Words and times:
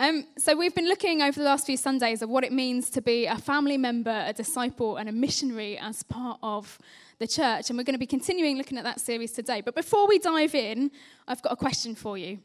Um, 0.00 0.26
so, 0.36 0.54
we've 0.54 0.76
been 0.76 0.86
looking 0.86 1.22
over 1.22 1.36
the 1.36 1.44
last 1.44 1.66
few 1.66 1.76
Sundays 1.76 2.22
at 2.22 2.28
what 2.28 2.44
it 2.44 2.52
means 2.52 2.88
to 2.90 3.02
be 3.02 3.26
a 3.26 3.36
family 3.36 3.76
member, 3.76 4.24
a 4.28 4.32
disciple, 4.32 4.96
and 4.96 5.08
a 5.08 5.12
missionary 5.12 5.76
as 5.76 6.04
part 6.04 6.38
of 6.40 6.78
the 7.18 7.26
church. 7.26 7.68
And 7.68 7.76
we're 7.76 7.82
going 7.82 7.96
to 7.96 7.98
be 7.98 8.06
continuing 8.06 8.56
looking 8.56 8.78
at 8.78 8.84
that 8.84 9.00
series 9.00 9.32
today. 9.32 9.60
But 9.60 9.74
before 9.74 10.06
we 10.06 10.20
dive 10.20 10.54
in, 10.54 10.92
I've 11.26 11.42
got 11.42 11.52
a 11.52 11.56
question 11.56 11.96
for 11.96 12.16
you. 12.16 12.38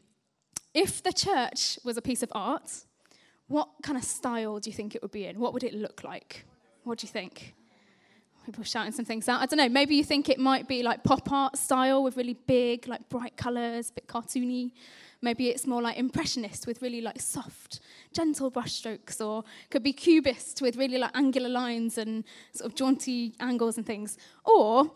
If 0.74 1.00
the 1.04 1.12
church 1.12 1.78
was 1.84 1.96
a 1.96 2.02
piece 2.02 2.24
of 2.24 2.32
art, 2.32 2.72
what 3.46 3.68
kind 3.84 3.96
of 3.96 4.02
style 4.02 4.58
do 4.58 4.68
you 4.68 4.74
think 4.74 4.96
it 4.96 5.02
would 5.02 5.12
be 5.12 5.26
in? 5.26 5.38
What 5.38 5.52
would 5.54 5.62
it 5.62 5.74
look 5.74 6.02
like? 6.02 6.46
What 6.82 6.98
do 6.98 7.06
you 7.06 7.12
think? 7.12 7.54
People 8.44 8.64
shouting 8.64 8.90
some 8.90 9.04
things 9.04 9.28
out. 9.28 9.40
I 9.40 9.46
don't 9.46 9.58
know. 9.58 9.68
Maybe 9.68 9.94
you 9.94 10.02
think 10.02 10.28
it 10.28 10.40
might 10.40 10.66
be 10.66 10.82
like 10.82 11.04
pop 11.04 11.30
art 11.30 11.56
style 11.56 12.02
with 12.02 12.16
really 12.16 12.36
big, 12.48 12.88
like 12.88 13.08
bright 13.08 13.36
colours, 13.36 13.90
a 13.90 13.92
bit 13.92 14.08
cartoony. 14.08 14.72
Maybe 15.24 15.48
it's 15.48 15.66
more 15.66 15.80
like 15.80 15.96
impressionist 15.96 16.66
with 16.66 16.82
really 16.82 17.00
like 17.00 17.20
soft, 17.20 17.80
gentle 18.12 18.50
brushstrokes, 18.50 19.24
or 19.26 19.42
could 19.70 19.82
be 19.82 19.92
cubist 19.92 20.60
with 20.60 20.76
really 20.76 20.98
like 20.98 21.12
angular 21.14 21.48
lines 21.48 21.96
and 21.96 22.24
sort 22.52 22.70
of 22.70 22.76
jaunty 22.76 23.34
angles 23.40 23.78
and 23.78 23.86
things. 23.86 24.18
Or 24.44 24.92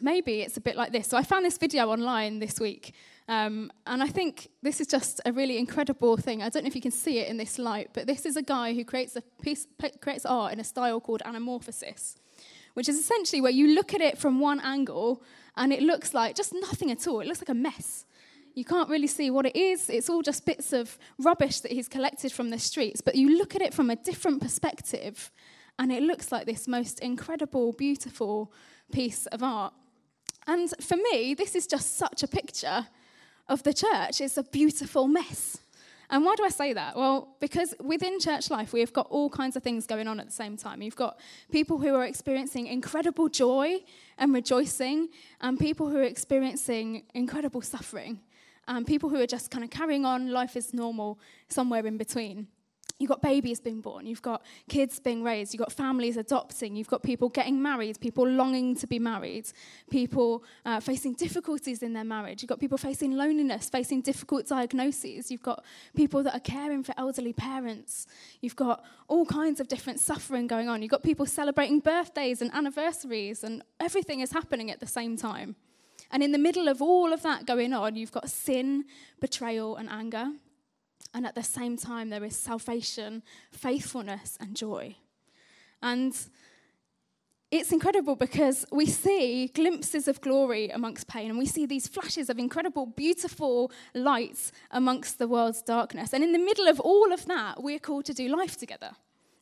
maybe 0.00 0.42
it's 0.42 0.58
a 0.58 0.60
bit 0.60 0.76
like 0.76 0.92
this. 0.92 1.08
So 1.08 1.16
I 1.16 1.22
found 1.22 1.46
this 1.46 1.56
video 1.56 1.88
online 1.88 2.38
this 2.38 2.60
week, 2.60 2.94
um, 3.28 3.72
and 3.86 4.02
I 4.02 4.08
think 4.08 4.48
this 4.62 4.78
is 4.80 4.86
just 4.86 5.22
a 5.24 5.32
really 5.32 5.56
incredible 5.56 6.18
thing. 6.18 6.42
I 6.42 6.50
don't 6.50 6.64
know 6.64 6.68
if 6.68 6.76
you 6.76 6.82
can 6.82 6.90
see 6.90 7.20
it 7.20 7.28
in 7.28 7.38
this 7.38 7.58
light, 7.58 7.90
but 7.94 8.06
this 8.06 8.26
is 8.26 8.36
a 8.36 8.42
guy 8.42 8.74
who 8.74 8.84
creates 8.84 9.16
a 9.16 9.22
piece, 9.40 9.66
creates 10.00 10.26
art 10.26 10.52
in 10.52 10.60
a 10.60 10.64
style 10.64 11.00
called 11.00 11.22
anamorphosis, 11.24 12.16
which 12.74 12.90
is 12.90 12.98
essentially 12.98 13.40
where 13.40 13.52
you 13.52 13.74
look 13.74 13.94
at 13.94 14.02
it 14.02 14.18
from 14.18 14.38
one 14.38 14.60
angle 14.60 15.22
and 15.56 15.72
it 15.72 15.82
looks 15.82 16.12
like 16.12 16.34
just 16.34 16.52
nothing 16.52 16.90
at 16.90 17.06
all. 17.06 17.20
It 17.20 17.26
looks 17.26 17.40
like 17.40 17.48
a 17.48 17.54
mess. 17.54 18.04
You 18.54 18.64
can't 18.64 18.88
really 18.90 19.06
see 19.06 19.30
what 19.30 19.46
it 19.46 19.56
is. 19.56 19.88
It's 19.88 20.10
all 20.10 20.22
just 20.22 20.44
bits 20.44 20.72
of 20.72 20.98
rubbish 21.18 21.60
that 21.60 21.72
he's 21.72 21.88
collected 21.88 22.32
from 22.32 22.50
the 22.50 22.58
streets. 22.58 23.00
But 23.00 23.14
you 23.14 23.38
look 23.38 23.54
at 23.54 23.62
it 23.62 23.72
from 23.72 23.88
a 23.88 23.96
different 23.96 24.42
perspective, 24.42 25.30
and 25.78 25.90
it 25.90 26.02
looks 26.02 26.30
like 26.30 26.44
this 26.44 26.68
most 26.68 27.00
incredible, 27.00 27.72
beautiful 27.72 28.52
piece 28.92 29.26
of 29.26 29.42
art. 29.42 29.72
And 30.46 30.70
for 30.80 30.96
me, 30.96 31.34
this 31.34 31.54
is 31.54 31.66
just 31.66 31.96
such 31.96 32.22
a 32.22 32.28
picture 32.28 32.86
of 33.48 33.62
the 33.62 33.72
church. 33.72 34.20
It's 34.20 34.36
a 34.36 34.42
beautiful 34.42 35.08
mess. 35.08 35.58
And 36.10 36.26
why 36.26 36.34
do 36.36 36.44
I 36.44 36.50
say 36.50 36.74
that? 36.74 36.94
Well, 36.94 37.36
because 37.40 37.74
within 37.82 38.20
church 38.20 38.50
life, 38.50 38.74
we've 38.74 38.92
got 38.92 39.06
all 39.08 39.30
kinds 39.30 39.56
of 39.56 39.62
things 39.62 39.86
going 39.86 40.06
on 40.08 40.20
at 40.20 40.26
the 40.26 40.32
same 40.32 40.58
time. 40.58 40.82
You've 40.82 40.96
got 40.96 41.18
people 41.50 41.78
who 41.78 41.94
are 41.94 42.04
experiencing 42.04 42.66
incredible 42.66 43.30
joy 43.30 43.78
and 44.18 44.34
rejoicing, 44.34 45.08
and 45.40 45.58
people 45.58 45.88
who 45.88 45.96
are 45.96 46.02
experiencing 46.02 47.04
incredible 47.14 47.62
suffering 47.62 48.20
um, 48.68 48.84
people 48.84 49.08
who 49.08 49.20
are 49.20 49.26
just 49.26 49.50
kind 49.50 49.64
of 49.64 49.70
carrying 49.70 50.04
on, 50.04 50.30
life 50.30 50.56
is 50.56 50.72
normal, 50.72 51.18
somewhere 51.48 51.86
in 51.86 51.96
between. 51.96 52.46
You've 53.02 53.08
got 53.08 53.20
babies 53.20 53.58
being 53.58 53.80
born, 53.80 54.06
you've 54.06 54.22
got 54.22 54.44
kids 54.68 55.00
being 55.00 55.24
raised, 55.24 55.52
you've 55.52 55.58
got 55.58 55.72
families 55.72 56.16
adopting, 56.16 56.76
you've 56.76 56.86
got 56.86 57.02
people 57.02 57.28
getting 57.28 57.60
married, 57.60 57.98
people 58.00 58.24
longing 58.28 58.76
to 58.76 58.86
be 58.86 59.00
married, 59.00 59.50
people 59.90 60.44
uh, 60.64 60.78
facing 60.78 61.14
difficulties 61.14 61.82
in 61.82 61.94
their 61.94 62.04
marriage, 62.04 62.42
you've 62.42 62.48
got 62.48 62.60
people 62.60 62.78
facing 62.78 63.10
loneliness, 63.10 63.68
facing 63.68 64.02
difficult 64.02 64.46
diagnoses, 64.46 65.32
you've 65.32 65.42
got 65.42 65.64
people 65.96 66.22
that 66.22 66.32
are 66.36 66.40
caring 66.40 66.84
for 66.84 66.94
elderly 66.96 67.32
parents, 67.32 68.06
you've 68.40 68.54
got 68.54 68.84
all 69.08 69.26
kinds 69.26 69.58
of 69.58 69.66
different 69.66 69.98
suffering 69.98 70.46
going 70.46 70.68
on, 70.68 70.80
you've 70.80 70.90
got 70.90 71.02
people 71.02 71.26
celebrating 71.26 71.80
birthdays 71.80 72.40
and 72.40 72.54
anniversaries, 72.54 73.42
and 73.42 73.64
everything 73.80 74.20
is 74.20 74.30
happening 74.30 74.70
at 74.70 74.78
the 74.78 74.86
same 74.86 75.16
time. 75.16 75.56
And 76.12 76.22
in 76.22 76.32
the 76.32 76.38
middle 76.38 76.68
of 76.68 76.82
all 76.82 77.12
of 77.12 77.22
that 77.22 77.46
going 77.46 77.72
on, 77.72 77.96
you've 77.96 78.12
got 78.12 78.30
sin, 78.30 78.84
betrayal, 79.20 79.76
and 79.76 79.88
anger. 79.88 80.26
And 81.14 81.26
at 81.26 81.34
the 81.34 81.42
same 81.42 81.76
time, 81.76 82.10
there 82.10 82.24
is 82.24 82.36
salvation, 82.36 83.22
faithfulness, 83.50 84.36
and 84.40 84.54
joy. 84.54 84.96
And 85.82 86.14
it's 87.50 87.72
incredible 87.72 88.16
because 88.16 88.64
we 88.72 88.86
see 88.86 89.48
glimpses 89.48 90.08
of 90.08 90.20
glory 90.22 90.70
amongst 90.70 91.06
pain, 91.06 91.28
and 91.28 91.38
we 91.38 91.46
see 91.46 91.66
these 91.66 91.86
flashes 91.86 92.30
of 92.30 92.38
incredible, 92.38 92.86
beautiful 92.86 93.70
lights 93.94 94.52
amongst 94.70 95.18
the 95.18 95.28
world's 95.28 95.60
darkness. 95.60 96.14
And 96.14 96.24
in 96.24 96.32
the 96.32 96.38
middle 96.38 96.66
of 96.68 96.80
all 96.80 97.12
of 97.12 97.26
that, 97.26 97.62
we're 97.62 97.78
called 97.78 98.06
to 98.06 98.14
do 98.14 98.34
life 98.34 98.56
together 98.56 98.92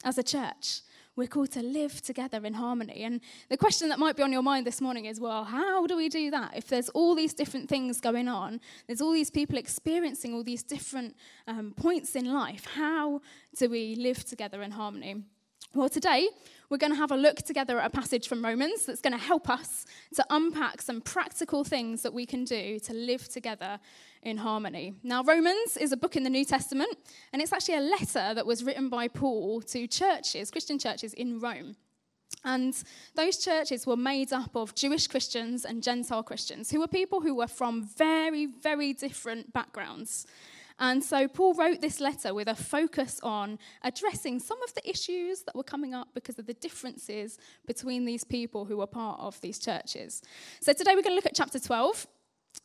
as 0.02 0.18
a 0.18 0.24
church. 0.24 0.80
We're 1.16 1.26
called 1.26 1.52
to 1.52 1.62
live 1.62 2.00
together 2.02 2.44
in 2.44 2.54
harmony. 2.54 3.02
And 3.02 3.20
the 3.48 3.56
question 3.56 3.88
that 3.88 3.98
might 3.98 4.16
be 4.16 4.22
on 4.22 4.32
your 4.32 4.42
mind 4.42 4.66
this 4.66 4.80
morning 4.80 5.06
is 5.06 5.20
well, 5.20 5.44
how 5.44 5.86
do 5.86 5.96
we 5.96 6.08
do 6.08 6.30
that? 6.30 6.56
If 6.56 6.68
there's 6.68 6.88
all 6.90 7.14
these 7.14 7.34
different 7.34 7.68
things 7.68 8.00
going 8.00 8.28
on, 8.28 8.60
there's 8.86 9.00
all 9.00 9.12
these 9.12 9.30
people 9.30 9.58
experiencing 9.58 10.34
all 10.34 10.44
these 10.44 10.62
different 10.62 11.16
um, 11.46 11.74
points 11.76 12.16
in 12.16 12.32
life, 12.32 12.66
how 12.74 13.20
do 13.58 13.68
we 13.68 13.96
live 13.96 14.24
together 14.24 14.62
in 14.62 14.70
harmony? 14.70 15.24
Well, 15.72 15.88
today 15.88 16.28
we're 16.68 16.78
going 16.78 16.90
to 16.90 16.98
have 16.98 17.12
a 17.12 17.16
look 17.16 17.42
together 17.42 17.78
at 17.78 17.86
a 17.86 17.90
passage 17.90 18.26
from 18.26 18.44
Romans 18.44 18.86
that's 18.86 19.00
going 19.00 19.12
to 19.12 19.24
help 19.24 19.48
us 19.48 19.86
to 20.16 20.26
unpack 20.28 20.82
some 20.82 21.00
practical 21.00 21.62
things 21.62 22.02
that 22.02 22.12
we 22.12 22.26
can 22.26 22.44
do 22.44 22.80
to 22.80 22.92
live 22.92 23.28
together 23.28 23.78
in 24.22 24.38
harmony. 24.38 24.94
Now, 25.04 25.22
Romans 25.22 25.76
is 25.76 25.92
a 25.92 25.96
book 25.96 26.16
in 26.16 26.24
the 26.24 26.30
New 26.30 26.44
Testament, 26.44 26.98
and 27.32 27.40
it's 27.40 27.52
actually 27.52 27.76
a 27.76 27.82
letter 27.82 28.34
that 28.34 28.46
was 28.46 28.64
written 28.64 28.88
by 28.88 29.06
Paul 29.06 29.60
to 29.62 29.86
churches, 29.86 30.50
Christian 30.50 30.76
churches 30.76 31.14
in 31.14 31.38
Rome. 31.38 31.76
And 32.44 32.74
those 33.14 33.36
churches 33.38 33.86
were 33.86 33.96
made 33.96 34.32
up 34.32 34.56
of 34.56 34.74
Jewish 34.74 35.06
Christians 35.06 35.64
and 35.64 35.84
Gentile 35.84 36.24
Christians, 36.24 36.72
who 36.72 36.80
were 36.80 36.88
people 36.88 37.20
who 37.20 37.36
were 37.36 37.46
from 37.46 37.84
very, 37.84 38.46
very 38.46 38.92
different 38.92 39.52
backgrounds. 39.52 40.26
And 40.80 41.04
so 41.04 41.28
Paul 41.28 41.54
wrote 41.54 41.82
this 41.82 42.00
letter 42.00 42.32
with 42.32 42.48
a 42.48 42.54
focus 42.54 43.20
on 43.22 43.58
addressing 43.82 44.40
some 44.40 44.60
of 44.62 44.74
the 44.74 44.88
issues 44.88 45.42
that 45.42 45.54
were 45.54 45.62
coming 45.62 45.94
up 45.94 46.08
because 46.14 46.38
of 46.38 46.46
the 46.46 46.54
differences 46.54 47.38
between 47.66 48.06
these 48.06 48.24
people 48.24 48.64
who 48.64 48.78
were 48.78 48.86
part 48.86 49.20
of 49.20 49.38
these 49.42 49.58
churches. 49.58 50.22
So 50.60 50.72
today 50.72 50.92
we're 50.94 51.02
going 51.02 51.12
to 51.12 51.16
look 51.16 51.26
at 51.26 51.34
chapter 51.34 51.60
12. 51.60 52.06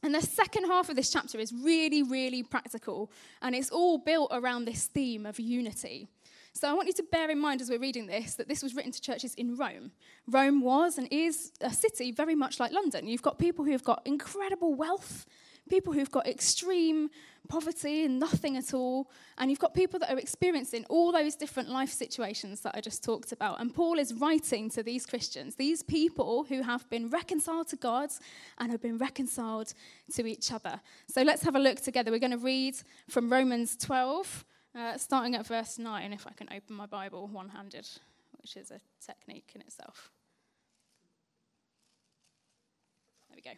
And 0.01 0.15
the 0.15 0.21
second 0.21 0.65
half 0.65 0.89
of 0.89 0.95
this 0.95 1.11
chapter 1.11 1.37
is 1.39 1.53
really, 1.53 2.01
really 2.01 2.41
practical, 2.41 3.11
and 3.43 3.53
it's 3.53 3.69
all 3.69 3.99
built 3.99 4.31
around 4.33 4.65
this 4.65 4.87
theme 4.87 5.27
of 5.27 5.39
unity. 5.39 6.07
So 6.53 6.69
I 6.69 6.73
want 6.73 6.87
you 6.87 6.93
to 6.93 7.03
bear 7.03 7.29
in 7.29 7.37
mind 7.37 7.61
as 7.61 7.69
we're 7.69 7.79
reading 7.79 8.07
this 8.07 8.35
that 8.35 8.47
this 8.47 8.63
was 8.63 8.73
written 8.73 8.91
to 8.93 9.01
churches 9.01 9.35
in 9.35 9.57
Rome. 9.57 9.91
Rome 10.25 10.61
was 10.61 10.97
and 10.97 11.07
is 11.11 11.51
a 11.61 11.69
city 11.69 12.11
very 12.11 12.33
much 12.33 12.59
like 12.59 12.71
London. 12.71 13.07
You've 13.07 13.21
got 13.21 13.37
people 13.37 13.65
who 13.65 13.73
have 13.73 13.83
got 13.83 14.01
incredible 14.05 14.73
wealth 14.73 15.25
people 15.69 15.93
who've 15.93 16.11
got 16.11 16.27
extreme 16.27 17.09
poverty 17.47 18.05
and 18.05 18.19
nothing 18.19 18.57
at 18.57 18.73
all. 18.73 19.09
And 19.37 19.49
you've 19.49 19.59
got 19.59 19.73
people 19.73 19.99
that 19.99 20.11
are 20.11 20.17
experiencing 20.17 20.85
all 20.89 21.11
those 21.11 21.35
different 21.35 21.69
life 21.69 21.91
situations 21.91 22.61
that 22.61 22.75
I 22.75 22.81
just 22.81 23.03
talked 23.03 23.31
about. 23.31 23.59
And 23.59 23.73
Paul 23.73 23.99
is 23.99 24.13
writing 24.13 24.69
to 24.71 24.83
these 24.83 25.05
Christians, 25.05 25.55
these 25.55 25.83
people 25.83 26.43
who 26.43 26.61
have 26.61 26.89
been 26.89 27.09
reconciled 27.09 27.67
to 27.69 27.75
God 27.75 28.09
and 28.57 28.71
have 28.71 28.81
been 28.81 28.97
reconciled 28.97 29.73
to 30.13 30.25
each 30.25 30.51
other. 30.51 30.79
So 31.07 31.21
let's 31.21 31.43
have 31.43 31.55
a 31.55 31.59
look 31.59 31.81
together. 31.81 32.11
We're 32.11 32.19
going 32.19 32.31
to 32.31 32.37
read 32.37 32.75
from 33.09 33.31
Romans 33.31 33.75
12, 33.77 34.45
uh, 34.75 34.97
starting 34.97 35.35
at 35.35 35.45
verse 35.47 35.77
9, 35.77 36.13
if 36.13 36.27
I 36.27 36.31
can 36.31 36.49
open 36.53 36.75
my 36.75 36.85
Bible 36.85 37.27
one 37.27 37.49
handed, 37.49 37.87
which 38.41 38.57
is 38.57 38.71
a 38.71 38.79
technique 39.05 39.51
in 39.55 39.61
itself. 39.61 40.11
There 43.29 43.37
we 43.37 43.41
go. 43.41 43.57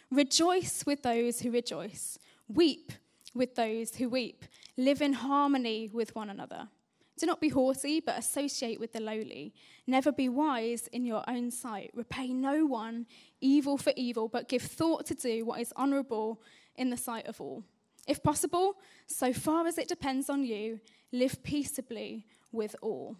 Rejoice 0.11 0.83
with 0.85 1.03
those 1.03 1.39
who 1.39 1.51
rejoice. 1.51 2.19
Weep 2.47 2.91
with 3.33 3.55
those 3.55 3.95
who 3.95 4.09
weep. 4.09 4.43
Live 4.77 5.01
in 5.01 5.13
harmony 5.13 5.89
with 5.91 6.13
one 6.15 6.29
another. 6.29 6.67
Do 7.17 7.25
not 7.25 7.39
be 7.39 7.49
haughty, 7.49 7.99
but 7.99 8.17
associate 8.17 8.79
with 8.79 8.93
the 8.93 8.99
lowly. 8.99 9.53
Never 9.87 10.11
be 10.11 10.27
wise 10.27 10.87
in 10.87 11.05
your 11.05 11.23
own 11.29 11.51
sight. 11.51 11.91
Repay 11.93 12.29
no 12.29 12.65
one 12.65 13.05
evil 13.39 13.77
for 13.77 13.93
evil, 13.95 14.27
but 14.27 14.49
give 14.49 14.63
thought 14.63 15.05
to 15.05 15.13
do 15.13 15.45
what 15.45 15.61
is 15.61 15.71
honorable 15.75 16.41
in 16.75 16.89
the 16.89 16.97
sight 16.97 17.27
of 17.27 17.39
all. 17.39 17.63
If 18.07 18.23
possible, 18.23 18.77
so 19.05 19.31
far 19.31 19.67
as 19.67 19.77
it 19.77 19.87
depends 19.87 20.29
on 20.29 20.43
you, 20.43 20.79
live 21.11 21.43
peaceably 21.43 22.25
with 22.51 22.75
all. 22.81 23.15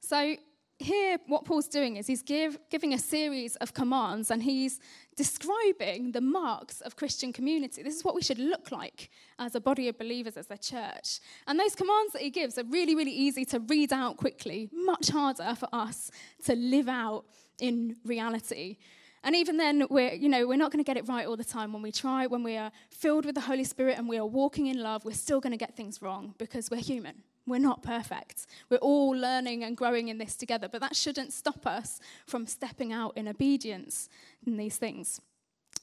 So, 0.00 0.36
here, 0.78 1.18
what 1.28 1.44
Paul's 1.44 1.68
doing 1.68 1.96
is 1.96 2.08
he's 2.08 2.22
give, 2.22 2.58
giving 2.68 2.92
a 2.92 2.98
series 2.98 3.54
of 3.56 3.72
commands 3.72 4.30
and 4.32 4.42
he's 4.42 4.80
describing 5.16 6.12
the 6.12 6.20
marks 6.20 6.80
of 6.80 6.96
Christian 6.96 7.32
community. 7.32 7.82
This 7.82 7.96
is 7.96 8.04
what 8.04 8.14
we 8.14 8.22
should 8.22 8.38
look 8.38 8.72
like 8.72 9.10
as 9.38 9.54
a 9.54 9.60
body 9.60 9.88
of 9.88 9.98
believers, 9.98 10.36
as 10.36 10.50
a 10.50 10.56
church. 10.56 11.20
And 11.46 11.58
those 11.58 11.74
commands 11.74 12.12
that 12.14 12.22
he 12.22 12.30
gives 12.30 12.58
are 12.58 12.64
really, 12.64 12.94
really 12.94 13.12
easy 13.12 13.44
to 13.46 13.60
read 13.60 13.92
out 13.92 14.16
quickly, 14.16 14.70
much 14.72 15.08
harder 15.08 15.54
for 15.54 15.68
us 15.72 16.10
to 16.44 16.54
live 16.54 16.88
out 16.88 17.24
in 17.60 17.96
reality. 18.04 18.78
And 19.24 19.36
even 19.36 19.56
then, 19.56 19.86
we're, 19.88 20.14
you 20.14 20.28
know, 20.28 20.46
we're 20.46 20.56
not 20.56 20.72
going 20.72 20.82
to 20.82 20.88
get 20.88 20.96
it 20.96 21.06
right 21.08 21.26
all 21.26 21.36
the 21.36 21.44
time. 21.44 21.72
When 21.72 21.82
we 21.82 21.92
try, 21.92 22.26
when 22.26 22.42
we 22.42 22.56
are 22.56 22.72
filled 22.90 23.24
with 23.24 23.34
the 23.34 23.42
Holy 23.42 23.64
Spirit 23.64 23.98
and 23.98 24.08
we 24.08 24.18
are 24.18 24.26
walking 24.26 24.66
in 24.66 24.82
love, 24.82 25.04
we're 25.04 25.12
still 25.12 25.40
going 25.40 25.52
to 25.52 25.56
get 25.56 25.76
things 25.76 26.02
wrong 26.02 26.34
because 26.38 26.70
we're 26.70 26.80
human. 26.80 27.22
We're 27.46 27.58
not 27.58 27.82
perfect. 27.82 28.46
We're 28.70 28.76
all 28.78 29.10
learning 29.10 29.64
and 29.64 29.76
growing 29.76 30.08
in 30.08 30.18
this 30.18 30.36
together, 30.36 30.68
but 30.68 30.80
that 30.80 30.94
shouldn't 30.94 31.32
stop 31.32 31.66
us 31.66 31.98
from 32.26 32.46
stepping 32.46 32.92
out 32.92 33.16
in 33.16 33.26
obedience 33.26 34.08
in 34.46 34.56
these 34.56 34.76
things. 34.76 35.20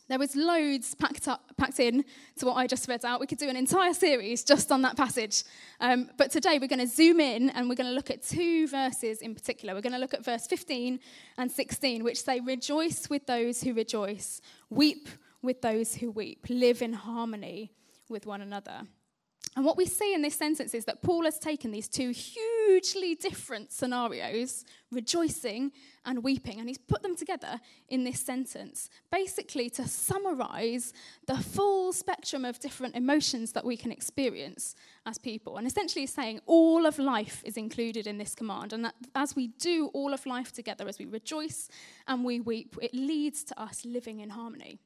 There 0.08 0.18
was 0.18 0.36
loads 0.36 0.96
packed 0.96 1.28
up, 1.28 1.56
packed 1.56 1.80
in 1.80 2.04
to 2.38 2.46
what 2.48 2.56
I 2.56 2.66
just 2.66 2.88
read 2.88 3.06
out. 3.06 3.20
We 3.20 3.28
could 3.28 3.38
do 3.38 3.48
an 3.48 3.56
entire 3.56 3.94
series 3.94 4.44
just 4.44 4.72
on 4.72 4.82
that 4.82 4.98
passage. 4.98 5.44
Um, 5.80 6.10
but 6.18 6.32
today 6.32 6.58
we're 6.60 6.68
going 6.68 6.80
to 6.80 6.88
zoom 6.88 7.20
in 7.20 7.52
and 7.52 7.70
we're 7.70 7.76
going 7.76 7.90
to 7.90 7.94
look 7.94 8.10
at 8.10 8.24
two 8.24 8.68
verses 8.68 9.22
in 9.22 9.36
particular. 9.36 9.76
We're 9.76 9.82
going 9.82 9.94
to 9.94 10.00
look 10.00 10.16
at 10.16 10.26
verse 10.26 10.48
15 10.48 11.00
and 11.38 11.52
16, 11.52 12.04
which 12.04 12.24
say, 12.24 12.40
Rejoice 12.40 13.08
with 13.08 13.28
those 13.28 13.62
who 13.62 13.76
rejoice, 13.76 14.42
weep 14.72 15.10
with 15.44 15.62
those 15.62 15.94
who 15.96 16.10
weep, 16.10 16.48
live 16.50 16.82
in 16.82 16.94
harmony 16.94 17.72
with 18.10 18.26
one 18.26 18.42
another. 18.42 18.88
And 19.60 19.66
what 19.66 19.76
we 19.76 19.88
see 19.88 20.14
in 20.14 20.22
this 20.22 20.36
sentence 20.36 20.74
is 20.74 20.86
that 20.86 21.02
Paul 21.02 21.26
has 21.26 21.38
taken 21.38 21.72
these 21.72 21.90
two 21.90 22.12
hugely 22.12 23.14
different 23.14 23.74
scenarios, 23.74 24.64
rejoicing 24.90 25.74
and 26.06 26.24
weeping, 26.24 26.62
and 26.62 26.70
he's 26.70 26.78
put 26.78 27.04
them 27.04 27.14
together 27.14 27.60
in 27.90 28.06
this 28.06 28.22
sentence, 28.22 28.90
basically 29.12 29.70
to 29.72 29.86
summarize 29.86 30.94
the 31.28 31.36
full 31.36 31.92
spectrum 31.92 32.46
of 32.46 32.62
different 32.62 32.96
emotions 32.96 33.52
that 33.52 33.66
we 33.66 33.76
can 33.76 33.92
experience 33.92 34.76
as 35.06 35.18
people. 35.18 35.58
And 35.58 35.68
essentially, 35.68 36.06
saying 36.06 36.40
all 36.46 36.86
of 36.86 36.98
life 36.98 37.42
is 37.44 37.58
included 37.58 38.08
in 38.08 38.18
this 38.18 38.36
command, 38.36 38.72
and 38.72 38.86
that 38.86 38.96
as 39.14 39.36
we 39.36 39.48
do 39.48 39.88
all 39.88 40.14
of 40.14 40.26
life 40.26 40.54
together, 40.54 40.88
as 40.88 40.98
we 40.98 41.06
rejoice 41.06 41.68
and 42.08 42.24
we 42.24 42.40
weep, 42.40 42.78
it 42.82 42.94
leads 42.94 43.44
to 43.44 43.62
us 43.62 43.84
living 43.84 44.22
in 44.22 44.30
harmony. 44.30 44.80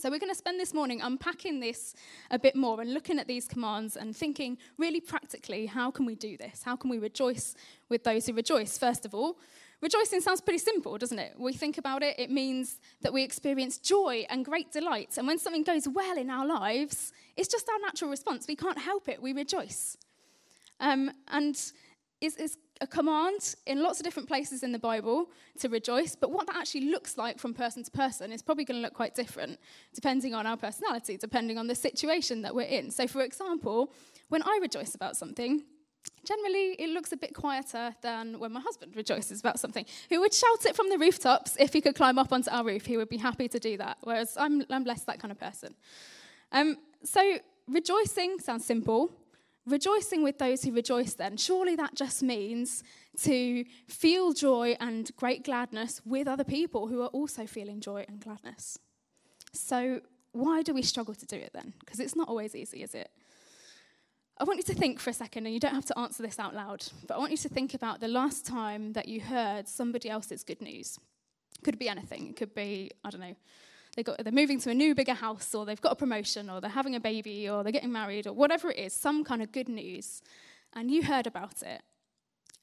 So, 0.00 0.08
we're 0.08 0.18
going 0.18 0.32
to 0.32 0.38
spend 0.38 0.58
this 0.58 0.72
morning 0.72 1.02
unpacking 1.02 1.60
this 1.60 1.94
a 2.30 2.38
bit 2.38 2.56
more 2.56 2.80
and 2.80 2.94
looking 2.94 3.18
at 3.18 3.26
these 3.26 3.46
commands 3.46 3.98
and 3.98 4.16
thinking 4.16 4.56
really 4.78 4.98
practically 4.98 5.66
how 5.66 5.90
can 5.90 6.06
we 6.06 6.14
do 6.14 6.38
this? 6.38 6.62
How 6.62 6.74
can 6.74 6.88
we 6.88 6.96
rejoice 6.96 7.54
with 7.90 8.02
those 8.02 8.24
who 8.24 8.32
rejoice? 8.32 8.78
First 8.78 9.04
of 9.04 9.14
all, 9.14 9.36
rejoicing 9.82 10.22
sounds 10.22 10.40
pretty 10.40 10.58
simple, 10.58 10.96
doesn't 10.96 11.18
it? 11.18 11.34
We 11.38 11.52
think 11.52 11.76
about 11.76 12.02
it, 12.02 12.18
it 12.18 12.30
means 12.30 12.80
that 13.02 13.12
we 13.12 13.22
experience 13.22 13.76
joy 13.76 14.24
and 14.30 14.42
great 14.42 14.72
delight. 14.72 15.18
And 15.18 15.26
when 15.26 15.38
something 15.38 15.64
goes 15.64 15.86
well 15.86 16.16
in 16.16 16.30
our 16.30 16.46
lives, 16.46 17.12
it's 17.36 17.48
just 17.48 17.68
our 17.68 17.78
natural 17.80 18.10
response. 18.10 18.46
We 18.48 18.56
can't 18.56 18.78
help 18.78 19.06
it, 19.06 19.20
we 19.20 19.34
rejoice. 19.34 19.98
Um, 20.80 21.10
and 21.28 21.54
it's, 22.22 22.36
it's 22.38 22.56
a 22.80 22.86
command 22.86 23.56
in 23.66 23.82
lots 23.82 24.00
of 24.00 24.04
different 24.04 24.28
places 24.28 24.62
in 24.62 24.72
the 24.72 24.78
Bible 24.78 25.30
to 25.58 25.68
rejoice, 25.68 26.16
but 26.16 26.30
what 26.30 26.46
that 26.46 26.56
actually 26.56 26.86
looks 26.86 27.18
like 27.18 27.38
from 27.38 27.52
person 27.52 27.84
to 27.84 27.90
person 27.90 28.32
is 28.32 28.42
probably 28.42 28.64
going 28.64 28.78
to 28.78 28.82
look 28.82 28.94
quite 28.94 29.14
different 29.14 29.58
depending 29.94 30.34
on 30.34 30.46
our 30.46 30.56
personality, 30.56 31.16
depending 31.16 31.58
on 31.58 31.66
the 31.66 31.74
situation 31.74 32.42
that 32.42 32.54
we're 32.54 32.62
in. 32.62 32.90
So, 32.90 33.06
for 33.06 33.22
example, 33.22 33.92
when 34.28 34.42
I 34.42 34.58
rejoice 34.62 34.94
about 34.94 35.16
something, 35.16 35.62
generally 36.24 36.74
it 36.78 36.90
looks 36.90 37.12
a 37.12 37.16
bit 37.16 37.34
quieter 37.34 37.94
than 38.00 38.38
when 38.38 38.52
my 38.52 38.60
husband 38.60 38.96
rejoices 38.96 39.40
about 39.40 39.60
something. 39.60 39.84
He 40.08 40.16
would 40.16 40.32
shout 40.32 40.64
it 40.64 40.74
from 40.74 40.88
the 40.88 40.98
rooftops 40.98 41.56
if 41.58 41.72
he 41.72 41.80
could 41.82 41.94
climb 41.94 42.18
up 42.18 42.32
onto 42.32 42.50
our 42.50 42.64
roof, 42.64 42.86
he 42.86 42.96
would 42.96 43.10
be 43.10 43.18
happy 43.18 43.48
to 43.48 43.58
do 43.58 43.76
that, 43.76 43.98
whereas 44.02 44.36
I'm, 44.38 44.64
I'm 44.70 44.84
less 44.84 45.02
that 45.02 45.20
kind 45.20 45.32
of 45.32 45.38
person. 45.38 45.74
Um, 46.52 46.78
so, 47.04 47.38
rejoicing 47.68 48.38
sounds 48.40 48.64
simple 48.64 49.12
rejoicing 49.66 50.22
with 50.22 50.38
those 50.38 50.62
who 50.62 50.72
rejoice, 50.72 51.14
then, 51.14 51.36
surely 51.36 51.76
that 51.76 51.94
just 51.94 52.22
means 52.22 52.82
to 53.22 53.64
feel 53.88 54.32
joy 54.32 54.76
and 54.80 55.10
great 55.16 55.44
gladness 55.44 56.00
with 56.04 56.26
other 56.26 56.44
people 56.44 56.86
who 56.88 57.02
are 57.02 57.08
also 57.08 57.46
feeling 57.46 57.80
joy 57.80 58.04
and 58.08 58.20
gladness. 58.20 58.78
So, 59.52 60.00
why 60.32 60.62
do 60.62 60.72
we 60.72 60.82
struggle 60.82 61.14
to 61.14 61.26
do 61.26 61.36
it 61.36 61.50
then? 61.52 61.74
Because 61.80 62.00
it's 62.00 62.14
not 62.14 62.28
always 62.28 62.54
easy, 62.54 62.82
is 62.82 62.94
it? 62.94 63.10
I 64.38 64.44
want 64.44 64.56
you 64.56 64.62
to 64.74 64.74
think 64.74 65.00
for 65.00 65.10
a 65.10 65.12
second, 65.12 65.44
and 65.44 65.52
you 65.52 65.60
don't 65.60 65.74
have 65.74 65.84
to 65.86 65.98
answer 65.98 66.22
this 66.22 66.38
out 66.38 66.54
loud, 66.54 66.84
but 67.06 67.14
I 67.14 67.18
want 67.18 67.30
you 67.30 67.36
to 67.38 67.48
think 67.48 67.74
about 67.74 68.00
the 68.00 68.08
last 68.08 68.46
time 68.46 68.94
that 68.94 69.06
you 69.06 69.20
heard 69.20 69.68
somebody 69.68 70.08
else's 70.08 70.44
good 70.44 70.62
news. 70.62 70.98
Could 71.62 71.78
be 71.78 71.88
anything. 71.88 72.28
It 72.28 72.36
could 72.36 72.54
be, 72.54 72.90
I 73.04 73.10
don't 73.10 73.20
know, 73.20 73.36
they 74.00 74.04
got, 74.04 74.24
they're 74.24 74.32
moving 74.32 74.58
to 74.60 74.70
a 74.70 74.74
new, 74.74 74.94
bigger 74.94 75.12
house, 75.12 75.54
or 75.54 75.66
they've 75.66 75.80
got 75.80 75.92
a 75.92 75.96
promotion, 75.96 76.48
or 76.48 76.60
they're 76.60 76.70
having 76.70 76.94
a 76.94 77.00
baby, 77.00 77.50
or 77.50 77.62
they're 77.62 77.72
getting 77.72 77.92
married, 77.92 78.26
or 78.26 78.32
whatever 78.32 78.70
it 78.70 78.78
is, 78.78 78.94
some 78.94 79.24
kind 79.24 79.42
of 79.42 79.52
good 79.52 79.68
news, 79.68 80.22
and 80.72 80.90
you 80.90 81.02
heard 81.02 81.26
about 81.26 81.62
it, 81.62 81.82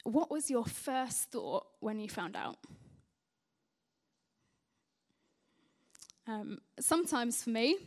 what 0.03 0.31
was 0.31 0.49
your 0.49 0.65
first 0.65 1.31
thought 1.31 1.67
when 1.79 1.99
you 1.99 2.09
found 2.09 2.35
out? 2.35 2.57
Um, 6.25 6.57
sometimes 6.79 7.43
for 7.43 7.51
me, 7.51 7.77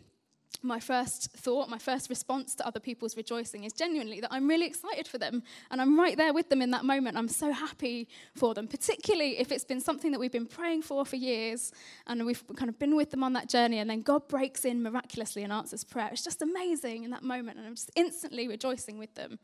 my 0.62 0.79
first 0.79 1.31
thought, 1.32 1.69
my 1.69 1.79
first 1.79 2.11
response 2.11 2.55
to 2.56 2.67
other 2.67 2.81
people's 2.81 3.17
rejoicing 3.17 3.64
is 3.64 3.73
genuinely 3.73 4.20
that 4.20 4.32
I'm 4.32 4.47
really 4.49 4.67
excited 4.67 5.08
for 5.08 5.17
them 5.17 5.43
and 5.70 5.81
I'm 5.81 5.99
right 5.99 6.17
there 6.17 6.35
with 6.35 6.49
them 6.49 6.61
in 6.61 6.70
that 6.73 6.85
moment. 6.85 7.17
I'm 7.17 7.29
so 7.29 7.50
happy 7.50 8.08
for 8.35 8.52
them, 8.52 8.69
particularly 8.69 9.38
if 9.38 9.52
it's 9.52 9.64
been 9.64 9.81
something 9.81 10.11
that 10.12 10.20
we've 10.20 10.32
been 10.32 10.47
praying 10.47 10.82
for 10.82 11.05
for 11.06 11.17
years 11.17 11.73
and 12.06 12.26
we've 12.26 12.44
kind 12.56 12.69
of 12.69 12.79
been 12.79 12.94
with 12.94 13.11
them 13.11 13.25
on 13.25 13.32
that 13.35 13.49
journey 13.49 13.79
and 13.79 13.88
then 13.88 14.02
God 14.02 14.29
breaks 14.29 14.64
in 14.64 14.82
miraculously 14.82 15.43
and 15.43 15.52
answers 15.52 15.85
prayer. 15.85 16.11
It's 16.12 16.25
just 16.25 16.43
amazing 16.43 17.05
in 17.05 17.11
that 17.11 17.23
moment 17.23 17.58
and 17.58 17.67
I'm 17.67 17.75
just 17.75 17.91
instantly 17.96 18.46
rejoicing 18.46 18.99
with 18.99 19.14
them. 19.14 19.38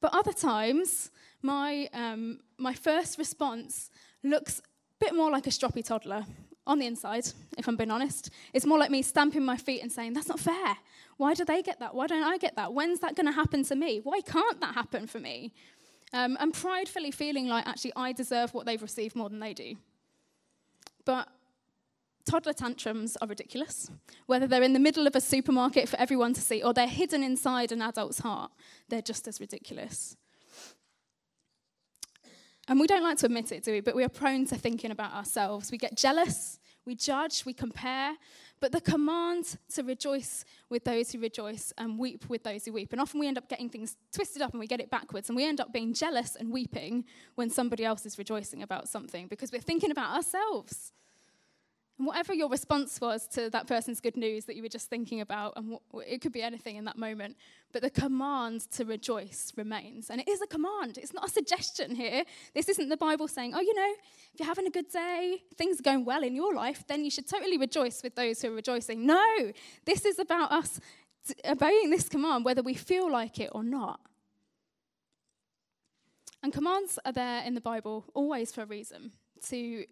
But 0.00 0.14
other 0.14 0.32
times, 0.32 1.10
my, 1.42 1.88
um, 1.92 2.40
my 2.58 2.74
first 2.74 3.18
response 3.18 3.90
looks 4.22 4.60
a 4.60 4.62
bit 5.00 5.14
more 5.14 5.30
like 5.30 5.46
a 5.46 5.50
stroppy 5.50 5.84
toddler 5.84 6.24
on 6.66 6.78
the 6.78 6.86
inside, 6.86 7.26
if 7.58 7.68
I'm 7.68 7.76
being 7.76 7.90
honest. 7.90 8.30
It's 8.52 8.66
more 8.66 8.78
like 8.78 8.90
me 8.90 9.02
stamping 9.02 9.44
my 9.44 9.56
feet 9.56 9.82
and 9.82 9.92
saying, 9.92 10.14
that's 10.14 10.28
not 10.28 10.40
fair. 10.40 10.76
Why 11.16 11.34
do 11.34 11.44
they 11.44 11.62
get 11.62 11.78
that? 11.80 11.94
Why 11.94 12.06
don't 12.06 12.24
I 12.24 12.38
get 12.38 12.56
that? 12.56 12.72
When's 12.72 13.00
that 13.00 13.14
going 13.14 13.26
to 13.26 13.32
happen 13.32 13.64
to 13.64 13.76
me? 13.76 14.00
Why 14.02 14.20
can't 14.20 14.60
that 14.60 14.74
happen 14.74 15.06
for 15.06 15.20
me? 15.20 15.52
Um, 16.12 16.36
and 16.40 16.54
pridefully 16.54 17.10
feeling 17.10 17.48
like 17.48 17.66
actually 17.66 17.92
I 17.96 18.12
deserve 18.12 18.54
what 18.54 18.66
they've 18.66 18.80
received 18.80 19.16
more 19.16 19.28
than 19.28 19.40
they 19.40 19.52
do. 19.52 19.76
But 21.04 21.28
toddler 22.24 22.52
tantrums 22.52 23.16
are 23.20 23.28
ridiculous. 23.28 23.90
Whether 24.26 24.46
they're 24.46 24.62
in 24.62 24.72
the 24.72 24.78
middle 24.78 25.06
of 25.06 25.14
a 25.14 25.20
supermarket 25.20 25.88
for 25.88 25.98
everyone 25.98 26.32
to 26.34 26.40
see 26.40 26.62
or 26.62 26.72
they're 26.72 26.86
hidden 26.86 27.22
inside 27.22 27.72
an 27.72 27.82
adult's 27.82 28.20
heart, 28.20 28.52
they're 28.88 29.02
just 29.02 29.28
as 29.28 29.40
ridiculous. 29.40 30.16
And 32.68 32.80
we 32.80 32.86
don't 32.86 33.02
like 33.02 33.18
to 33.18 33.26
admit 33.26 33.52
it, 33.52 33.62
do 33.62 33.72
we? 33.72 33.80
But 33.80 33.94
we 33.94 34.04
are 34.04 34.08
prone 34.08 34.46
to 34.46 34.56
thinking 34.56 34.90
about 34.90 35.12
ourselves. 35.12 35.70
We 35.70 35.78
get 35.78 35.96
jealous, 35.96 36.58
we 36.86 36.94
judge, 36.94 37.44
we 37.44 37.52
compare. 37.52 38.14
But 38.60 38.72
the 38.72 38.80
command 38.80 39.58
to 39.74 39.82
rejoice 39.82 40.44
with 40.70 40.84
those 40.84 41.12
who 41.12 41.18
rejoice 41.18 41.72
and 41.76 41.98
weep 41.98 42.28
with 42.30 42.44
those 42.44 42.64
who 42.64 42.72
weep. 42.72 42.92
And 42.92 43.00
often 43.00 43.20
we 43.20 43.28
end 43.28 43.36
up 43.36 43.48
getting 43.48 43.68
things 43.68 43.96
twisted 44.12 44.40
up 44.40 44.52
and 44.52 44.60
we 44.60 44.66
get 44.66 44.80
it 44.80 44.90
backwards. 44.90 45.28
And 45.28 45.36
we 45.36 45.46
end 45.46 45.60
up 45.60 45.72
being 45.72 45.92
jealous 45.92 46.36
and 46.36 46.50
weeping 46.50 47.04
when 47.34 47.50
somebody 47.50 47.84
else 47.84 48.06
is 48.06 48.16
rejoicing 48.16 48.62
about 48.62 48.88
something 48.88 49.26
because 49.26 49.52
we're 49.52 49.60
thinking 49.60 49.90
about 49.90 50.14
ourselves. 50.14 50.92
And 51.96 52.08
whatever 52.08 52.34
your 52.34 52.48
response 52.48 53.00
was 53.00 53.28
to 53.28 53.48
that 53.50 53.68
person's 53.68 54.00
good 54.00 54.16
news 54.16 54.46
that 54.46 54.56
you 54.56 54.62
were 54.62 54.68
just 54.68 54.90
thinking 54.90 55.20
about, 55.20 55.52
and 55.56 55.78
it 56.06 56.20
could 56.20 56.32
be 56.32 56.42
anything 56.42 56.74
in 56.74 56.84
that 56.86 56.98
moment, 56.98 57.36
but 57.72 57.82
the 57.82 57.90
command 57.90 58.62
to 58.72 58.84
rejoice 58.84 59.52
remains. 59.56 60.10
And 60.10 60.20
it 60.20 60.28
is 60.28 60.42
a 60.42 60.46
command, 60.48 60.98
it's 60.98 61.14
not 61.14 61.28
a 61.28 61.30
suggestion 61.30 61.94
here. 61.94 62.24
This 62.52 62.68
isn't 62.68 62.88
the 62.88 62.96
Bible 62.96 63.28
saying, 63.28 63.54
oh, 63.54 63.60
you 63.60 63.74
know, 63.74 63.94
if 64.32 64.40
you're 64.40 64.48
having 64.48 64.66
a 64.66 64.70
good 64.70 64.90
day, 64.90 65.44
things 65.56 65.78
are 65.78 65.84
going 65.84 66.04
well 66.04 66.24
in 66.24 66.34
your 66.34 66.52
life, 66.52 66.84
then 66.88 67.04
you 67.04 67.12
should 67.12 67.28
totally 67.28 67.58
rejoice 67.58 68.02
with 68.02 68.16
those 68.16 68.42
who 68.42 68.48
are 68.48 68.56
rejoicing. 68.56 69.06
No, 69.06 69.52
this 69.84 70.04
is 70.04 70.18
about 70.18 70.50
us 70.50 70.80
obeying 71.48 71.90
this 71.90 72.08
command, 72.08 72.44
whether 72.44 72.62
we 72.62 72.74
feel 72.74 73.10
like 73.10 73.38
it 73.38 73.50
or 73.52 73.62
not. 73.62 74.00
And 76.42 76.52
commands 76.52 76.98
are 77.04 77.12
there 77.12 77.44
in 77.44 77.54
the 77.54 77.60
Bible 77.60 78.04
always 78.14 78.52
for 78.52 78.62
a 78.62 78.66
reason 78.66 79.12
to 79.46 79.84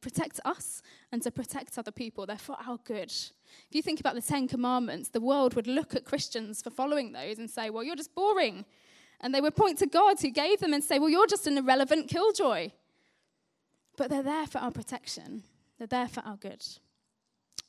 protect 0.00 0.40
us 0.44 0.82
and 1.12 1.22
to 1.22 1.30
protect 1.30 1.78
other 1.78 1.90
people. 1.90 2.26
They're 2.26 2.38
for 2.38 2.56
our 2.66 2.78
good. 2.84 3.10
If 3.10 3.72
you 3.72 3.82
think 3.82 4.00
about 4.00 4.14
the 4.14 4.22
Ten 4.22 4.48
Commandments, 4.48 5.08
the 5.08 5.20
world 5.20 5.54
would 5.54 5.66
look 5.66 5.94
at 5.94 6.04
Christians 6.04 6.62
for 6.62 6.70
following 6.70 7.12
those 7.12 7.38
and 7.38 7.48
say, 7.48 7.70
well, 7.70 7.82
you're 7.82 7.96
just 7.96 8.14
boring. 8.14 8.64
And 9.20 9.34
they 9.34 9.40
would 9.40 9.56
point 9.56 9.78
to 9.78 9.86
God 9.86 10.18
who 10.20 10.30
gave 10.30 10.60
them 10.60 10.72
and 10.72 10.82
say, 10.82 10.98
well, 10.98 11.10
you're 11.10 11.26
just 11.26 11.46
an 11.46 11.58
irrelevant 11.58 12.08
killjoy. 12.08 12.70
But 13.96 14.10
they're 14.10 14.22
there 14.22 14.46
for 14.46 14.58
our 14.58 14.70
protection, 14.70 15.42
they're 15.78 15.86
there 15.86 16.08
for 16.08 16.20
our 16.20 16.36
good. 16.36 16.64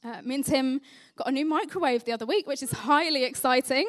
Uh, 0.03 0.21
me 0.23 0.35
and 0.35 0.45
Tim 0.45 0.81
got 1.15 1.27
a 1.27 1.31
new 1.31 1.45
microwave 1.45 2.05
the 2.05 2.11
other 2.11 2.25
week, 2.25 2.47
which 2.47 2.63
is 2.63 2.71
highly 2.71 3.23
exciting. 3.23 3.87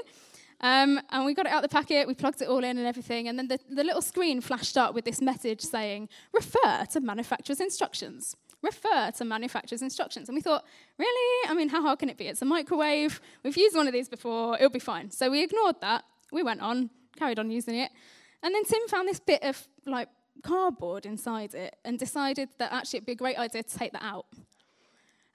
Um, 0.62 1.00
and 1.10 1.24
we 1.24 1.34
got 1.34 1.46
it 1.46 1.52
out 1.52 1.62
the 1.62 1.68
packet, 1.68 2.06
we 2.06 2.14
plugged 2.14 2.40
it 2.40 2.48
all 2.48 2.62
in 2.62 2.78
and 2.78 2.86
everything, 2.86 3.26
and 3.26 3.36
then 3.36 3.48
the, 3.48 3.58
the 3.68 3.82
little 3.82 4.00
screen 4.00 4.40
flashed 4.40 4.76
up 4.76 4.94
with 4.94 5.04
this 5.04 5.20
message 5.20 5.60
saying, 5.60 6.08
refer 6.32 6.86
to 6.92 7.00
manufacturer's 7.00 7.60
instructions. 7.60 8.36
Refer 8.62 9.10
to 9.16 9.24
manufacturer's 9.24 9.82
instructions. 9.82 10.28
And 10.28 10.36
we 10.36 10.40
thought, 10.40 10.64
really? 10.98 11.50
I 11.50 11.54
mean, 11.54 11.68
how 11.68 11.82
hard 11.82 11.98
can 11.98 12.08
it 12.08 12.16
be? 12.16 12.28
It's 12.28 12.42
a 12.42 12.44
microwave. 12.44 13.20
We've 13.42 13.56
used 13.56 13.74
one 13.74 13.88
of 13.88 13.92
these 13.92 14.08
before, 14.08 14.54
it'll 14.54 14.70
be 14.70 14.78
fine. 14.78 15.10
So 15.10 15.30
we 15.30 15.42
ignored 15.42 15.80
that. 15.80 16.04
We 16.30 16.44
went 16.44 16.60
on, 16.60 16.90
carried 17.16 17.40
on 17.40 17.50
using 17.50 17.74
it. 17.74 17.90
And 18.44 18.54
then 18.54 18.64
Tim 18.64 18.86
found 18.86 19.08
this 19.08 19.18
bit 19.18 19.42
of 19.42 19.66
like 19.84 20.08
cardboard 20.44 21.06
inside 21.06 21.54
it 21.54 21.76
and 21.84 21.98
decided 21.98 22.50
that 22.58 22.72
actually 22.72 22.98
it'd 22.98 23.06
be 23.06 23.12
a 23.12 23.16
great 23.16 23.36
idea 23.36 23.64
to 23.64 23.78
take 23.78 23.92
that 23.92 24.02
out. 24.04 24.26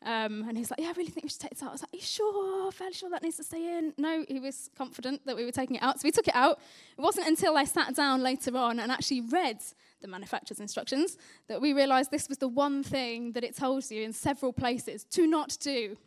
Um, 0.08 0.46
and 0.48 0.58
he's 0.58 0.72
like, 0.72 0.80
Yeah, 0.80 0.88
I 0.88 0.94
really 0.94 1.12
think 1.12 1.26
we 1.26 1.30
should 1.30 1.42
take 1.42 1.52
this 1.52 1.62
out. 1.62 1.70
I 1.70 1.72
was 1.74 1.82
like, 1.82 1.94
Are 1.94 1.98
you 1.98 2.02
sure? 2.02 2.72
Fairly 2.72 2.94
sure 2.94 3.10
that 3.10 3.22
needs 3.22 3.36
to 3.38 3.44
stay 3.44 3.78
in? 3.78 3.94
No, 3.98 4.24
he 4.26 4.40
was 4.40 4.70
confident 4.78 5.26
that 5.26 5.36
we 5.36 5.44
were 5.44 5.52
taking 5.52 5.76
it 5.76 5.84
out. 5.84 6.00
So 6.00 6.06
we 6.06 6.12
took 6.12 6.30
it 6.30 6.36
out. 6.36 6.60
It 6.98 7.02
wasn't 7.02 7.28
until 7.28 7.58
I 7.58 7.66
sat 7.66 7.94
down 7.94 8.24
later 8.24 8.56
on 8.56 8.80
and 8.80 8.90
actually 8.90 9.20
read 9.20 9.62
the 10.02 10.08
manufacturer's 10.08 10.62
instructions 10.62 11.18
that 11.50 11.60
we 11.60 11.74
realized 11.74 12.10
this 12.10 12.30
was 12.30 12.38
the 12.38 12.48
one 12.48 12.84
thing 12.84 13.34
that 13.34 13.44
it 13.44 13.58
tells 13.58 13.92
you 13.92 14.02
in 14.04 14.14
several 14.14 14.54
places 14.54 15.04
to 15.12 15.28
not 15.28 15.58
do. 15.60 15.98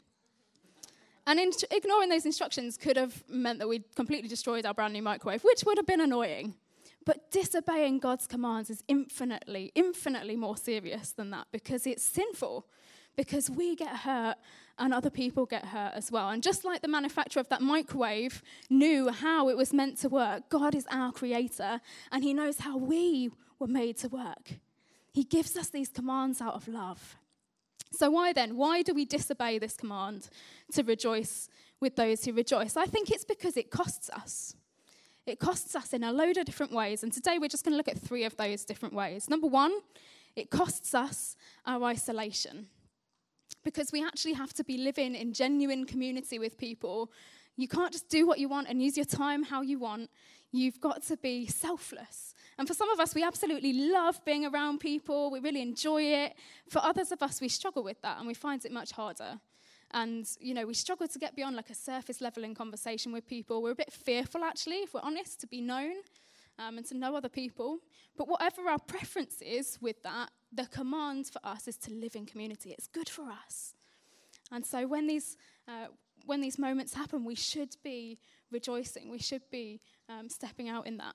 And 1.26 1.38
in, 1.38 1.50
ignoring 1.70 2.08
those 2.08 2.24
instructions 2.24 2.78
could 2.78 2.96
have 2.96 3.22
meant 3.28 3.58
that 3.58 3.68
we'd 3.68 3.84
completely 3.94 4.28
destroyed 4.28 4.64
our 4.64 4.72
brand 4.72 4.94
new 4.94 5.02
microwave, 5.02 5.44
which 5.44 5.62
would 5.66 5.76
have 5.76 5.86
been 5.86 6.00
annoying. 6.00 6.54
But 7.04 7.30
disobeying 7.30 7.98
God's 7.98 8.26
commands 8.26 8.70
is 8.70 8.82
infinitely, 8.88 9.72
infinitely 9.74 10.36
more 10.36 10.56
serious 10.56 11.12
than 11.12 11.28
that 11.30 11.48
because 11.52 11.86
it's 11.86 12.02
sinful 12.02 12.66
because 13.16 13.50
we 13.50 13.76
get 13.76 13.96
hurt 13.96 14.36
and 14.78 14.94
other 14.94 15.10
people 15.10 15.46
get 15.46 15.66
hurt 15.66 15.92
as 15.94 16.10
well. 16.10 16.30
And 16.30 16.42
just 16.42 16.64
like 16.64 16.80
the 16.80 16.88
manufacturer 16.88 17.40
of 17.40 17.48
that 17.50 17.60
microwave 17.60 18.42
knew 18.70 19.10
how 19.10 19.48
it 19.48 19.56
was 19.56 19.72
meant 19.72 19.98
to 19.98 20.08
work, 20.08 20.48
God 20.48 20.74
is 20.74 20.86
our 20.90 21.12
creator 21.12 21.80
and 22.10 22.24
He 22.24 22.32
knows 22.32 22.60
how 22.60 22.76
we 22.76 23.30
were 23.58 23.66
made 23.66 23.98
to 23.98 24.08
work. 24.08 24.58
He 25.12 25.24
gives 25.24 25.56
us 25.56 25.68
these 25.68 25.88
commands 25.88 26.40
out 26.40 26.54
of 26.54 26.66
love. 26.66 27.16
So, 27.92 28.10
why 28.10 28.32
then? 28.32 28.56
Why 28.56 28.82
do 28.82 28.94
we 28.94 29.04
disobey 29.04 29.58
this 29.58 29.76
command 29.76 30.28
to 30.72 30.82
rejoice 30.82 31.48
with 31.80 31.96
those 31.96 32.24
who 32.24 32.32
rejoice? 32.32 32.76
I 32.76 32.86
think 32.86 33.10
it's 33.10 33.24
because 33.24 33.56
it 33.56 33.70
costs 33.70 34.08
us. 34.10 34.54
It 35.26 35.38
costs 35.38 35.74
us 35.74 35.92
in 35.92 36.04
a 36.04 36.12
load 36.12 36.36
of 36.36 36.44
different 36.44 36.72
ways. 36.72 37.02
And 37.02 37.12
today 37.12 37.38
we're 37.38 37.48
just 37.48 37.64
going 37.64 37.72
to 37.72 37.76
look 37.76 37.88
at 37.88 37.98
three 37.98 38.24
of 38.24 38.36
those 38.36 38.64
different 38.64 38.94
ways. 38.94 39.28
Number 39.28 39.48
one, 39.48 39.72
it 40.36 40.50
costs 40.50 40.94
us 40.94 41.36
our 41.66 41.82
isolation 41.84 42.68
because 43.64 43.92
we 43.92 44.04
actually 44.04 44.32
have 44.34 44.52
to 44.54 44.64
be 44.64 44.78
living 44.78 45.14
in 45.14 45.32
genuine 45.32 45.84
community 45.84 46.38
with 46.38 46.56
people. 46.58 47.10
You 47.56 47.68
can't 47.68 47.92
just 47.92 48.08
do 48.08 48.26
what 48.26 48.38
you 48.38 48.48
want 48.48 48.68
and 48.68 48.82
use 48.82 48.96
your 48.96 49.06
time 49.06 49.42
how 49.42 49.62
you 49.62 49.78
want. 49.78 50.10
You've 50.52 50.80
got 50.80 51.02
to 51.04 51.16
be 51.16 51.46
selfless. 51.46 52.34
And 52.58 52.66
for 52.66 52.74
some 52.74 52.90
of 52.90 52.98
us, 52.98 53.14
we 53.14 53.22
absolutely 53.22 53.72
love 53.72 54.24
being 54.24 54.44
around 54.44 54.80
people, 54.80 55.30
we 55.30 55.40
really 55.40 55.62
enjoy 55.62 56.02
it. 56.02 56.34
For 56.68 56.80
others 56.84 57.12
of 57.12 57.22
us, 57.22 57.40
we 57.40 57.48
struggle 57.48 57.82
with 57.82 58.00
that 58.02 58.18
and 58.18 58.26
we 58.26 58.34
find 58.34 58.64
it 58.64 58.72
much 58.72 58.92
harder. 58.92 59.38
And, 59.92 60.28
you 60.40 60.54
know, 60.54 60.66
we 60.66 60.74
struggle 60.74 61.08
to 61.08 61.18
get 61.18 61.34
beyond 61.34 61.56
like 61.56 61.70
a 61.70 61.74
surface 61.74 62.20
level 62.20 62.44
in 62.44 62.54
conversation 62.54 63.12
with 63.12 63.26
people. 63.26 63.62
We're 63.62 63.72
a 63.72 63.76
bit 63.76 63.92
fearful, 63.92 64.44
actually, 64.44 64.76
if 64.76 64.94
we're 64.94 65.00
honest, 65.02 65.40
to 65.40 65.46
be 65.46 65.60
known 65.60 65.94
um, 66.58 66.78
and 66.78 66.86
to 66.86 66.96
know 66.96 67.16
other 67.16 67.28
people. 67.28 67.78
But 68.16 68.28
whatever 68.28 68.68
our 68.68 68.78
preference 68.78 69.42
is 69.42 69.78
with 69.80 70.02
that, 70.02 70.30
the 70.52 70.66
command 70.66 71.26
for 71.28 71.40
us 71.44 71.68
is 71.68 71.76
to 71.76 71.92
live 71.92 72.16
in 72.16 72.26
community. 72.26 72.70
It's 72.70 72.88
good 72.88 73.08
for 73.08 73.30
us. 73.30 73.74
And 74.50 74.66
so 74.66 74.86
when 74.86 75.06
these, 75.06 75.36
uh, 75.68 75.86
when 76.26 76.40
these 76.40 76.58
moments 76.58 76.94
happen, 76.94 77.24
we 77.24 77.34
should 77.34 77.76
be 77.82 78.18
rejoicing. 78.50 79.10
We 79.10 79.18
should 79.18 79.42
be 79.50 79.80
um, 80.08 80.28
stepping 80.28 80.68
out 80.68 80.86
in 80.86 80.96
that. 80.96 81.14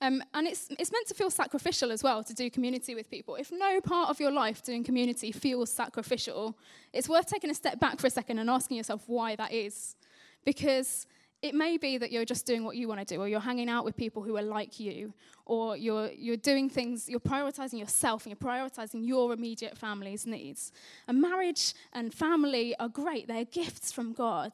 Um, 0.00 0.22
and 0.34 0.46
it's, 0.46 0.68
it's 0.78 0.92
meant 0.92 1.06
to 1.08 1.14
feel 1.14 1.30
sacrificial 1.30 1.90
as 1.90 2.02
well 2.02 2.22
to 2.24 2.34
do 2.34 2.50
community 2.50 2.94
with 2.94 3.10
people. 3.10 3.36
If 3.36 3.50
no 3.50 3.80
part 3.80 4.10
of 4.10 4.20
your 4.20 4.30
life 4.30 4.62
doing 4.62 4.84
community 4.84 5.32
feels 5.32 5.72
sacrificial, 5.72 6.58
it's 6.92 7.08
worth 7.08 7.26
taking 7.26 7.48
a 7.48 7.54
step 7.54 7.80
back 7.80 7.98
for 7.98 8.08
a 8.08 8.10
second 8.10 8.38
and 8.38 8.50
asking 8.50 8.76
yourself 8.76 9.04
why 9.06 9.34
that 9.36 9.52
is. 9.52 9.96
Because 10.44 11.06
it 11.44 11.54
may 11.54 11.76
be 11.76 11.98
that 11.98 12.10
you're 12.10 12.24
just 12.24 12.46
doing 12.46 12.64
what 12.64 12.74
you 12.74 12.88
want 12.88 13.06
to 13.06 13.14
do, 13.14 13.20
or 13.20 13.28
you're 13.28 13.38
hanging 13.38 13.68
out 13.68 13.84
with 13.84 13.98
people 13.98 14.22
who 14.22 14.34
are 14.38 14.42
like 14.42 14.80
you, 14.80 15.12
or 15.44 15.76
you're, 15.76 16.10
you're 16.16 16.38
doing 16.38 16.70
things, 16.70 17.06
you're 17.06 17.20
prioritizing 17.20 17.78
yourself 17.78 18.24
and 18.24 18.30
you're 18.30 18.50
prioritizing 18.50 19.06
your 19.06 19.30
immediate 19.30 19.76
family's 19.76 20.24
needs. 20.24 20.72
And 21.06 21.20
marriage 21.20 21.74
and 21.92 22.14
family 22.14 22.74
are 22.80 22.88
great, 22.88 23.28
they're 23.28 23.44
gifts 23.44 23.92
from 23.92 24.14
God, 24.14 24.52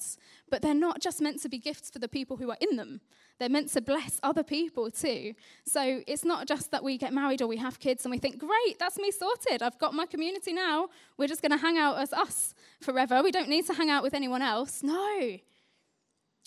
but 0.50 0.62
they're 0.62 0.75
not 0.75 1.00
just 1.00 1.20
meant 1.20 1.40
to 1.42 1.49
be 1.49 1.59
gifts 1.59 1.90
for 1.90 2.00
the 2.00 2.09
people 2.09 2.37
who 2.38 2.50
are 2.50 2.59
in 2.61 2.75
them. 2.75 3.00
They're 3.38 3.49
meant 3.49 3.70
to 3.75 3.80
bless 3.80 4.18
other 4.25 4.42
people 4.42 4.90
too. 4.90 5.35
So 5.64 6.02
it's 6.09 6.25
not 6.25 6.49
just 6.49 6.73
that 6.73 6.82
we 6.82 6.99
get 6.99 7.12
married 7.12 7.40
or 7.40 7.47
we 7.47 7.59
have 7.59 7.78
kids 7.78 8.04
and 8.04 8.11
we 8.11 8.18
think, 8.18 8.38
great, 8.38 8.80
that's 8.80 8.99
me 8.99 9.12
sorted. 9.12 9.62
I've 9.62 9.78
got 9.78 9.94
my 9.94 10.06
community 10.06 10.52
now. 10.52 10.88
We're 11.16 11.28
just 11.28 11.40
going 11.40 11.52
to 11.52 11.56
hang 11.56 11.78
out 11.78 11.99
as 11.99 12.12
us 12.12 12.52
forever. 12.80 13.23
We 13.23 13.30
don't 13.30 13.49
need 13.49 13.66
to 13.68 13.75
hang 13.75 13.90
out 13.90 14.02
with 14.02 14.12
anyone 14.12 14.42
else. 14.42 14.82
No. 14.82 15.38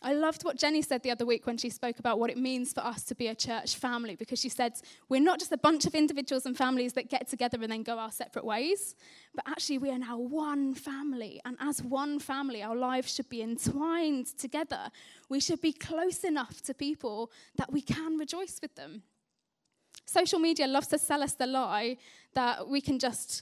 I 0.06 0.14
loved 0.14 0.44
what 0.44 0.58
Jenny 0.58 0.82
said 0.82 1.02
the 1.02 1.12
other 1.12 1.26
week 1.26 1.48
when 1.48 1.58
she 1.58 1.70
spoke 1.70 1.98
about 1.98 2.20
what 2.20 2.30
it 2.30 2.38
means 2.38 2.74
for 2.74 2.82
us 2.82 3.04
to 3.06 3.16
be 3.16 3.28
a 3.28 3.36
church 3.36 3.76
family, 3.76 4.16
because 4.16 4.40
she 4.40 4.50
said, 4.50 4.74
we're 5.08 5.22
not 5.22 5.40
just 5.40 5.54
a 5.54 5.58
bunch 5.58 5.86
of 5.86 5.96
individuals 5.96 6.46
and 6.46 6.58
families 6.58 6.92
that 6.94 7.10
get 7.10 7.30
together 7.30 7.58
and 7.62 7.72
then 7.72 7.84
go 7.84 7.98
our 7.98 8.12
separate 8.12 8.44
ways, 8.44 8.96
but 9.34 9.46
actually 9.48 9.78
we 9.78 9.90
are 9.90 9.98
now 9.98 10.18
one 10.18 10.76
family. 10.76 11.40
And 11.46 11.56
as 11.62 11.82
one 11.82 12.20
family, 12.20 12.62
our 12.62 12.76
lives 12.76 13.14
should 13.16 13.30
be 13.30 13.42
entwined 13.42 14.28
together. 14.38 14.92
We 15.30 15.40
should 15.40 15.62
be 15.62 15.72
close 15.72 16.26
enough 16.26 16.62
to 16.64 16.74
people 16.74 17.32
that 17.56 17.72
we 17.72 17.82
can 17.82 18.18
rejoice 18.18 18.60
with 18.62 18.76
them. 18.76 19.04
Social 20.06 20.40
media 20.40 20.68
loves 20.68 20.88
to 20.88 20.98
sell 20.98 21.24
us 21.24 21.34
the 21.34 21.48
lie 21.48 21.96
that 22.34 22.68
we 22.68 22.82
can 22.82 23.00
just 23.00 23.42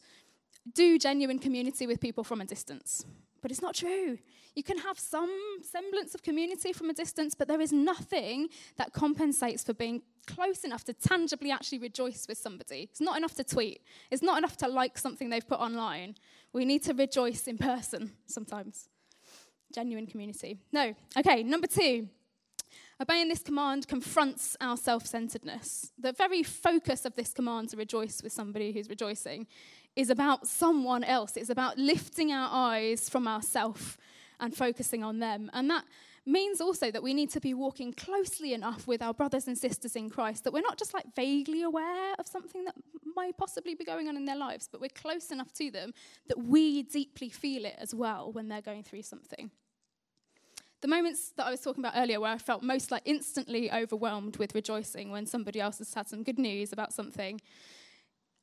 do 0.74 1.00
genuine 1.00 1.39
community 1.39 1.88
with 1.88 2.00
people 2.00 2.24
from 2.24 2.39
a 2.39 2.46
distance. 2.46 3.03
But 3.41 3.51
it's 3.51 3.62
not 3.62 3.75
true. 3.75 4.17
You 4.55 4.63
can 4.63 4.77
have 4.79 5.00
some 5.00 5.31
semblance 5.63 6.13
of 6.13 6.21
community 6.21 6.74
from 6.74 6.89
a 6.89 6.93
distance, 6.93 7.33
but 7.33 7.48
there 7.48 7.62
is 7.62 7.71
nothing 7.71 8.50
that 8.77 8.93
compensates 8.93 9.63
for 9.63 9.74
being 9.74 10.01
close 10.27 10.63
enough 10.63 10.83
to 10.86 10.93
tangibly 10.93 11.51
actually 11.51 11.79
rejoice 11.79 12.25
with 12.27 12.38
somebody. 12.38 12.88
It's 12.91 13.01
not 13.01 13.17
enough 13.17 13.33
to 13.36 13.43
tweet, 13.43 13.81
it's 14.12 14.21
not 14.21 14.38
enough 14.38 14.57
to 14.57 14.67
like 14.67 14.98
something 14.98 15.29
they've 15.29 15.48
put 15.48 15.60
online. 15.60 16.15
We 16.53 16.65
need 16.65 16.83
to 16.83 16.93
rejoice 16.93 17.48
in 17.48 17.57
person 17.57 18.12
sometimes. 18.25 18.89
Genuine 19.74 20.05
community. 20.05 20.60
No. 20.71 20.93
Okay, 21.17 21.43
number 21.43 21.67
two. 21.67 22.10
Obeying 23.01 23.29
this 23.29 23.41
command 23.41 23.88
confronts 23.88 24.55
our 24.62 24.77
self 24.77 25.07
centeredness. 25.07 25.91
The 25.98 26.13
very 26.13 26.43
focus 26.43 27.03
of 27.05 27.15
this 27.15 27.33
command 27.33 27.69
to 27.69 27.77
rejoice 27.77 28.21
with 28.21 28.31
somebody 28.31 28.71
who's 28.71 28.89
rejoicing 28.89 29.48
is 29.95 30.10
about 30.10 30.48
someone 30.48 31.03
else. 31.03 31.36
It's 31.38 31.50
about 31.50 31.77
lifting 31.77 32.31
our 32.31 32.50
eyes 32.51 33.10
from 33.10 33.27
ourself 33.27 33.98
and 34.39 34.55
focusing 34.55 35.03
on 35.03 35.19
them. 35.19 35.50
And 35.53 35.69
that 35.69 35.86
means 36.25 36.62
also 36.62 36.91
that 36.91 37.01
we 37.01 37.13
need 37.13 37.29
to 37.31 37.39
be 37.39 37.53
walking 37.53 37.93
closely 37.93 38.53
enough 38.53 38.88
with 38.88 39.01
our 39.01 39.13
brothers 39.13 39.48
and 39.48 39.57
sisters 39.57 39.95
in 39.95 40.10
Christ 40.10 40.43
that 40.43 40.53
we're 40.53 40.62
not 40.62 40.77
just 40.77 40.93
like 40.93 41.05
vaguely 41.15 41.63
aware 41.63 42.13
of 42.19 42.27
something 42.27 42.63
that 42.65 42.75
might 43.15 43.38
possibly 43.38 43.75
be 43.75 43.83
going 43.83 44.07
on 44.07 44.15
in 44.15 44.25
their 44.25 44.36
lives, 44.36 44.69
but 44.71 44.79
we're 44.79 44.89
close 44.89 45.31
enough 45.31 45.51
to 45.53 45.71
them 45.71 45.93
that 46.27 46.38
we 46.38 46.83
deeply 46.83 47.29
feel 47.29 47.65
it 47.65 47.75
as 47.77 47.93
well 47.93 48.31
when 48.31 48.48
they're 48.48 48.62
going 48.62 48.83
through 48.83 49.01
something. 49.01 49.51
The 50.81 50.88
moments 50.88 51.33
that 51.38 51.45
I 51.45 51.51
was 51.51 51.62
talking 51.62 51.83
about 51.83 51.93
earlier, 51.95 52.19
where 52.19 52.31
I 52.31 52.39
felt 52.39 52.63
most 52.63 52.89
like 52.91 53.03
instantly 53.05 53.71
overwhelmed 53.71 54.38
with 54.38 54.55
rejoicing 54.55 55.12
when 55.12 55.27
somebody 55.27 55.60
else 55.60 55.77
has 55.77 55.93
had 55.93 56.07
some 56.07 56.24
good 56.24 56.39
news 56.39 56.74
about 56.74 56.91
something, 56.91 57.39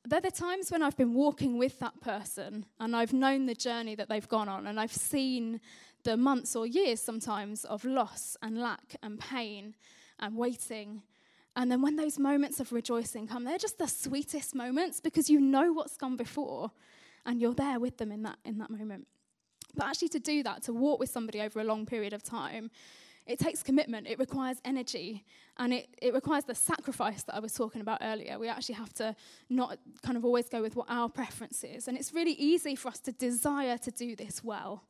they're 0.05 0.21
the 0.21 0.31
times 0.31 0.71
when 0.71 0.81
I've 0.81 0.97
been 0.97 1.13
walking 1.13 1.57
with 1.57 1.79
that 1.79 1.99
person 2.01 2.65
and 2.79 2.95
I've 2.95 3.13
known 3.13 3.45
the 3.45 3.55
journey 3.55 3.95
that 3.95 4.09
they've 4.09 4.27
gone 4.27 4.49
on 4.49 4.67
and 4.67 4.79
I've 4.79 4.93
seen 4.93 5.59
the 6.03 6.15
months 6.15 6.55
or 6.55 6.65
years 6.65 7.01
sometimes 7.01 7.65
of 7.65 7.83
loss 7.83 8.37
and 8.41 8.59
lack 8.59 8.95
and 9.03 9.19
pain 9.19 9.75
and 10.19 10.35
waiting. 10.35 11.01
And 11.55 11.71
then 11.71 11.81
when 11.81 11.97
those 11.97 12.17
moments 12.17 12.59
of 12.59 12.71
rejoicing 12.71 13.27
come, 13.27 13.43
they're 13.43 13.57
just 13.57 13.77
the 13.77 13.87
sweetest 13.87 14.55
moments 14.55 15.01
because 15.01 15.29
you 15.29 15.39
know 15.39 15.73
what's 15.73 15.97
gone 15.97 16.15
before 16.15 16.71
and 17.25 17.41
you're 17.41 17.53
there 17.53 17.79
with 17.79 17.97
them 17.97 18.11
in 18.11 18.23
that, 18.23 18.37
in 18.45 18.57
that 18.59 18.69
moment. 18.69 19.07
But 19.75 19.87
actually, 19.87 20.09
to 20.09 20.19
do 20.19 20.41
that, 20.43 20.63
to 20.63 20.73
walk 20.73 20.99
with 20.99 21.09
somebody 21.09 21.41
over 21.41 21.59
a 21.59 21.63
long 21.63 21.85
period 21.85 22.13
of 22.13 22.23
time, 22.23 22.71
it 23.29 23.37
takes 23.37 23.61
commitment, 23.61 24.07
it 24.07 24.17
requires 24.17 24.57
energy, 24.65 25.23
and 25.57 25.71
it, 25.71 25.87
it 26.01 26.15
requires 26.15 26.45
the 26.45 26.55
sacrifice 26.55 27.21
that 27.23 27.35
I 27.35 27.39
was 27.39 27.53
talking 27.53 27.79
about 27.79 27.99
earlier. 28.01 28.39
We 28.39 28.49
actually 28.49 28.75
have 28.75 28.91
to 28.95 29.15
not 29.51 29.77
kind 30.01 30.17
of 30.17 30.25
always 30.25 30.49
go 30.49 30.63
with 30.63 30.75
what 30.75 30.87
our 30.89 31.07
preference 31.09 31.63
is. 31.63 31.87
And 31.87 31.95
it's 31.95 32.11
really 32.11 32.31
easy 32.31 32.75
for 32.75 32.87
us 32.87 32.99
to 33.01 33.11
desire 33.11 33.77
to 33.77 33.91
do 33.91 34.15
this 34.15 34.43
well. 34.43 34.83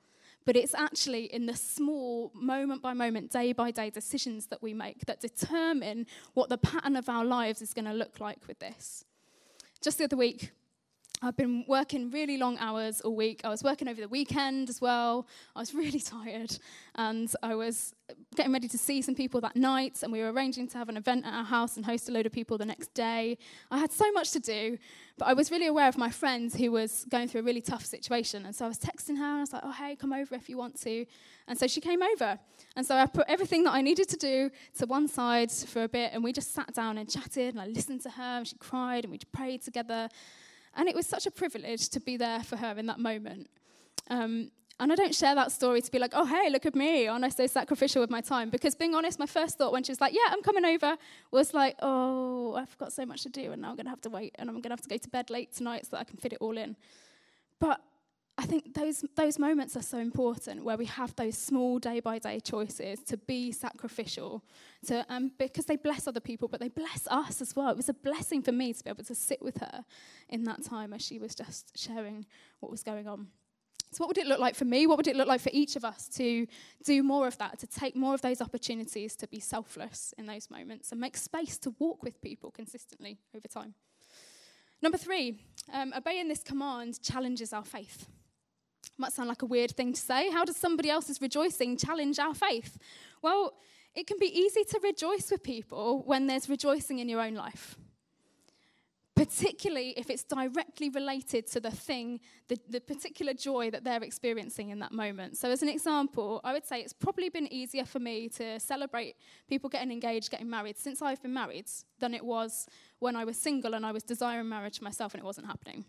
But 0.45 0.55
it's 0.55 0.73
actually 0.73 1.25
in 1.25 1.47
the 1.47 1.55
small, 1.55 2.31
moment 2.33 2.81
by 2.81 2.93
moment, 2.93 3.29
day 3.29 3.51
by 3.51 3.71
day 3.71 3.89
decisions 3.89 4.47
that 4.47 4.63
we 4.63 4.73
make 4.73 5.05
that 5.05 5.19
determine 5.19 6.07
what 6.33 6.47
the 6.47 6.57
pattern 6.57 6.95
of 6.95 7.09
our 7.09 7.25
lives 7.25 7.61
is 7.61 7.73
going 7.73 7.85
to 7.85 7.93
look 7.93 8.21
like 8.21 8.47
with 8.47 8.59
this. 8.59 9.03
Just 9.81 9.97
the 9.97 10.05
other 10.05 10.15
week, 10.15 10.51
I've 11.21 11.35
been 11.35 11.65
working 11.67 12.11
really 12.11 12.37
long 12.37 12.57
hours 12.59 13.01
all 13.01 13.13
week. 13.13 13.41
I 13.43 13.49
was 13.49 13.61
working 13.61 13.89
over 13.89 13.99
the 13.99 14.07
weekend 14.07 14.69
as 14.69 14.79
well. 14.79 15.27
I 15.53 15.59
was 15.59 15.73
really 15.75 15.99
tired. 15.99 16.57
And 16.95 17.29
I 17.43 17.55
was 17.55 17.93
getting 18.35 18.53
ready 18.53 18.69
to 18.69 18.77
see 18.77 19.01
some 19.01 19.15
people 19.15 19.41
that 19.41 19.57
night. 19.57 20.01
And 20.01 20.13
we 20.13 20.21
were 20.21 20.31
arranging 20.31 20.69
to 20.69 20.77
have 20.77 20.87
an 20.87 20.95
event 20.95 21.25
at 21.25 21.33
our 21.33 21.43
house 21.43 21.75
and 21.75 21.85
host 21.85 22.07
a 22.07 22.13
load 22.13 22.25
of 22.25 22.31
people 22.31 22.57
the 22.57 22.65
next 22.65 22.93
day. 22.93 23.37
I 23.69 23.79
had 23.79 23.91
so 23.91 24.09
much 24.13 24.31
to 24.31 24.39
do. 24.39 24.77
But 25.17 25.27
I 25.27 25.33
was 25.33 25.51
really 25.51 25.67
aware 25.67 25.89
of 25.89 25.97
my 25.97 26.09
friend 26.09 26.53
who 26.53 26.71
was 26.71 27.05
going 27.09 27.27
through 27.27 27.41
a 27.41 27.43
really 27.43 27.61
tough 27.61 27.85
situation. 27.85 28.45
And 28.45 28.55
so 28.55 28.63
I 28.63 28.69
was 28.69 28.79
texting 28.79 29.17
her. 29.17 29.25
And 29.25 29.37
I 29.37 29.41
was 29.41 29.51
like, 29.51 29.63
oh, 29.65 29.73
hey, 29.73 29.97
come 29.97 30.13
over 30.13 30.35
if 30.35 30.47
you 30.47 30.57
want 30.57 30.79
to. 30.83 31.05
And 31.49 31.59
so 31.59 31.67
she 31.67 31.81
came 31.81 32.01
over. 32.01 32.39
And 32.77 32.85
so 32.85 32.95
I 32.95 33.05
put 33.07 33.25
everything 33.27 33.65
that 33.65 33.73
I 33.73 33.81
needed 33.81 34.07
to 34.07 34.17
do 34.17 34.51
to 34.77 34.85
one 34.85 35.09
side 35.09 35.51
for 35.51 35.83
a 35.83 35.89
bit. 35.89 36.11
And 36.13 36.23
we 36.23 36.31
just 36.31 36.53
sat 36.53 36.73
down 36.73 36.97
and 36.97 37.09
chatted. 37.09 37.55
And 37.55 37.61
I 37.61 37.65
listened 37.65 38.03
to 38.03 38.09
her. 38.11 38.37
And 38.37 38.47
she 38.47 38.55
cried. 38.55 39.03
And 39.03 39.11
we 39.11 39.19
prayed 39.33 39.63
together. 39.63 40.07
And 40.79 40.87
it 40.87 40.95
was 40.95 41.05
such 41.05 41.25
a 41.25 41.31
privilege 41.31 41.89
to 41.89 41.99
be 41.99 42.15
there 42.15 42.41
for 42.41 42.55
her 42.55 42.71
in 42.77 42.85
that 42.85 42.99
moment. 42.99 43.49
Um, 44.09 44.49
and 44.79 44.93
I 44.93 44.95
don't 44.95 45.13
share 45.13 45.35
that 45.35 45.51
story 45.51 45.81
to 45.81 45.91
be 45.91 45.99
like, 45.99 46.11
oh, 46.13 46.23
hey, 46.23 46.49
look 46.49 46.65
at 46.65 46.73
me. 46.73 47.05
Aren't 47.05 47.25
I 47.25 47.27
so 47.27 47.47
sacrificial 47.47 47.99
with 47.99 48.09
my 48.09 48.21
time? 48.21 48.49
Because 48.49 48.75
being 48.75 48.95
honest, 48.95 49.19
my 49.19 49.25
first 49.25 49.57
thought 49.57 49.73
when 49.73 49.83
she 49.83 49.91
was 49.91 49.99
like, 49.99 50.13
yeah, 50.13 50.31
I'm 50.31 50.41
coming 50.41 50.63
over, 50.63 50.95
was 51.31 51.53
like, 51.53 51.75
oh, 51.81 52.55
I've 52.55 52.77
got 52.77 52.93
so 52.93 53.05
much 53.05 53.23
to 53.23 53.29
do 53.29 53.51
and 53.51 53.61
now 53.61 53.71
I'm 53.71 53.75
going 53.75 53.87
to 53.87 53.89
have 53.89 53.99
to 54.03 54.09
wait 54.09 54.37
and 54.39 54.49
I'm 54.49 54.55
going 54.55 54.69
to 54.69 54.69
have 54.69 54.81
to 54.81 54.87
go 54.87 54.95
to 54.95 55.09
bed 55.09 55.29
late 55.29 55.51
tonight 55.51 55.85
so 55.85 55.89
that 55.91 55.99
I 55.99 56.03
can 56.05 56.15
fit 56.15 56.31
it 56.31 56.37
all 56.39 56.57
in. 56.57 56.77
But 57.59 57.81
I 58.39 58.43
think 58.43 58.73
those, 58.73 59.03
those 59.15 59.37
moments 59.37 59.75
are 59.75 59.81
so 59.81 59.97
important 59.97 60.63
where 60.63 60.77
we 60.77 60.85
have 60.85 61.13
those 61.17 61.37
small 61.37 61.77
day 61.77 61.99
by 61.99 62.19
day 62.19 62.39
choices 62.39 63.03
to 63.03 63.17
be 63.17 63.51
sacrificial 63.51 64.45
to, 64.87 65.05
um, 65.09 65.33
because 65.37 65.65
they 65.65 65.75
bless 65.75 66.07
other 66.07 66.21
people, 66.21 66.47
but 66.47 66.61
they 66.61 66.69
bless 66.69 67.05
us 67.11 67.41
as 67.41 67.53
well. 67.53 67.67
It 67.67 67.75
was 67.75 67.89
a 67.89 67.93
blessing 67.93 68.41
for 68.41 68.53
me 68.53 68.71
to 68.71 68.81
be 68.81 68.89
able 68.89 69.03
to 69.03 69.13
sit 69.13 69.41
with 69.41 69.57
her 69.57 69.83
in 70.29 70.45
that 70.45 70.63
time 70.63 70.93
as 70.93 71.01
she 71.01 71.19
was 71.19 71.35
just 71.35 71.77
sharing 71.77 72.25
what 72.61 72.71
was 72.71 72.81
going 72.81 73.09
on. 73.09 73.27
So, 73.91 74.01
what 74.01 74.07
would 74.07 74.17
it 74.17 74.27
look 74.27 74.39
like 74.39 74.55
for 74.55 74.65
me? 74.65 74.87
What 74.87 74.95
would 74.95 75.07
it 75.09 75.17
look 75.17 75.27
like 75.27 75.41
for 75.41 75.51
each 75.51 75.75
of 75.75 75.83
us 75.83 76.07
to 76.09 76.47
do 76.85 77.03
more 77.03 77.27
of 77.27 77.37
that, 77.39 77.59
to 77.59 77.67
take 77.67 77.93
more 77.93 78.13
of 78.13 78.21
those 78.21 78.39
opportunities 78.39 79.17
to 79.17 79.27
be 79.27 79.41
selfless 79.41 80.13
in 80.17 80.27
those 80.27 80.49
moments 80.49 80.93
and 80.93 81.01
make 81.01 81.17
space 81.17 81.57
to 81.57 81.75
walk 81.77 82.03
with 82.03 82.21
people 82.21 82.51
consistently 82.51 83.19
over 83.35 83.49
time? 83.49 83.73
Number 84.81 84.97
three, 84.97 85.43
um, 85.73 85.91
obeying 85.93 86.29
this 86.29 86.41
command 86.41 87.01
challenges 87.01 87.51
our 87.51 87.65
faith. 87.65 88.07
Might 88.97 89.13
sound 89.13 89.29
like 89.29 89.41
a 89.41 89.45
weird 89.45 89.71
thing 89.71 89.93
to 89.93 89.99
say. 89.99 90.29
How 90.29 90.43
does 90.43 90.57
somebody 90.57 90.89
else's 90.89 91.21
rejoicing 91.21 91.77
challenge 91.77 92.19
our 92.19 92.33
faith? 92.33 92.77
Well, 93.21 93.53
it 93.95 94.07
can 94.07 94.17
be 94.19 94.27
easy 94.27 94.63
to 94.63 94.79
rejoice 94.83 95.31
with 95.31 95.43
people 95.43 96.03
when 96.05 96.27
there's 96.27 96.49
rejoicing 96.49 96.99
in 96.99 97.09
your 97.09 97.21
own 97.21 97.33
life, 97.33 97.75
particularly 99.15 99.93
if 99.97 100.09
it's 100.09 100.23
directly 100.23 100.89
related 100.89 101.47
to 101.47 101.59
the 101.59 101.71
thing, 101.71 102.19
the, 102.47 102.57
the 102.69 102.79
particular 102.79 103.33
joy 103.33 103.71
that 103.71 103.83
they're 103.83 104.03
experiencing 104.03 104.69
in 104.69 104.79
that 104.79 104.91
moment. 104.91 105.37
So, 105.37 105.49
as 105.49 105.63
an 105.63 105.69
example, 105.69 106.39
I 106.43 106.53
would 106.53 106.65
say 106.65 106.81
it's 106.81 106.93
probably 106.93 107.29
been 107.29 107.51
easier 107.51 107.83
for 107.83 107.99
me 107.99 108.29
to 108.29 108.59
celebrate 108.59 109.15
people 109.47 109.69
getting 109.69 109.91
engaged, 109.91 110.29
getting 110.29 110.49
married 110.49 110.77
since 110.77 111.01
I've 111.01 111.21
been 111.21 111.33
married 111.33 111.65
than 111.99 112.13
it 112.13 112.23
was 112.23 112.67
when 112.99 113.15
I 113.15 113.25
was 113.25 113.37
single 113.37 113.73
and 113.73 113.85
I 113.85 113.91
was 113.91 114.03
desiring 114.03 114.47
marriage 114.47 114.81
myself 114.81 115.13
and 115.13 115.21
it 115.21 115.25
wasn't 115.25 115.47
happening. 115.47 115.85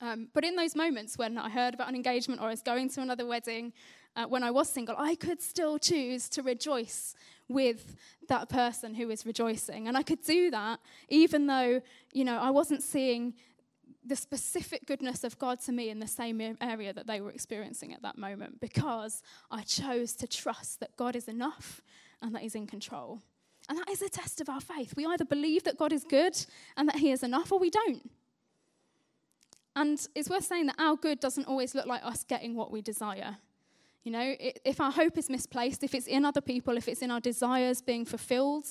Um, 0.00 0.28
but 0.34 0.44
in 0.44 0.56
those 0.56 0.76
moments 0.76 1.16
when 1.16 1.38
I 1.38 1.48
heard 1.48 1.74
about 1.74 1.88
an 1.88 1.94
engagement 1.94 2.40
or 2.40 2.48
I 2.48 2.50
was 2.50 2.62
going 2.62 2.90
to 2.90 3.00
another 3.00 3.26
wedding, 3.26 3.72
uh, 4.14 4.24
when 4.24 4.42
I 4.42 4.50
was 4.50 4.68
single, 4.68 4.94
I 4.98 5.14
could 5.14 5.42
still 5.42 5.78
choose 5.78 6.28
to 6.30 6.42
rejoice 6.42 7.14
with 7.48 7.96
that 8.28 8.48
person 8.48 8.94
who 8.94 9.08
was 9.08 9.26
rejoicing. 9.26 9.88
And 9.88 9.96
I 9.96 10.02
could 10.02 10.22
do 10.22 10.50
that 10.50 10.80
even 11.08 11.46
though, 11.46 11.80
you 12.12 12.24
know, 12.24 12.38
I 12.38 12.50
wasn't 12.50 12.82
seeing 12.82 13.34
the 14.04 14.16
specific 14.16 14.86
goodness 14.86 15.24
of 15.24 15.38
God 15.38 15.60
to 15.62 15.72
me 15.72 15.90
in 15.90 15.98
the 15.98 16.06
same 16.06 16.56
area 16.60 16.92
that 16.92 17.06
they 17.06 17.20
were 17.20 17.30
experiencing 17.30 17.92
at 17.92 18.02
that 18.02 18.16
moment 18.16 18.60
because 18.60 19.22
I 19.50 19.62
chose 19.62 20.14
to 20.16 20.26
trust 20.26 20.80
that 20.80 20.96
God 20.96 21.16
is 21.16 21.28
enough 21.28 21.82
and 22.22 22.34
that 22.34 22.42
He's 22.42 22.54
in 22.54 22.66
control. 22.66 23.20
And 23.68 23.78
that 23.78 23.90
is 23.90 24.02
a 24.02 24.08
test 24.08 24.40
of 24.40 24.48
our 24.48 24.60
faith. 24.60 24.94
We 24.96 25.06
either 25.06 25.24
believe 25.24 25.64
that 25.64 25.76
God 25.76 25.92
is 25.92 26.04
good 26.04 26.36
and 26.76 26.88
that 26.88 26.96
He 26.96 27.10
is 27.10 27.24
enough, 27.24 27.50
or 27.50 27.58
we 27.58 27.70
don't. 27.70 28.08
And 29.76 30.04
it's 30.14 30.30
worth 30.30 30.44
saying 30.44 30.66
that 30.66 30.76
our 30.78 30.96
good 30.96 31.20
doesn't 31.20 31.46
always 31.46 31.74
look 31.74 31.86
like 31.86 32.02
us 32.02 32.24
getting 32.24 32.56
what 32.56 32.72
we 32.72 32.80
desire. 32.80 33.36
You 34.04 34.12
know, 34.12 34.34
if 34.38 34.80
our 34.80 34.90
hope 34.90 35.18
is 35.18 35.28
misplaced, 35.28 35.84
if 35.84 35.94
it's 35.94 36.06
in 36.06 36.24
other 36.24 36.40
people, 36.40 36.78
if 36.78 36.88
it's 36.88 37.02
in 37.02 37.10
our 37.10 37.20
desires 37.20 37.82
being 37.82 38.06
fulfilled, 38.06 38.66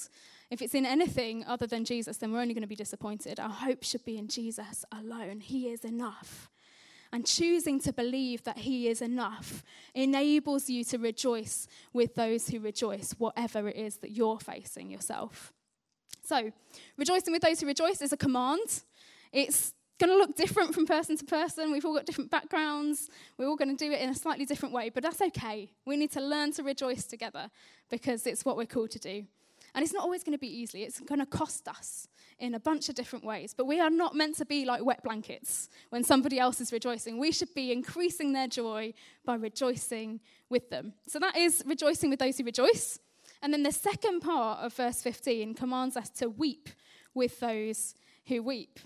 if 0.49 0.61
it's 0.61 0.73
in 0.73 0.85
anything 0.85 1.45
other 1.45 1.67
than 1.67 1.85
Jesus, 1.85 2.17
then 2.17 2.31
we're 2.31 2.41
only 2.41 2.55
going 2.55 2.63
to 2.63 2.67
be 2.67 2.75
disappointed. 2.75 3.39
Our 3.39 3.49
hope 3.49 3.83
should 3.83 4.03
be 4.03 4.17
in 4.17 4.27
Jesus 4.27 4.83
alone. 4.91 5.41
He 5.41 5.69
is 5.69 5.85
enough. 5.85 6.49
And 7.11 7.25
choosing 7.25 7.79
to 7.81 7.93
believe 7.93 8.43
that 8.45 8.59
He 8.59 8.87
is 8.87 9.01
enough 9.01 9.63
enables 9.93 10.69
you 10.69 10.83
to 10.85 10.97
rejoice 10.97 11.67
with 11.93 12.15
those 12.15 12.49
who 12.49 12.59
rejoice, 12.59 13.13
whatever 13.17 13.69
it 13.69 13.75
is 13.75 13.97
that 13.97 14.11
you're 14.11 14.39
facing 14.39 14.89
yourself. 14.89 15.53
So, 16.23 16.51
rejoicing 16.97 17.31
with 17.31 17.43
those 17.43 17.59
who 17.61 17.67
rejoice 17.67 18.01
is 18.01 18.11
a 18.11 18.17
command. 18.17 18.83
It's 19.31 19.73
going 19.99 20.09
to 20.09 20.17
look 20.17 20.35
different 20.35 20.73
from 20.73 20.85
person 20.85 21.17
to 21.17 21.25
person. 21.25 21.71
We've 21.71 21.85
all 21.85 21.93
got 21.93 22.05
different 22.05 22.29
backgrounds. 22.29 23.09
We're 23.37 23.47
all 23.47 23.55
going 23.55 23.75
to 23.75 23.85
do 23.85 23.91
it 23.91 24.01
in 24.01 24.09
a 24.09 24.15
slightly 24.15 24.45
different 24.45 24.73
way, 24.73 24.89
but 24.89 25.03
that's 25.03 25.21
okay. 25.21 25.71
We 25.85 25.95
need 25.95 26.11
to 26.11 26.21
learn 26.21 26.51
to 26.53 26.63
rejoice 26.63 27.05
together 27.05 27.49
because 27.89 28.27
it's 28.27 28.43
what 28.43 28.57
we're 28.57 28.65
called 28.65 28.91
to 28.91 28.99
do. 28.99 29.25
And 29.73 29.83
it's 29.83 29.93
not 29.93 30.03
always 30.03 30.23
going 30.23 30.33
to 30.33 30.39
be 30.39 30.47
easy, 30.47 30.83
it's 30.83 31.01
going 31.01 31.19
to 31.19 31.25
cost 31.25 31.67
us 31.67 32.07
in 32.39 32.55
a 32.55 32.59
bunch 32.59 32.87
of 32.87 32.95
different 32.95 33.25
ways. 33.25 33.53
But 33.55 33.65
we 33.65 33.79
are 33.79 33.89
not 33.89 34.15
meant 34.15 34.37
to 34.37 34.45
be 34.45 34.65
like 34.65 34.83
wet 34.83 35.03
blankets 35.03 35.69
when 35.89 36.03
somebody 36.03 36.39
else 36.39 36.61
is 36.61 36.71
rejoicing. 36.71 37.17
We 37.17 37.31
should 37.31 37.53
be 37.53 37.71
increasing 37.71 38.33
their 38.33 38.47
joy 38.47 38.93
by 39.25 39.35
rejoicing 39.35 40.21
with 40.49 40.69
them. 40.69 40.93
So 41.07 41.19
that 41.19 41.35
is 41.35 41.63
rejoicing 41.65 42.09
with 42.09 42.19
those 42.19 42.37
who 42.37 42.45
rejoice. 42.45 42.99
And 43.41 43.53
then 43.53 43.63
the 43.63 43.71
second 43.71 44.21
part 44.21 44.59
of 44.59 44.73
verse 44.73 45.01
15 45.01 45.53
commands 45.55 45.97
us 45.97 46.09
to 46.11 46.29
weep 46.29 46.69
with 47.13 47.39
those 47.39 47.95
who 48.27 48.41
weep. 48.43 48.79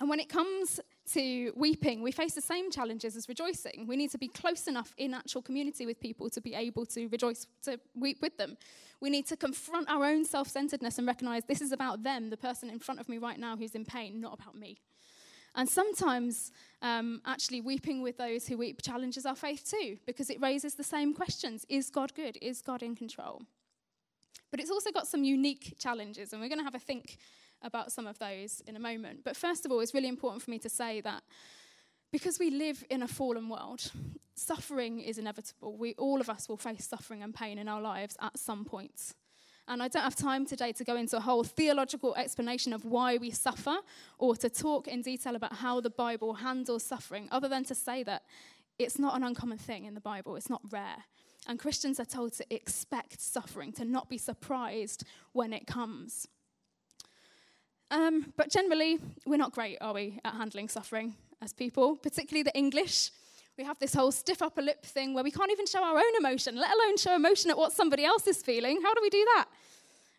And 0.00 0.08
when 0.08 0.20
it 0.20 0.28
comes 0.28 0.80
to 1.12 1.52
weeping, 1.56 2.02
we 2.02 2.12
face 2.12 2.34
the 2.34 2.40
same 2.40 2.70
challenges 2.70 3.16
as 3.16 3.28
rejoicing. 3.28 3.86
We 3.86 3.96
need 3.96 4.10
to 4.12 4.18
be 4.18 4.28
close 4.28 4.66
enough 4.66 4.94
in 4.96 5.14
actual 5.14 5.42
community 5.42 5.86
with 5.86 6.00
people 6.00 6.30
to 6.30 6.40
be 6.40 6.54
able 6.54 6.86
to 6.86 7.08
rejoice, 7.08 7.46
to 7.64 7.78
weep 7.94 8.22
with 8.22 8.36
them. 8.38 8.56
We 9.00 9.10
need 9.10 9.26
to 9.26 9.36
confront 9.36 9.90
our 9.90 10.04
own 10.04 10.24
self 10.24 10.48
centeredness 10.48 10.98
and 10.98 11.06
recognize 11.06 11.42
this 11.44 11.60
is 11.60 11.72
about 11.72 12.02
them, 12.02 12.30
the 12.30 12.36
person 12.36 12.70
in 12.70 12.78
front 12.78 13.00
of 13.00 13.08
me 13.08 13.18
right 13.18 13.38
now 13.38 13.56
who's 13.56 13.74
in 13.74 13.84
pain, 13.84 14.20
not 14.20 14.38
about 14.40 14.54
me. 14.54 14.78
And 15.54 15.68
sometimes, 15.68 16.50
um, 16.80 17.20
actually, 17.26 17.60
weeping 17.60 18.02
with 18.02 18.16
those 18.16 18.46
who 18.46 18.56
weep 18.56 18.80
challenges 18.80 19.26
our 19.26 19.36
faith 19.36 19.68
too, 19.68 19.98
because 20.06 20.30
it 20.30 20.40
raises 20.40 20.74
the 20.74 20.84
same 20.84 21.12
questions 21.12 21.66
Is 21.68 21.90
God 21.90 22.14
good? 22.14 22.38
Is 22.40 22.62
God 22.62 22.82
in 22.82 22.94
control? 22.94 23.42
But 24.50 24.60
it's 24.60 24.70
also 24.70 24.90
got 24.90 25.06
some 25.06 25.24
unique 25.24 25.74
challenges, 25.78 26.32
and 26.32 26.40
we're 26.40 26.48
going 26.48 26.58
to 26.58 26.64
have 26.64 26.74
a 26.74 26.78
think 26.78 27.18
about 27.62 27.92
some 27.92 28.06
of 28.06 28.18
those 28.18 28.62
in 28.66 28.76
a 28.76 28.80
moment. 28.80 29.20
But 29.24 29.36
first 29.36 29.64
of 29.64 29.72
all, 29.72 29.80
it's 29.80 29.94
really 29.94 30.08
important 30.08 30.42
for 30.42 30.50
me 30.50 30.58
to 30.60 30.68
say 30.68 31.00
that 31.00 31.22
because 32.12 32.38
we 32.38 32.50
live 32.50 32.84
in 32.90 33.02
a 33.02 33.08
fallen 33.08 33.48
world, 33.48 33.90
suffering 34.34 35.00
is 35.00 35.18
inevitable. 35.18 35.76
We, 35.76 35.94
all 35.94 36.20
of 36.20 36.28
us 36.28 36.48
will 36.48 36.56
face 36.56 36.86
suffering 36.86 37.22
and 37.22 37.34
pain 37.34 37.58
in 37.58 37.68
our 37.68 37.80
lives 37.80 38.16
at 38.20 38.38
some 38.38 38.64
point. 38.64 39.14
And 39.68 39.82
I 39.82 39.88
don't 39.88 40.02
have 40.02 40.16
time 40.16 40.44
today 40.44 40.72
to 40.72 40.84
go 40.84 40.96
into 40.96 41.16
a 41.16 41.20
whole 41.20 41.44
theological 41.44 42.14
explanation 42.16 42.72
of 42.72 42.84
why 42.84 43.16
we 43.16 43.30
suffer 43.30 43.76
or 44.18 44.36
to 44.36 44.50
talk 44.50 44.88
in 44.88 45.02
detail 45.02 45.36
about 45.36 45.54
how 45.54 45.80
the 45.80 45.90
Bible 45.90 46.34
handles 46.34 46.82
suffering, 46.82 47.28
other 47.30 47.48
than 47.48 47.64
to 47.64 47.74
say 47.74 48.02
that 48.02 48.24
it's 48.78 48.98
not 48.98 49.16
an 49.16 49.22
uncommon 49.22 49.58
thing 49.58 49.84
in 49.84 49.94
the 49.94 50.00
Bible, 50.00 50.36
it's 50.36 50.50
not 50.50 50.62
rare. 50.70 51.04
And 51.46 51.58
Christians 51.58 51.98
are 52.00 52.04
told 52.04 52.32
to 52.34 52.54
expect 52.54 53.20
suffering, 53.20 53.72
to 53.72 53.84
not 53.84 54.08
be 54.08 54.18
surprised 54.18 55.04
when 55.32 55.52
it 55.52 55.66
comes. 55.66 56.26
Um, 57.92 58.32
but 58.38 58.50
generally, 58.50 58.98
we're 59.26 59.36
not 59.36 59.52
great, 59.52 59.76
are 59.82 59.92
we, 59.92 60.18
at 60.24 60.32
handling 60.32 60.70
suffering 60.70 61.14
as 61.42 61.52
people, 61.52 61.94
particularly 61.96 62.42
the 62.42 62.56
English. 62.56 63.10
We 63.58 63.64
have 63.64 63.78
this 63.78 63.92
whole 63.92 64.10
stiff 64.10 64.40
upper 64.40 64.62
lip 64.62 64.82
thing 64.86 65.12
where 65.12 65.22
we 65.22 65.30
can't 65.30 65.52
even 65.52 65.66
show 65.66 65.84
our 65.84 65.98
own 65.98 66.16
emotion, 66.18 66.56
let 66.56 66.74
alone 66.74 66.96
show 66.96 67.14
emotion 67.14 67.50
at 67.50 67.58
what 67.58 67.70
somebody 67.70 68.06
else 68.06 68.26
is 68.26 68.42
feeling. 68.42 68.80
How 68.80 68.94
do 68.94 69.00
we 69.02 69.10
do 69.10 69.22
that? 69.34 69.46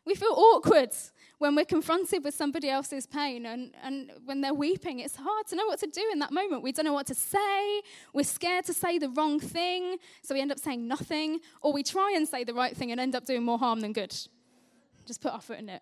We 0.06 0.14
feel 0.14 0.34
awkward 0.34 0.92
when 1.40 1.56
we're 1.56 1.66
confronted 1.66 2.24
with 2.24 2.36
somebody 2.36 2.70
else's 2.70 3.08
pain 3.08 3.48
and, 3.48 3.74
and 3.82 4.12
when 4.24 4.42
they're 4.42 4.54
weeping. 4.54 5.00
It's 5.00 5.16
hard 5.16 5.48
to 5.48 5.56
know 5.56 5.66
what 5.66 5.80
to 5.80 5.88
do 5.88 6.08
in 6.12 6.20
that 6.20 6.32
moment. 6.32 6.62
We 6.62 6.74
don't 6.74 6.86
know 6.86 6.94
what 6.94 7.08
to 7.08 7.16
say. 7.16 7.82
We're 8.14 8.24
scared 8.24 8.66
to 8.66 8.74
say 8.74 9.00
the 9.00 9.10
wrong 9.10 9.40
thing, 9.40 9.98
so 10.22 10.36
we 10.36 10.42
end 10.42 10.52
up 10.52 10.60
saying 10.60 10.88
nothing. 10.88 11.40
Or 11.62 11.74
we 11.74 11.82
try 11.82 12.14
and 12.16 12.28
say 12.28 12.44
the 12.44 12.54
right 12.54 12.78
thing 12.78 12.92
and 12.92 13.02
end 13.02 13.16
up 13.16 13.26
doing 13.26 13.44
more 13.44 13.58
harm 13.58 13.80
than 13.80 13.94
good. 13.94 14.16
Just 15.08 15.22
put 15.22 15.34
our 15.34 15.42
foot 15.42 15.58
in 15.58 15.70
it. 15.70 15.82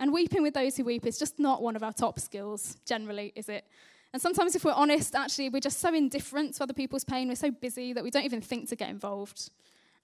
And 0.00 0.12
weeping 0.14 0.42
with 0.42 0.54
those 0.54 0.78
who 0.78 0.84
weep 0.84 1.06
is 1.06 1.18
just 1.18 1.38
not 1.38 1.62
one 1.62 1.76
of 1.76 1.82
our 1.82 1.92
top 1.92 2.18
skills, 2.18 2.78
generally, 2.86 3.32
is 3.36 3.50
it? 3.50 3.66
And 4.12 4.20
sometimes, 4.20 4.56
if 4.56 4.64
we're 4.64 4.72
honest, 4.72 5.14
actually, 5.14 5.50
we're 5.50 5.60
just 5.60 5.78
so 5.78 5.94
indifferent 5.94 6.54
to 6.54 6.62
other 6.62 6.72
people's 6.72 7.04
pain, 7.04 7.28
we're 7.28 7.34
so 7.36 7.50
busy 7.50 7.92
that 7.92 8.02
we 8.02 8.10
don't 8.10 8.24
even 8.24 8.40
think 8.40 8.68
to 8.70 8.76
get 8.76 8.88
involved. 8.88 9.50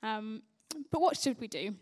Um, 0.02 0.42
but 0.92 1.00
what 1.00 1.16
should 1.16 1.40
we 1.40 1.48
do? 1.48 1.74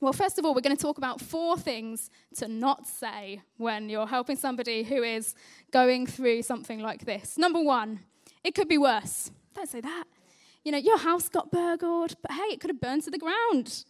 Well, 0.00 0.12
first 0.12 0.38
of 0.38 0.44
all, 0.44 0.54
we're 0.54 0.60
going 0.60 0.76
to 0.76 0.80
talk 0.80 0.98
about 0.98 1.20
four 1.20 1.58
things 1.58 2.10
to 2.36 2.46
not 2.46 2.86
say 2.86 3.42
when 3.56 3.88
you're 3.88 4.06
helping 4.06 4.36
somebody 4.36 4.84
who 4.84 5.02
is 5.02 5.34
going 5.72 6.06
through 6.06 6.42
something 6.42 6.78
like 6.78 7.04
this. 7.04 7.36
Number 7.36 7.60
one, 7.60 8.00
it 8.44 8.54
could 8.54 8.68
be 8.68 8.78
worse. 8.78 9.32
Don't 9.54 9.68
say 9.68 9.80
that. 9.80 10.04
You 10.64 10.70
know, 10.70 10.78
your 10.78 10.98
house 10.98 11.28
got 11.28 11.50
burgled, 11.50 12.14
but 12.22 12.30
hey, 12.30 12.52
it 12.52 12.60
could 12.60 12.70
have 12.70 12.80
burned 12.80 13.02
to 13.02 13.10
the 13.10 13.18
ground. 13.18 13.84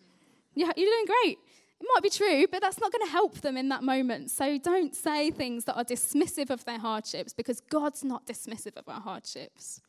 You're 0.54 0.72
doing 0.72 1.06
great. 1.22 1.38
It 1.80 1.86
might 1.94 2.02
be 2.02 2.10
true, 2.10 2.46
but 2.50 2.60
that's 2.60 2.80
not 2.80 2.92
going 2.92 3.06
to 3.06 3.12
help 3.12 3.40
them 3.40 3.56
in 3.56 3.68
that 3.68 3.82
moment. 3.82 4.30
So 4.30 4.58
don't 4.58 4.94
say 4.94 5.30
things 5.30 5.64
that 5.64 5.76
are 5.76 5.84
dismissive 5.84 6.50
of 6.50 6.64
their 6.64 6.78
hardships 6.78 7.32
because 7.32 7.60
God's 7.60 8.02
not 8.02 8.26
dismissive 8.26 8.76
of 8.76 8.88
our 8.88 9.00
hardships. 9.00 9.80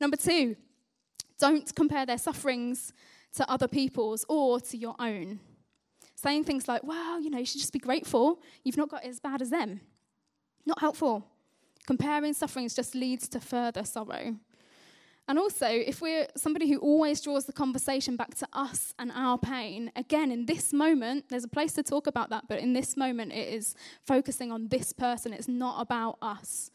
Number 0.00 0.16
two, 0.16 0.56
don't 1.38 1.72
compare 1.74 2.06
their 2.06 2.18
sufferings 2.18 2.92
to 3.34 3.48
other 3.50 3.68
people's 3.68 4.24
or 4.28 4.60
to 4.60 4.76
your 4.76 4.96
own. 4.98 5.40
Saying 6.14 6.44
things 6.44 6.68
like, 6.68 6.84
well, 6.84 7.20
you 7.20 7.30
know, 7.30 7.38
you 7.38 7.46
should 7.46 7.60
just 7.60 7.72
be 7.72 7.78
grateful. 7.78 8.40
You've 8.64 8.76
not 8.76 8.88
got 8.88 9.04
as 9.04 9.20
bad 9.20 9.42
as 9.42 9.50
them. 9.50 9.80
Not 10.66 10.80
helpful. 10.80 11.26
Comparing 11.86 12.32
sufferings 12.32 12.74
just 12.74 12.94
leads 12.94 13.28
to 13.28 13.40
further 13.40 13.84
sorrow. 13.84 14.36
And 15.32 15.38
also, 15.38 15.66
if 15.66 16.02
we're 16.02 16.26
somebody 16.36 16.68
who 16.68 16.76
always 16.76 17.22
draws 17.22 17.46
the 17.46 17.54
conversation 17.54 18.16
back 18.16 18.34
to 18.34 18.48
us 18.52 18.92
and 18.98 19.10
our 19.14 19.38
pain, 19.38 19.90
again, 19.96 20.30
in 20.30 20.44
this 20.44 20.74
moment, 20.74 21.30
there's 21.30 21.44
a 21.44 21.48
place 21.48 21.72
to 21.72 21.82
talk 21.82 22.06
about 22.06 22.28
that, 22.28 22.48
but 22.50 22.60
in 22.60 22.74
this 22.74 22.98
moment, 22.98 23.32
it 23.32 23.48
is 23.48 23.74
focusing 24.06 24.52
on 24.52 24.68
this 24.68 24.92
person. 24.92 25.32
It's 25.32 25.48
not 25.48 25.80
about 25.80 26.18
us. 26.20 26.70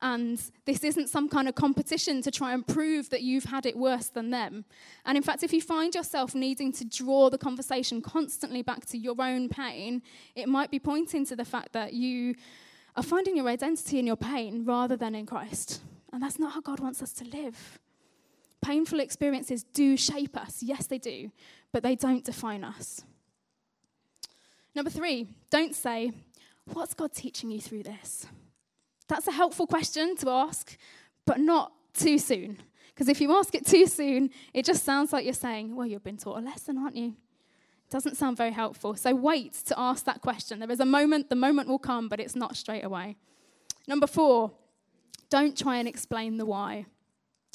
And 0.00 0.40
this 0.64 0.84
isn't 0.84 1.10
some 1.10 1.28
kind 1.28 1.50
of 1.50 1.54
competition 1.54 2.22
to 2.22 2.30
try 2.30 2.54
and 2.54 2.66
prove 2.66 3.10
that 3.10 3.20
you've 3.20 3.44
had 3.44 3.66
it 3.66 3.76
worse 3.76 4.08
than 4.08 4.30
them. 4.30 4.64
And 5.04 5.18
in 5.18 5.22
fact, 5.22 5.42
if 5.42 5.52
you 5.52 5.60
find 5.60 5.94
yourself 5.94 6.34
needing 6.34 6.72
to 6.72 6.86
draw 6.86 7.28
the 7.28 7.36
conversation 7.36 8.00
constantly 8.00 8.62
back 8.62 8.86
to 8.86 8.96
your 8.96 9.16
own 9.18 9.50
pain, 9.50 10.00
it 10.34 10.48
might 10.48 10.70
be 10.70 10.78
pointing 10.78 11.26
to 11.26 11.36
the 11.36 11.44
fact 11.44 11.74
that 11.74 11.92
you 11.92 12.36
are 12.96 13.02
finding 13.02 13.36
your 13.36 13.48
identity 13.48 13.98
in 13.98 14.06
your 14.06 14.16
pain 14.16 14.64
rather 14.64 14.96
than 14.96 15.14
in 15.14 15.26
Christ. 15.26 15.82
And 16.10 16.22
that's 16.22 16.38
not 16.38 16.54
how 16.54 16.62
God 16.62 16.80
wants 16.80 17.02
us 17.02 17.12
to 17.12 17.24
live. 17.24 17.78
Painful 18.60 19.00
experiences 19.00 19.62
do 19.62 19.96
shape 19.96 20.36
us. 20.36 20.62
Yes, 20.62 20.86
they 20.86 20.98
do, 20.98 21.30
but 21.72 21.82
they 21.82 21.94
don't 21.94 22.24
define 22.24 22.64
us. 22.64 23.02
Number 24.74 24.90
three, 24.90 25.26
don't 25.50 25.74
say, 25.74 26.12
What's 26.72 26.92
God 26.92 27.14
teaching 27.14 27.50
you 27.50 27.60
through 27.60 27.84
this? 27.84 28.26
That's 29.08 29.26
a 29.26 29.32
helpful 29.32 29.66
question 29.66 30.16
to 30.16 30.28
ask, 30.28 30.76
but 31.24 31.40
not 31.40 31.72
too 31.94 32.18
soon. 32.18 32.58
Because 32.88 33.08
if 33.08 33.20
you 33.20 33.34
ask 33.34 33.54
it 33.54 33.64
too 33.64 33.86
soon, 33.86 34.30
it 34.52 34.64
just 34.64 34.84
sounds 34.84 35.12
like 35.12 35.24
you're 35.24 35.34
saying, 35.34 35.74
Well, 35.74 35.86
you've 35.86 36.04
been 36.04 36.16
taught 36.16 36.38
a 36.38 36.42
lesson, 36.42 36.78
aren't 36.78 36.96
you? 36.96 37.08
It 37.08 37.90
doesn't 37.90 38.16
sound 38.16 38.36
very 38.36 38.52
helpful. 38.52 38.94
So 38.96 39.14
wait 39.14 39.54
to 39.66 39.78
ask 39.78 40.04
that 40.04 40.20
question. 40.20 40.58
There 40.58 40.70
is 40.70 40.80
a 40.80 40.84
moment, 40.84 41.30
the 41.30 41.36
moment 41.36 41.68
will 41.68 41.78
come, 41.78 42.08
but 42.08 42.20
it's 42.20 42.36
not 42.36 42.56
straight 42.56 42.84
away. 42.84 43.16
Number 43.86 44.06
four, 44.06 44.52
don't 45.30 45.56
try 45.56 45.78
and 45.78 45.88
explain 45.88 46.36
the 46.36 46.44
why. 46.44 46.86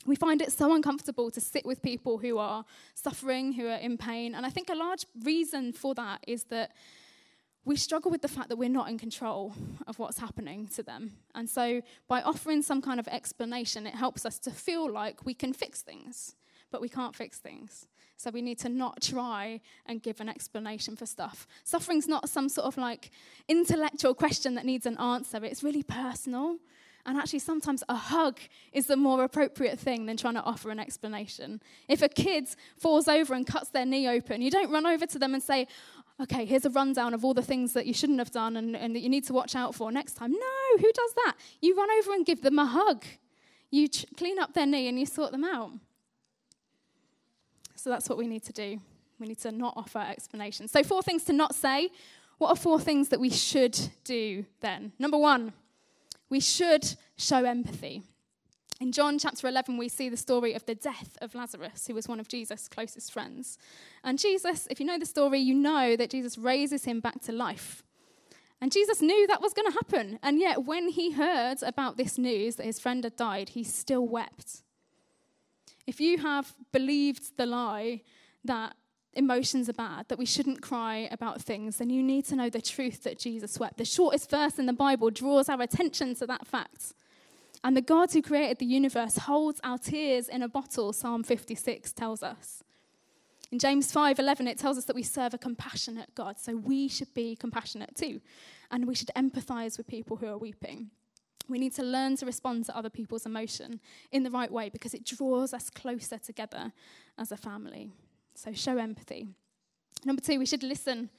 We 0.05 0.15
find 0.15 0.41
it 0.41 0.51
so 0.51 0.73
uncomfortable 0.73 1.31
to 1.31 1.39
sit 1.39 1.65
with 1.65 1.81
people 1.81 2.17
who 2.17 2.37
are 2.37 2.65
suffering, 2.93 3.53
who 3.53 3.67
are 3.67 3.77
in 3.77 3.97
pain. 3.97 4.35
And 4.35 4.45
I 4.45 4.49
think 4.49 4.69
a 4.69 4.75
large 4.75 5.05
reason 5.23 5.71
for 5.71 5.95
that 5.95 6.23
is 6.27 6.43
that 6.45 6.71
we 7.65 7.75
struggle 7.77 8.11
with 8.11 8.21
the 8.21 8.27
fact 8.27 8.49
that 8.49 8.57
we're 8.57 8.69
not 8.69 8.89
in 8.89 8.97
control 8.97 9.53
of 9.87 9.97
what's 9.97 10.19
happening 10.19 10.67
to 10.75 10.83
them. 10.83 11.13
And 11.33 11.49
so, 11.49 11.81
by 12.07 12.21
offering 12.21 12.61
some 12.61 12.81
kind 12.81 12.99
of 12.99 13.07
explanation, 13.07 13.87
it 13.87 13.95
helps 13.95 14.25
us 14.25 14.37
to 14.39 14.51
feel 14.51 14.91
like 14.91 15.25
we 15.25 15.33
can 15.33 15.53
fix 15.53 15.81
things, 15.81 16.35
but 16.71 16.81
we 16.81 16.89
can't 16.89 17.15
fix 17.15 17.39
things. 17.39 17.87
So, 18.17 18.31
we 18.31 18.41
need 18.41 18.59
to 18.59 18.69
not 18.69 19.01
try 19.01 19.61
and 19.85 20.03
give 20.03 20.19
an 20.19 20.27
explanation 20.27 20.97
for 20.97 21.05
stuff. 21.05 21.47
Suffering's 21.63 22.07
not 22.07 22.27
some 22.27 22.49
sort 22.49 22.67
of 22.67 22.77
like 22.77 23.11
intellectual 23.47 24.13
question 24.13 24.55
that 24.55 24.65
needs 24.65 24.85
an 24.85 24.97
answer, 24.97 25.43
it's 25.45 25.63
really 25.63 25.83
personal. 25.83 26.57
And 27.05 27.17
actually, 27.17 27.39
sometimes 27.39 27.83
a 27.89 27.95
hug 27.95 28.39
is 28.71 28.87
the 28.87 28.95
more 28.95 29.23
appropriate 29.23 29.77
thing 29.77 30.05
than 30.05 30.15
trying 30.15 30.35
to 30.35 30.43
offer 30.43 30.69
an 30.69 30.79
explanation. 30.79 31.61
If 31.89 32.01
a 32.01 32.07
kid 32.07 32.47
falls 32.77 33.09
over 33.09 33.33
and 33.33 33.45
cuts 33.45 33.69
their 33.69 33.85
knee 33.85 34.07
open, 34.07 34.41
you 34.41 34.49
don't 34.49 34.71
run 34.71 34.85
over 34.85 35.05
to 35.05 35.19
them 35.19 35.33
and 35.33 35.43
say, 35.43 35.67
okay, 36.21 36.45
here's 36.45 36.63
a 36.63 36.69
rundown 36.69 37.13
of 37.13 37.25
all 37.25 37.33
the 37.33 37.41
things 37.41 37.73
that 37.73 37.85
you 37.85 37.93
shouldn't 37.93 38.19
have 38.19 38.31
done 38.31 38.55
and, 38.55 38.75
and 38.75 38.95
that 38.95 38.99
you 38.99 39.09
need 39.09 39.25
to 39.25 39.33
watch 39.33 39.55
out 39.55 39.75
for 39.75 39.91
next 39.91 40.13
time. 40.13 40.31
No, 40.31 40.77
who 40.77 40.91
does 40.93 41.13
that? 41.25 41.35
You 41.61 41.75
run 41.75 41.89
over 41.99 42.13
and 42.13 42.25
give 42.25 42.41
them 42.41 42.57
a 42.57 42.65
hug. 42.65 43.03
You 43.69 43.89
ch- 43.89 44.05
clean 44.15 44.39
up 44.39 44.53
their 44.53 44.65
knee 44.65 44.87
and 44.87 44.97
you 44.97 45.05
sort 45.05 45.31
them 45.31 45.43
out. 45.43 45.71
So 47.75 47.89
that's 47.89 48.07
what 48.07 48.17
we 48.17 48.27
need 48.27 48.43
to 48.43 48.53
do. 48.53 48.79
We 49.19 49.27
need 49.27 49.39
to 49.39 49.51
not 49.51 49.73
offer 49.75 49.99
explanations. 49.99 50.71
So, 50.71 50.83
four 50.83 51.01
things 51.01 51.23
to 51.25 51.33
not 51.33 51.53
say. 51.55 51.89
What 52.37 52.49
are 52.49 52.55
four 52.55 52.79
things 52.79 53.09
that 53.09 53.19
we 53.19 53.29
should 53.29 53.77
do 54.03 54.45
then? 54.59 54.91
Number 54.99 55.17
one, 55.17 55.53
we 56.33 56.39
should 56.39 56.95
show 57.15 57.45
empathy. 57.45 58.01
In 58.81 58.91
John 58.91 59.19
chapter 59.19 59.47
11, 59.47 59.77
we 59.77 59.87
see 59.87 60.09
the 60.09 60.17
story 60.17 60.55
of 60.55 60.65
the 60.65 60.73
death 60.73 61.15
of 61.21 61.35
Lazarus, 61.35 61.85
who 61.85 61.93
was 61.93 62.07
one 62.07 62.19
of 62.19 62.27
Jesus' 62.27 62.67
closest 62.67 63.13
friends. 63.13 63.59
And 64.03 64.17
Jesus, 64.17 64.67
if 64.71 64.79
you 64.79 64.85
know 64.87 64.97
the 64.97 65.05
story, 65.05 65.37
you 65.37 65.53
know 65.53 65.95
that 65.95 66.09
Jesus 66.09 66.39
raises 66.39 66.85
him 66.85 67.01
back 67.01 67.21
to 67.25 67.31
life. 67.31 67.83
And 68.59 68.71
Jesus 68.71 68.99
knew 68.99 69.27
that 69.27 69.43
was 69.43 69.53
going 69.53 69.71
to 69.71 69.77
happen. 69.77 70.17
And 70.23 70.39
yet, 70.39 70.65
when 70.65 70.87
he 70.87 71.11
heard 71.11 71.61
about 71.61 71.97
this 71.97 72.17
news 72.17 72.55
that 72.55 72.65
his 72.65 72.79
friend 72.79 73.03
had 73.03 73.15
died, 73.15 73.49
he 73.49 73.63
still 73.63 74.07
wept. 74.07 74.63
If 75.85 76.01
you 76.01 76.17
have 76.17 76.55
believed 76.71 77.37
the 77.37 77.45
lie 77.45 78.01
that 78.43 78.73
emotions 79.15 79.69
are 79.69 79.73
bad, 79.73 80.07
that 80.07 80.17
we 80.17 80.25
shouldn't 80.25 80.61
cry 80.61 81.07
about 81.11 81.41
things, 81.41 81.77
then 81.77 81.89
you 81.89 82.01
need 82.03 82.25
to 82.25 82.35
know 82.35 82.49
the 82.49 82.61
truth 82.61 83.03
that 83.03 83.19
Jesus 83.19 83.59
wept. 83.59 83.77
The 83.77 83.85
shortest 83.85 84.29
verse 84.29 84.59
in 84.59 84.65
the 84.65 84.73
Bible 84.73 85.09
draws 85.09 85.49
our 85.49 85.61
attention 85.61 86.15
to 86.15 86.27
that 86.27 86.47
fact. 86.47 86.93
And 87.63 87.77
the 87.77 87.81
God 87.81 88.11
who 88.11 88.21
created 88.21 88.59
the 88.59 88.65
universe 88.65 89.17
holds 89.17 89.61
our 89.63 89.77
tears 89.77 90.27
in 90.27 90.41
a 90.41 90.49
bottle, 90.49 90.91
Psalm 90.91 91.23
56 91.23 91.93
tells 91.93 92.21
us. 92.21 92.63
In 93.51 93.59
James 93.59 93.91
5:11 93.91 94.47
it 94.47 94.57
tells 94.57 94.77
us 94.77 94.85
that 94.85 94.95
we 94.95 95.03
serve 95.03 95.33
a 95.33 95.37
compassionate 95.37 96.15
God, 96.15 96.39
so 96.39 96.55
we 96.55 96.87
should 96.87 97.13
be 97.13 97.35
compassionate 97.35 97.95
too, 97.95 98.19
and 98.71 98.87
we 98.87 98.95
should 98.95 99.11
empathize 99.15 99.77
with 99.77 99.87
people 99.87 100.17
who 100.17 100.25
are 100.25 100.37
weeping. 100.37 100.89
We 101.47 101.59
need 101.59 101.73
to 101.73 101.83
learn 101.83 102.17
to 102.17 102.25
respond 102.25 102.65
to 102.65 102.75
other 102.75 102.89
people's 102.89 103.25
emotion 103.25 103.79
in 104.11 104.23
the 104.23 104.31
right 104.31 104.51
way 104.51 104.69
because 104.69 104.93
it 104.93 105.05
draws 105.05 105.53
us 105.53 105.69
closer 105.69 106.17
together 106.17 106.73
as 107.17 107.31
a 107.31 107.37
family. 107.37 107.91
So 108.35 108.53
show 108.53 108.77
empathy. 108.77 109.27
Number 110.05 110.21
2, 110.21 110.39
we 110.39 110.45
should 110.45 110.63
listen 110.63 111.09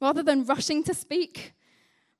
rather 0.00 0.22
than 0.22 0.44
rushing 0.44 0.82
to 0.84 0.94
speak, 0.94 1.52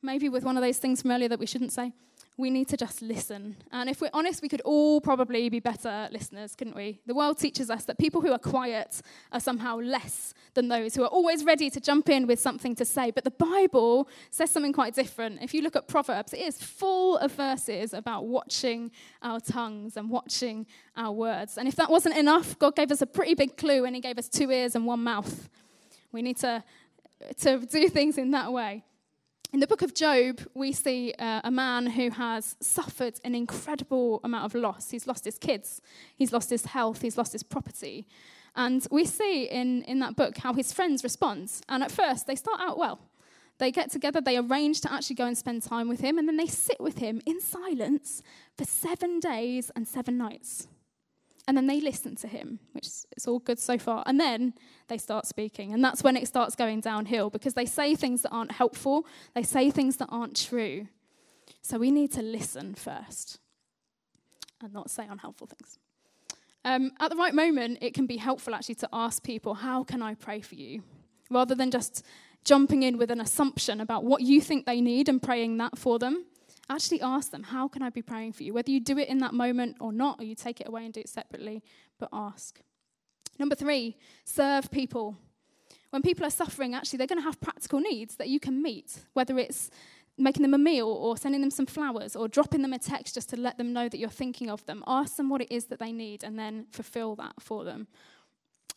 maybe 0.02 0.28
with 0.28 0.44
one 0.44 0.56
of 0.56 0.62
those 0.62 0.78
things 0.78 1.02
from 1.02 1.10
earlier 1.12 1.28
that 1.28 1.38
we 1.38 1.46
shouldn't 1.46 1.72
say 1.72 1.92
we 2.36 2.50
need 2.50 2.66
to 2.68 2.76
just 2.76 3.00
listen. 3.00 3.56
And 3.70 3.88
if 3.88 4.00
we're 4.00 4.10
honest, 4.12 4.42
we 4.42 4.48
could 4.48 4.60
all 4.62 5.00
probably 5.00 5.48
be 5.48 5.60
better 5.60 6.08
listeners, 6.10 6.56
couldn't 6.56 6.74
we? 6.74 7.00
The 7.06 7.14
world 7.14 7.38
teaches 7.38 7.70
us 7.70 7.84
that 7.84 7.96
people 7.96 8.20
who 8.20 8.32
are 8.32 8.38
quiet 8.38 9.02
are 9.30 9.38
somehow 9.38 9.78
less 9.78 10.34
than 10.54 10.66
those 10.66 10.96
who 10.96 11.04
are 11.04 11.08
always 11.08 11.44
ready 11.44 11.70
to 11.70 11.80
jump 11.80 12.08
in 12.08 12.26
with 12.26 12.40
something 12.40 12.74
to 12.74 12.84
say. 12.84 13.12
But 13.12 13.22
the 13.22 13.30
Bible 13.30 14.08
says 14.30 14.50
something 14.50 14.72
quite 14.72 14.94
different. 14.94 15.42
If 15.42 15.54
you 15.54 15.62
look 15.62 15.76
at 15.76 15.86
Proverbs, 15.86 16.32
it 16.32 16.40
is 16.40 16.60
full 16.60 17.18
of 17.18 17.30
verses 17.32 17.94
about 17.94 18.26
watching 18.26 18.90
our 19.22 19.38
tongues 19.38 19.96
and 19.96 20.10
watching 20.10 20.66
our 20.96 21.12
words. 21.12 21.56
And 21.56 21.68
if 21.68 21.76
that 21.76 21.88
wasn't 21.88 22.16
enough, 22.16 22.58
God 22.58 22.74
gave 22.74 22.90
us 22.90 23.00
a 23.00 23.06
pretty 23.06 23.34
big 23.34 23.56
clue 23.56 23.84
and 23.84 23.94
He 23.94 24.00
gave 24.00 24.18
us 24.18 24.28
two 24.28 24.50
ears 24.50 24.74
and 24.74 24.86
one 24.86 25.04
mouth. 25.04 25.48
We 26.10 26.20
need 26.20 26.38
to, 26.38 26.64
to 27.42 27.58
do 27.58 27.88
things 27.88 28.18
in 28.18 28.32
that 28.32 28.52
way. 28.52 28.82
In 29.54 29.60
the 29.60 29.68
book 29.68 29.82
of 29.82 29.94
Job, 29.94 30.40
we 30.54 30.72
see 30.72 31.14
uh, 31.16 31.42
a 31.44 31.50
man 31.52 31.86
who 31.86 32.10
has 32.10 32.56
suffered 32.58 33.20
an 33.22 33.36
incredible 33.36 34.20
amount 34.24 34.46
of 34.46 34.60
loss. 34.60 34.90
He's 34.90 35.06
lost 35.06 35.24
his 35.24 35.38
kids, 35.38 35.80
he's 36.16 36.32
lost 36.32 36.50
his 36.50 36.64
health, 36.64 37.02
he's 37.02 37.16
lost 37.16 37.30
his 37.30 37.44
property. 37.44 38.08
And 38.56 38.84
we 38.90 39.04
see 39.04 39.44
in, 39.44 39.84
in 39.84 40.00
that 40.00 40.16
book 40.16 40.38
how 40.38 40.54
his 40.54 40.72
friends 40.72 41.04
respond. 41.04 41.52
And 41.68 41.84
at 41.84 41.92
first, 41.92 42.26
they 42.26 42.34
start 42.34 42.60
out 42.60 42.78
well. 42.78 42.98
They 43.58 43.70
get 43.70 43.92
together, 43.92 44.20
they 44.20 44.38
arrange 44.38 44.80
to 44.80 44.92
actually 44.92 45.14
go 45.14 45.26
and 45.26 45.38
spend 45.38 45.62
time 45.62 45.86
with 45.86 46.00
him, 46.00 46.18
and 46.18 46.26
then 46.26 46.36
they 46.36 46.48
sit 46.48 46.80
with 46.80 46.98
him 46.98 47.22
in 47.24 47.40
silence 47.40 48.24
for 48.58 48.64
seven 48.64 49.20
days 49.20 49.70
and 49.76 49.86
seven 49.86 50.18
nights. 50.18 50.66
And 51.46 51.57
then 51.57 51.66
they 51.66 51.80
listen 51.80 52.16
to 52.16 52.28
him, 52.28 52.59
which 52.72 52.87
is 53.16 53.26
all 53.26 53.38
good 53.38 53.59
so 53.59 53.76
far. 53.76 54.02
And 54.07 54.18
then 54.18 54.54
they 54.88 54.96
start 54.96 55.26
speaking. 55.26 55.74
And 55.74 55.85
that's 55.85 56.02
when 56.02 56.16
it 56.16 56.26
starts 56.26 56.57
going 56.57 56.80
downhill 56.80 57.28
because 57.28 57.52
they 57.52 57.66
say 57.66 57.94
things 57.94 58.22
that 58.22 58.30
aren't 58.30 58.52
helpful, 58.52 59.07
they 59.35 59.42
say 59.42 59.70
things 59.70 59.96
that 59.98 60.09
aren't 60.11 60.37
true. 60.37 60.88
So 61.61 61.78
we 61.78 61.90
need 61.90 62.12
to 62.12 62.22
listen 62.22 62.74
first 62.74 63.40
and 64.62 64.72
not 64.72 64.90
say 64.90 65.07
unhelpful 65.07 65.46
things. 65.46 65.78
Um, 66.64 66.92
at 66.98 67.11
the 67.11 67.16
right 67.16 67.35
moment, 67.35 67.78
it 67.83 67.92
can 67.92 68.07
be 68.07 68.16
helpful 68.16 68.54
actually 68.54 68.76
to 68.76 68.88
ask 68.92 69.22
people, 69.22 69.54
How 69.54 69.85
can 69.85 70.02
I 70.02 70.14
pray 70.14 70.40
for 70.40 70.54
you? 70.54 70.83
Rather 71.30 71.54
than 71.54 71.70
just 71.70 72.04
jumping 72.44 72.83
in 72.83 72.96
with 72.96 73.11
an 73.11 73.20
assumption 73.20 73.80
about 73.80 74.04
what 74.04 74.22
you 74.22 74.40
think 74.40 74.66
they 74.66 74.80
need 74.80 75.09
and 75.09 75.22
praying 75.22 75.57
that 75.59 75.78
for 75.78 75.98
them. 75.98 76.24
Actually 76.68 77.03
ask 77.03 77.31
them, 77.31 77.42
How 77.42 77.68
can 77.68 77.83
I 77.83 77.90
be 77.90 78.03
praying 78.03 78.33
for 78.33 78.42
you? 78.42 78.55
Whether 78.55 78.70
you 78.70 78.81
do 78.81 78.98
it 78.98 79.09
in 79.09 79.18
that 79.18 79.35
moment 79.35 79.77
or 79.81 79.92
not, 79.92 80.20
or 80.20 80.24
you 80.24 80.35
take 80.35 80.61
it 80.61 80.68
away 80.68 80.85
and 80.85 80.94
do 80.94 81.00
it 81.00 81.09
separately, 81.09 81.62
but 81.98 82.09
ask. 82.12 82.61
Number 83.38 83.55
three, 83.55 83.96
serve 84.24 84.70
people. 84.70 85.16
when 85.90 86.03
people 86.03 86.27
are 86.27 86.31
suffering, 86.31 86.74
actually, 86.74 86.96
they're 86.96 87.07
going 87.07 87.20
to 87.20 87.24
have 87.24 87.40
practical 87.40 87.81
needs 87.81 88.16
that 88.16 88.29
you 88.29 88.40
can 88.40 88.62
meet, 88.62 88.98
whether 89.12 89.38
it's 89.38 89.70
making 90.16 90.42
them 90.42 90.55
a 90.55 90.59
meal 90.59 90.88
or 90.88 91.16
sending 91.16 91.40
them 91.40 91.50
some 91.50 91.66
flowers 91.66 92.14
or 92.14 92.29
dropping 92.29 92.62
them 92.62 92.72
a 92.72 92.79
text 92.79 93.14
just 93.14 93.29
to 93.31 93.37
let 93.37 93.59
them 93.59 93.72
know 93.72 93.88
that 93.88 93.98
you're 93.98 94.09
thinking 94.09 94.48
of 94.48 94.64
them. 94.66 94.83
Ask 94.87 95.16
them 95.16 95.29
what 95.29 95.40
it 95.40 95.50
is 95.50 95.66
that 95.66 95.79
they 95.79 95.92
need 95.92 96.22
and 96.22 96.38
then 96.38 96.66
fulfill 96.70 97.16
that 97.16 97.35
for 97.40 97.64
them. 97.64 97.88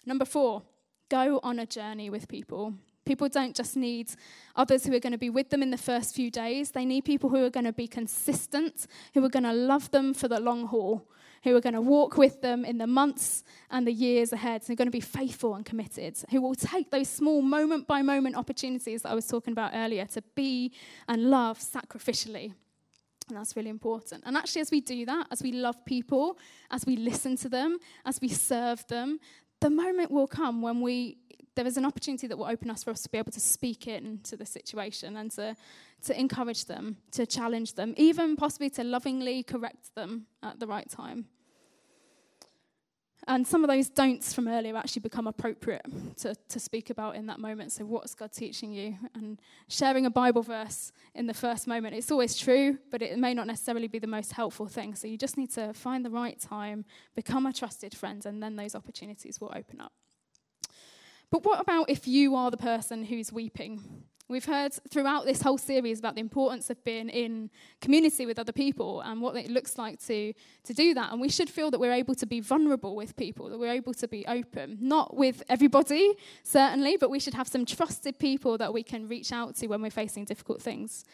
Number 0.06 0.26
four, 0.26 0.64
go 1.10 1.40
on 1.44 1.60
a 1.60 1.66
journey 1.66 2.10
with 2.10 2.28
people. 2.28 2.74
People 3.08 3.30
don't 3.30 3.56
just 3.56 3.78
need 3.78 4.12
others 4.54 4.86
who 4.86 4.94
are 4.94 5.00
going 5.00 5.14
to 5.14 5.18
be 5.18 5.30
with 5.30 5.50
them 5.50 5.64
in 5.64 5.72
the 5.72 5.78
first 5.78 6.14
few 6.14 6.30
days. 6.30 6.72
They 6.72 6.84
need 6.84 7.06
people 7.06 7.30
who 7.30 7.46
are 7.46 7.50
going 7.50 7.66
to 7.66 7.72
be 7.72 7.88
consistent, 7.88 8.86
who 9.14 9.24
are 9.24 9.30
going 9.30 9.46
to 9.46 9.54
love 9.54 9.90
them 9.92 10.14
for 10.14 10.28
the 10.28 10.42
long 10.42 10.68
haul, 10.68 11.10
who 11.46 11.56
are 11.56 11.62
going 11.62 11.74
to 11.74 11.80
walk 11.80 12.18
with 12.18 12.42
them 12.42 12.66
in 12.66 12.80
the 12.80 12.86
months 12.86 13.46
and 13.72 13.88
the 13.88 13.94
years 13.94 14.34
ahead, 14.34 14.62
who 14.66 14.74
are 14.74 14.76
going 14.76 14.88
to 14.88 14.92
be 14.92 15.00
faithful 15.00 15.56
and 15.56 15.66
committed, 15.66 16.18
who 16.32 16.42
will 16.42 16.54
take 16.54 16.92
those 16.92 17.08
small 17.08 17.42
moment 17.42 17.88
by 17.88 18.02
moment 18.02 18.36
opportunities 18.36 19.04
that 19.04 19.12
I 19.12 19.16
was 19.16 19.26
talking 19.26 19.54
about 19.54 19.72
earlier 19.74 20.06
to 20.08 20.22
be 20.36 20.74
and 21.08 21.30
love 21.30 21.60
sacrificially. 21.60 22.54
And 23.30 23.38
that's 23.38 23.56
really 23.56 23.70
important. 23.70 24.24
And 24.26 24.36
actually, 24.36 24.62
as 24.62 24.72
we 24.72 24.82
do 24.82 25.06
that, 25.06 25.28
as 25.32 25.42
we 25.42 25.54
love 25.54 25.86
people, 25.86 26.38
as 26.72 26.86
we 26.86 26.98
listen 26.98 27.38
to 27.38 27.48
them, 27.48 27.78
as 28.06 28.20
we 28.20 28.28
serve 28.28 28.86
them, 28.88 29.20
the 29.60 29.70
moment 29.70 30.12
will 30.12 30.28
come 30.28 30.62
when 30.62 30.82
we 30.82 31.18
there 31.58 31.66
is 31.66 31.76
an 31.76 31.86
opportunity 31.86 32.28
that 32.28 32.38
will 32.38 32.46
open 32.46 32.70
us 32.70 32.84
for 32.84 32.92
us 32.92 33.02
to 33.02 33.10
be 33.10 33.18
able 33.18 33.32
to 33.32 33.40
speak 33.40 33.88
into 33.88 34.38
the 34.38 34.46
situation 34.46 35.18
and 35.18 35.32
to, 35.32 35.56
to 36.04 36.18
encourage 36.18 36.66
them, 36.66 36.98
to 37.12 37.26
challenge 37.26 37.74
them, 37.74 37.96
even 37.98 38.36
possibly 38.36 38.70
to 38.70 38.84
lovingly 38.84 39.42
correct 39.42 39.96
them 39.96 40.28
at 40.44 40.60
the 40.60 40.68
right 40.68 40.88
time. 40.88 41.26
And 43.28 43.46
some 43.46 43.64
of 43.64 43.70
those 43.70 43.90
don'ts 43.90 44.34
from 44.36 44.48
earlier 44.48 44.78
actually 44.78 45.02
become 45.02 45.26
appropriate 45.26 45.86
to, 46.18 46.36
to 46.48 46.60
speak 46.60 46.92
about 46.92 47.16
in 47.16 47.26
that 47.26 47.40
moment. 47.40 47.72
So, 47.72 47.86
what's 47.86 48.14
God 48.14 48.32
teaching 48.32 48.72
you? 48.72 48.96
And 49.16 49.42
sharing 49.68 50.06
a 50.06 50.12
Bible 50.12 50.44
verse 50.44 50.94
in 51.16 51.26
the 51.26 51.34
first 51.34 51.68
moment, 51.68 51.96
it's 51.96 52.12
always 52.12 52.38
true, 52.38 52.78
but 52.92 53.02
it 53.02 53.18
may 53.18 53.34
not 53.34 53.48
necessarily 53.48 53.88
be 53.88 54.00
the 54.00 54.08
most 54.08 54.32
helpful 54.32 54.68
thing. 54.68 54.96
So, 54.96 55.08
you 55.08 55.18
just 55.18 55.38
need 55.38 55.52
to 55.56 55.74
find 55.74 56.06
the 56.06 56.10
right 56.10 56.40
time, 56.40 56.86
become 57.16 57.46
a 57.48 57.52
trusted 57.52 57.94
friend, 57.94 58.26
and 58.26 58.42
then 58.42 58.56
those 58.56 58.76
opportunities 58.76 59.42
will 59.42 59.52
open 59.54 59.82
up. 59.82 59.92
But 61.32 61.44
what 61.44 61.60
about 61.60 61.90
if 61.90 62.08
you 62.08 62.36
are 62.36 62.50
the 62.52 62.58
person 62.58 63.04
who's 63.04 63.32
weeping? 63.32 63.82
We've 64.30 64.46
heard 64.46 64.74
throughout 64.90 65.26
this 65.26 65.42
whole 65.42 65.58
series 65.58 66.00
about 66.00 66.16
the 66.16 66.22
importance 66.22 66.70
of 66.70 66.84
being 66.84 67.08
in 67.08 67.50
community 67.80 68.26
with 68.26 68.38
other 68.38 68.52
people 68.52 69.00
and 69.00 69.22
what 69.22 69.38
it 69.38 69.50
looks 69.50 69.78
like 69.78 70.06
to, 70.06 70.34
to 70.66 70.74
do 70.74 70.94
that. 70.96 71.14
And 71.14 71.22
we 71.22 71.30
should 71.30 71.50
feel 71.50 71.72
that 71.72 71.80
we're 71.80 71.94
able 71.94 72.14
to 72.16 72.26
be 72.26 72.42
vulnerable 72.42 72.94
with 72.98 73.16
people, 73.16 73.50
that 73.50 73.58
we're 73.58 73.72
able 73.72 73.94
to 73.94 74.08
be 74.08 74.26
open. 74.28 74.80
Not 74.82 75.16
with 75.16 75.44
everybody, 75.48 76.14
certainly, 76.44 76.98
but 76.98 77.10
we 77.10 77.22
should 77.22 77.36
have 77.36 77.48
some 77.48 77.66
trusted 77.66 78.20
people 78.20 78.58
that 78.58 78.74
we 78.74 78.84
can 78.84 79.08
reach 79.08 79.32
out 79.32 79.56
to 79.58 79.68
when 79.68 79.82
we're 79.82 79.92
facing 79.92 80.26
difficult 80.26 80.62
things. 80.62 81.06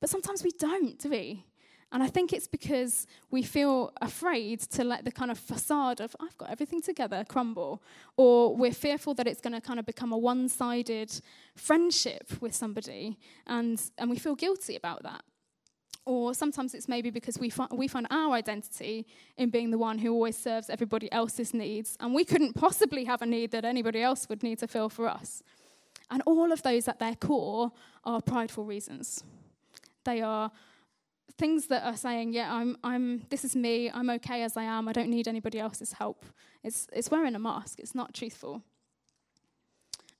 But 0.00 0.10
sometimes 0.10 0.42
we 0.42 0.50
don't, 0.50 0.98
do 0.98 1.10
we? 1.10 1.44
And 1.90 2.02
I 2.02 2.06
think 2.06 2.34
it's 2.34 2.46
because 2.46 3.06
we 3.30 3.42
feel 3.42 3.92
afraid 4.02 4.60
to 4.60 4.84
let 4.84 5.04
the 5.06 5.10
kind 5.10 5.30
of 5.30 5.38
facade 5.38 6.00
of, 6.00 6.14
I've 6.20 6.36
got 6.36 6.50
everything 6.50 6.82
together, 6.82 7.24
crumble. 7.26 7.82
Or 8.16 8.54
we're 8.54 8.74
fearful 8.74 9.14
that 9.14 9.26
it's 9.26 9.40
going 9.40 9.54
to 9.54 9.60
kind 9.60 9.78
of 9.78 9.86
become 9.86 10.12
a 10.12 10.18
one 10.18 10.48
sided 10.50 11.10
friendship 11.56 12.30
with 12.42 12.54
somebody. 12.54 13.18
And, 13.46 13.80
and 13.96 14.10
we 14.10 14.18
feel 14.18 14.34
guilty 14.34 14.76
about 14.76 15.02
that. 15.04 15.22
Or 16.04 16.34
sometimes 16.34 16.74
it's 16.74 16.88
maybe 16.88 17.10
because 17.10 17.38
we, 17.38 17.48
fi- 17.48 17.68
we 17.70 17.88
find 17.88 18.06
our 18.10 18.34
identity 18.34 19.06
in 19.38 19.48
being 19.48 19.70
the 19.70 19.78
one 19.78 19.98
who 19.98 20.12
always 20.12 20.36
serves 20.36 20.68
everybody 20.68 21.10
else's 21.10 21.54
needs. 21.54 21.96
And 22.00 22.14
we 22.14 22.24
couldn't 22.24 22.54
possibly 22.54 23.04
have 23.04 23.22
a 23.22 23.26
need 23.26 23.50
that 23.52 23.64
anybody 23.64 24.02
else 24.02 24.28
would 24.28 24.42
need 24.42 24.58
to 24.58 24.66
fill 24.66 24.90
for 24.90 25.08
us. 25.08 25.42
And 26.10 26.22
all 26.26 26.52
of 26.52 26.62
those 26.62 26.86
at 26.88 26.98
their 26.98 27.14
core 27.14 27.72
are 28.04 28.20
prideful 28.20 28.64
reasons. 28.64 29.22
They 30.04 30.22
are 30.22 30.50
things 31.38 31.68
that 31.68 31.84
are 31.84 31.96
saying, 31.96 32.32
yeah, 32.32 32.52
I'm, 32.52 32.76
I'm, 32.82 33.22
this 33.30 33.44
is 33.44 33.54
me, 33.54 33.90
I'm 33.90 34.10
okay 34.10 34.42
as 34.42 34.56
I 34.56 34.64
am, 34.64 34.88
I 34.88 34.92
don't 34.92 35.08
need 35.08 35.28
anybody 35.28 35.58
else's 35.60 35.92
help. 35.92 36.26
It's, 36.64 36.88
it's 36.92 37.10
wearing 37.10 37.34
a 37.34 37.38
mask, 37.38 37.78
it's 37.78 37.94
not 37.94 38.12
truthful. 38.12 38.62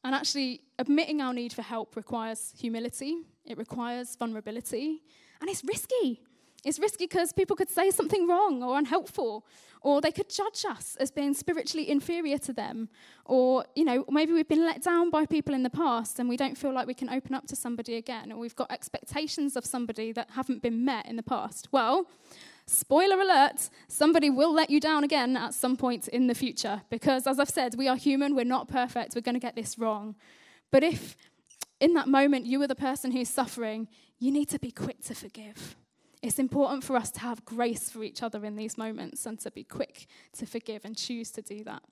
And 0.04 0.14
actually, 0.14 0.62
admitting 0.78 1.20
our 1.20 1.34
need 1.34 1.52
for 1.52 1.62
help 1.62 1.96
requires 1.96 2.54
humility, 2.56 3.16
it 3.44 3.58
requires 3.58 4.14
vulnerability, 4.16 5.02
and 5.40 5.50
it's 5.50 5.64
risky. 5.64 6.22
It's 6.68 6.78
risky 6.78 7.06
because 7.06 7.32
people 7.32 7.56
could 7.56 7.70
say 7.70 7.90
something 7.90 8.28
wrong 8.28 8.62
or 8.62 8.76
unhelpful, 8.76 9.46
or 9.80 10.02
they 10.02 10.12
could 10.12 10.28
judge 10.28 10.66
us 10.68 10.98
as 11.00 11.10
being 11.10 11.32
spiritually 11.32 11.88
inferior 11.88 12.36
to 12.36 12.52
them, 12.52 12.90
or 13.24 13.64
you 13.74 13.86
know 13.86 14.04
maybe 14.10 14.34
we've 14.34 14.46
been 14.46 14.66
let 14.66 14.82
down 14.82 15.08
by 15.08 15.24
people 15.24 15.54
in 15.54 15.62
the 15.62 15.70
past 15.70 16.18
and 16.18 16.28
we 16.28 16.36
don't 16.36 16.58
feel 16.58 16.74
like 16.74 16.86
we 16.86 16.92
can 16.92 17.08
open 17.08 17.34
up 17.34 17.46
to 17.46 17.56
somebody 17.56 17.94
again, 17.94 18.30
or 18.30 18.38
we've 18.38 18.54
got 18.54 18.70
expectations 18.70 19.56
of 19.56 19.64
somebody 19.64 20.12
that 20.12 20.28
haven't 20.32 20.60
been 20.60 20.84
met 20.84 21.06
in 21.06 21.16
the 21.16 21.22
past. 21.22 21.68
Well, 21.72 22.04
spoiler 22.66 23.18
alert, 23.18 23.70
somebody 23.88 24.28
will 24.28 24.52
let 24.52 24.68
you 24.68 24.78
down 24.78 25.04
again 25.04 25.38
at 25.38 25.54
some 25.54 25.74
point 25.74 26.06
in 26.08 26.26
the 26.26 26.34
future 26.34 26.82
because, 26.90 27.26
as 27.26 27.38
I've 27.38 27.48
said, 27.48 27.76
we 27.78 27.88
are 27.88 27.96
human, 27.96 28.36
we're 28.36 28.44
not 28.44 28.68
perfect, 28.68 29.14
we're 29.14 29.22
going 29.22 29.40
to 29.40 29.46
get 29.48 29.56
this 29.56 29.78
wrong. 29.78 30.16
But 30.70 30.84
if 30.84 31.16
in 31.80 31.94
that 31.94 32.08
moment 32.08 32.44
you 32.44 32.60
are 32.60 32.66
the 32.66 32.74
person 32.74 33.12
who's 33.12 33.30
suffering, 33.30 33.88
you 34.18 34.30
need 34.30 34.50
to 34.50 34.58
be 34.58 34.70
quick 34.70 35.00
to 35.04 35.14
forgive. 35.14 35.74
It's 36.22 36.38
important 36.38 36.82
for 36.82 36.96
us 36.96 37.10
to 37.12 37.20
have 37.20 37.44
grace 37.44 37.90
for 37.90 38.02
each 38.02 38.22
other 38.22 38.44
in 38.44 38.56
these 38.56 38.76
moments 38.76 39.24
and 39.26 39.38
to 39.40 39.50
be 39.50 39.62
quick 39.62 40.06
to 40.38 40.46
forgive 40.46 40.84
and 40.84 40.96
choose 40.96 41.30
to 41.32 41.42
do 41.42 41.62
that. 41.64 41.82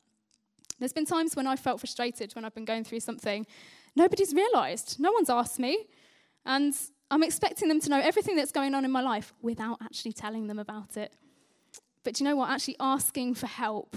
There's 0.79 0.93
been 0.93 1.07
times 1.07 1.37
when 1.37 1.47
I 1.47 1.57
felt 1.57 1.81
frustrated 1.81 2.35
when 2.35 2.45
I've 2.45 2.55
been 2.55 2.65
going 2.65 2.85
through 2.85 3.01
something. 3.01 3.47
Nobody's 3.95 4.35
realized, 4.35 4.97
no 4.99 5.13
one's 5.13 5.31
asked 5.31 5.59
me. 5.59 5.87
And 6.45 6.75
I'm 7.11 7.23
expecting 7.23 7.69
them 7.69 7.81
to 7.81 7.89
know 7.89 8.01
everything 8.01 8.37
that's 8.37 8.53
going 8.53 8.75
on 8.75 8.85
in 8.85 8.91
my 8.91 9.01
life 9.01 9.33
without 9.43 9.79
actually 9.83 10.13
telling 10.13 10.49
them 10.49 10.59
about 10.59 10.97
it. 10.97 11.13
But 12.05 12.21
you 12.21 12.25
know 12.25 12.37
what? 12.37 12.51
Actually 12.51 12.77
asking 12.79 13.35
for 13.35 13.47
help, 13.47 13.97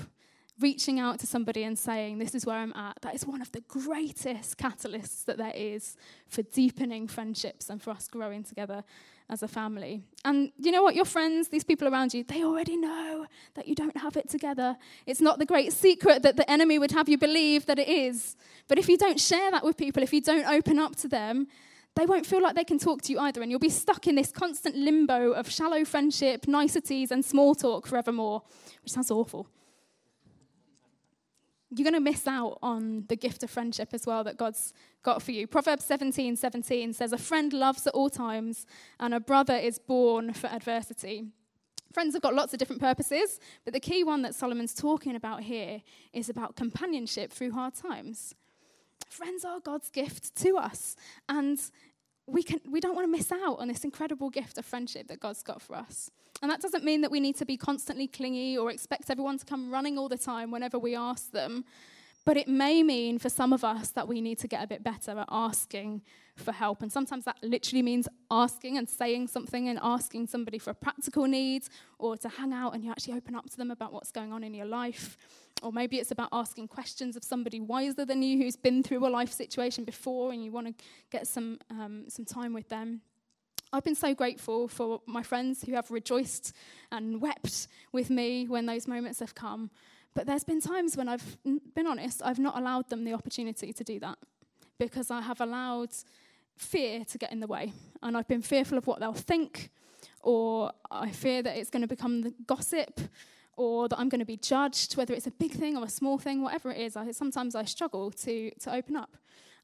reaching 0.59 0.99
out 0.99 1.19
to 1.19 1.27
somebody 1.27 1.63
and 1.63 1.77
saying, 1.77 2.19
This 2.19 2.35
is 2.35 2.45
where 2.45 2.57
I'm 2.57 2.73
at, 2.73 3.01
that 3.01 3.15
is 3.15 3.25
one 3.25 3.41
of 3.41 3.51
the 3.51 3.61
greatest 3.61 4.57
catalysts 4.57 5.25
that 5.25 5.37
there 5.37 5.53
is 5.55 5.95
for 6.27 6.41
deepening 6.43 7.07
friendships 7.07 7.69
and 7.69 7.81
for 7.81 7.91
us 7.91 8.07
growing 8.07 8.43
together 8.43 8.83
as 9.29 9.43
a 9.43 9.47
family. 9.47 10.01
And 10.25 10.51
you 10.57 10.71
know 10.71 10.81
what? 10.81 10.95
Your 10.95 11.05
friends, 11.05 11.49
these 11.49 11.63
people 11.63 11.87
around 11.87 12.13
you, 12.13 12.23
they 12.23 12.43
already 12.43 12.75
know 12.75 13.27
that 13.53 13.67
you 13.67 13.75
don't 13.75 13.95
have 13.97 14.17
it 14.17 14.29
together. 14.29 14.75
It's 15.05 15.21
not 15.21 15.37
the 15.37 15.45
great 15.45 15.71
secret 15.71 16.23
that 16.23 16.35
the 16.35 16.49
enemy 16.49 16.79
would 16.79 16.91
have 16.91 17.07
you 17.07 17.17
believe 17.17 17.65
that 17.67 17.77
it 17.77 17.87
is. 17.87 18.35
But 18.67 18.79
if 18.79 18.89
you 18.89 18.97
don't 18.97 19.19
share 19.19 19.51
that 19.51 19.63
with 19.63 19.77
people, 19.77 20.01
if 20.01 20.13
you 20.13 20.21
don't 20.21 20.47
open 20.47 20.79
up 20.79 20.95
to 20.97 21.07
them, 21.07 21.47
they 21.95 22.05
won't 22.05 22.25
feel 22.25 22.41
like 22.41 22.55
they 22.55 22.63
can 22.63 22.79
talk 22.79 23.01
to 23.03 23.11
you 23.11 23.19
either. 23.19 23.41
And 23.41 23.51
you'll 23.51 23.59
be 23.59 23.69
stuck 23.69 24.07
in 24.07 24.15
this 24.15 24.31
constant 24.31 24.75
limbo 24.75 25.31
of 25.31 25.49
shallow 25.49 25.85
friendship, 25.85 26.47
niceties, 26.47 27.11
and 27.11 27.23
small 27.23 27.53
talk 27.53 27.85
forevermore, 27.85 28.41
which 28.83 28.93
sounds 28.93 29.11
awful 29.11 29.47
you're 31.71 31.83
going 31.83 31.93
to 31.93 31.99
miss 31.99 32.27
out 32.27 32.57
on 32.63 33.05
the 33.09 33.15
gift 33.15 33.43
of 33.43 33.49
friendship 33.49 33.89
as 33.93 34.07
well 34.07 34.23
that 34.23 34.37
God's 34.37 34.73
got 35.03 35.21
for 35.21 35.31
you. 35.31 35.45
Proverbs 35.45 35.85
17 35.85 36.35
17 36.35 36.93
says, 36.93 37.13
A 37.13 37.17
friend 37.17 37.53
loves 37.53 37.85
at 37.85 37.93
all 37.93 38.09
times, 38.09 38.65
and 38.99 39.13
a 39.13 39.19
brother 39.19 39.55
is 39.55 39.77
born 39.77 40.33
for 40.33 40.47
adversity. 40.47 41.25
Friends 41.93 42.13
have 42.13 42.21
got 42.21 42.35
lots 42.35 42.53
of 42.53 42.59
different 42.59 42.81
purposes, 42.81 43.39
but 43.65 43.73
the 43.73 43.79
key 43.79 44.03
one 44.03 44.21
that 44.21 44.35
Solomon's 44.35 44.73
talking 44.73 45.15
about 45.15 45.43
here 45.43 45.81
is 46.13 46.29
about 46.29 46.55
companionship 46.55 47.31
through 47.31 47.51
hard 47.51 47.73
times. 47.75 48.35
Friends 49.09 49.43
are 49.43 49.59
God's 49.59 49.89
gift 49.89 50.35
to 50.37 50.57
us, 50.57 50.95
and 51.27 51.59
we, 52.31 52.43
can, 52.43 52.59
we 52.69 52.79
don't 52.79 52.95
want 52.95 53.05
to 53.05 53.11
miss 53.11 53.31
out 53.31 53.59
on 53.59 53.67
this 53.67 53.83
incredible 53.83 54.29
gift 54.29 54.57
of 54.57 54.65
friendship 54.65 55.07
that 55.07 55.19
God's 55.19 55.43
got 55.43 55.61
for 55.61 55.75
us. 55.75 56.11
And 56.41 56.49
that 56.49 56.61
doesn't 56.61 56.83
mean 56.83 57.01
that 57.01 57.11
we 57.11 57.19
need 57.19 57.35
to 57.37 57.45
be 57.45 57.57
constantly 57.57 58.07
clingy 58.07 58.57
or 58.57 58.71
expect 58.71 59.09
everyone 59.09 59.37
to 59.39 59.45
come 59.45 59.71
running 59.71 59.97
all 59.97 60.07
the 60.07 60.17
time 60.17 60.51
whenever 60.51 60.79
we 60.79 60.95
ask 60.95 61.31
them. 61.31 61.65
But 62.25 62.37
it 62.37 62.47
may 62.47 62.83
mean 62.83 63.17
for 63.17 63.29
some 63.29 63.53
of 63.53 63.63
us 63.63 63.89
that 63.91 64.07
we 64.07 64.21
need 64.21 64.39
to 64.39 64.47
get 64.47 64.63
a 64.63 64.67
bit 64.67 64.83
better 64.83 65.17
at 65.17 65.27
asking 65.31 66.01
for 66.35 66.51
help. 66.51 66.81
And 66.81 66.91
sometimes 66.91 67.25
that 67.25 67.37
literally 67.41 67.81
means 67.81 68.07
asking 68.29 68.77
and 68.77 68.89
saying 68.89 69.27
something 69.27 69.67
and 69.67 69.79
asking 69.81 70.27
somebody 70.27 70.59
for 70.59 70.69
a 70.71 70.75
practical 70.75 71.25
need 71.25 71.63
or 71.97 72.17
to 72.17 72.29
hang 72.29 72.53
out 72.53 72.73
and 72.73 72.83
you 72.83 72.91
actually 72.91 73.15
open 73.15 73.35
up 73.35 73.49
to 73.49 73.57
them 73.57 73.71
about 73.71 73.93
what's 73.93 74.11
going 74.11 74.31
on 74.31 74.43
in 74.43 74.53
your 74.53 74.65
life. 74.65 75.17
Or 75.61 75.71
maybe 75.71 75.97
it's 75.97 76.11
about 76.11 76.29
asking 76.31 76.69
questions 76.69 77.15
of 77.15 77.23
somebody 77.23 77.59
wiser 77.59 78.05
than 78.05 78.21
you 78.21 78.37
who's 78.37 78.55
been 78.55 78.81
through 78.81 79.05
a 79.05 79.09
life 79.09 79.31
situation 79.31 79.83
before 79.83 80.31
and 80.31 80.43
you 80.43 80.51
want 80.51 80.67
to 80.67 80.85
get 81.11 81.27
some, 81.27 81.59
um, 81.69 82.05
some 82.07 82.25
time 82.25 82.53
with 82.53 82.69
them. 82.69 83.01
I've 83.71 83.83
been 83.83 83.95
so 83.95 84.15
grateful 84.15 84.67
for 84.67 85.01
my 85.05 85.21
friends 85.21 85.63
who 85.63 85.73
have 85.73 85.91
rejoiced 85.91 86.53
and 86.91 87.21
wept 87.21 87.67
with 87.91 88.09
me 88.09 88.47
when 88.47 88.65
those 88.65 88.87
moments 88.87 89.19
have 89.19 89.35
come. 89.35 89.69
But 90.15 90.25
there's 90.25 90.43
been 90.43 90.59
times 90.59 90.97
when 90.97 91.07
I've 91.07 91.37
been 91.43 91.85
honest, 91.85 92.21
I've 92.23 92.39
not 92.39 92.57
allowed 92.57 92.89
them 92.89 93.03
the 93.03 93.13
opportunity 93.13 93.71
to 93.71 93.83
do 93.83 93.99
that 93.99 94.17
because 94.79 95.11
I 95.11 95.21
have 95.21 95.39
allowed 95.39 95.89
fear 96.55 97.05
to 97.05 97.17
get 97.17 97.31
in 97.31 97.39
the 97.41 97.47
way. 97.47 97.73
And 98.01 98.17
I've 98.17 98.27
been 98.27 98.41
fearful 98.41 98.77
of 98.77 98.87
what 98.87 98.99
they'll 98.99 99.13
think, 99.13 99.69
or 100.21 100.71
I 100.89 101.11
fear 101.11 101.43
that 101.43 101.57
it's 101.57 101.69
going 101.69 101.81
to 101.81 101.87
become 101.87 102.21
the 102.21 102.33
gossip, 102.47 102.99
or 103.59 103.89
that 103.89 103.99
I'm 103.99 104.07
going 104.07 104.19
to 104.19 104.25
be 104.25 104.37
judged, 104.37 104.95
whether 104.95 105.13
it's 105.13 105.27
a 105.27 105.31
big 105.31 105.51
thing 105.51 105.75
or 105.75 105.83
a 105.83 105.89
small 105.89 106.17
thing, 106.17 106.41
whatever 106.41 106.71
it 106.71 106.77
is. 106.77 106.95
I, 106.95 107.11
sometimes 107.11 107.55
I 107.55 107.65
struggle 107.65 108.09
to, 108.11 108.51
to 108.51 108.73
open 108.73 108.95
up. 108.95 109.17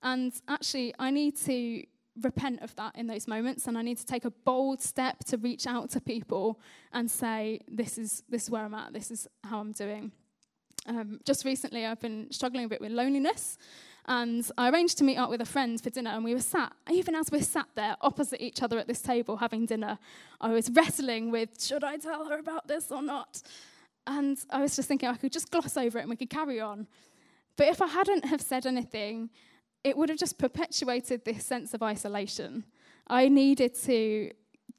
And 0.04 0.34
actually, 0.50 0.94
I 1.00 1.12
need 1.12 1.38
to 1.46 1.86
repent 2.22 2.62
of 2.62 2.76
that 2.76 2.94
in 2.98 3.08
those 3.08 3.26
moments 3.26 3.68
and 3.68 3.78
I 3.78 3.82
need 3.82 3.98
to 3.98 4.06
take 4.06 4.26
a 4.26 4.32
bold 4.32 4.82
step 4.82 5.20
to 5.26 5.38
reach 5.38 5.66
out 5.66 5.90
to 5.92 6.02
people 6.02 6.60
and 6.92 7.10
say, 7.10 7.62
This 7.70 7.98
is, 7.98 8.22
this 8.28 8.44
is 8.44 8.50
where 8.50 8.66
I'm 8.66 8.74
at, 8.74 8.92
this 8.92 9.12
is 9.12 9.30
how 9.46 9.60
I'm 9.60 9.72
doing. 9.72 10.12
Um, 10.88 11.22
just 11.24 11.46
recently, 11.46 11.86
I've 11.86 12.02
been 12.02 12.28
struggling 12.32 12.66
a 12.66 12.68
bit 12.68 12.82
with 12.82 12.92
loneliness. 12.92 13.58
And 14.08 14.48
I 14.58 14.70
arranged 14.70 14.98
to 15.00 15.04
meet 15.04 15.18
up 15.18 15.30
with 15.30 15.42
a 15.42 15.46
friend 15.46 15.82
for 15.82 15.90
dinner, 15.90 16.12
and 16.12 16.24
we 16.24 16.36
were 16.36 16.42
sat, 16.42 16.74
even 16.92 17.16
as 17.16 17.32
we're 17.32 17.42
sat 17.42 17.68
there 17.74 17.96
opposite 18.02 18.40
each 18.44 18.62
other 18.62 18.78
at 18.78 18.88
this 18.88 19.02
table 19.02 19.38
having 19.38 19.66
dinner, 19.66 19.98
I 20.40 20.50
was 20.50 20.70
wrestling 20.70 21.32
with 21.32 21.60
should 21.60 21.84
I 21.84 21.98
tell 21.98 22.26
her 22.26 22.38
about 22.38 22.68
this 22.68 22.92
or 22.92 23.02
not? 23.02 23.42
And 24.08 24.38
I 24.50 24.62
was 24.62 24.76
just 24.76 24.88
thinking 24.88 25.10
I 25.10 25.16
could 25.16 25.32
just 25.32 25.52
gloss 25.52 25.78
over 25.78 25.98
it 25.98 26.02
and 26.02 26.10
we 26.10 26.16
could 26.16 26.30
carry 26.30 26.60
on. 26.60 26.88
But 27.58 27.68
if 27.68 27.82
I 27.82 27.88
hadn't 27.88 28.26
have 28.26 28.42
said 28.42 28.66
anything, 28.66 29.30
it 29.84 29.98
would 29.98 30.10
have 30.10 30.18
just 30.18 30.38
perpetuated 30.38 31.26
this 31.26 31.46
sense 31.46 31.74
of 31.74 31.82
isolation. 31.82 32.66
I 33.08 33.30
needed 33.30 33.76
to 33.84 34.32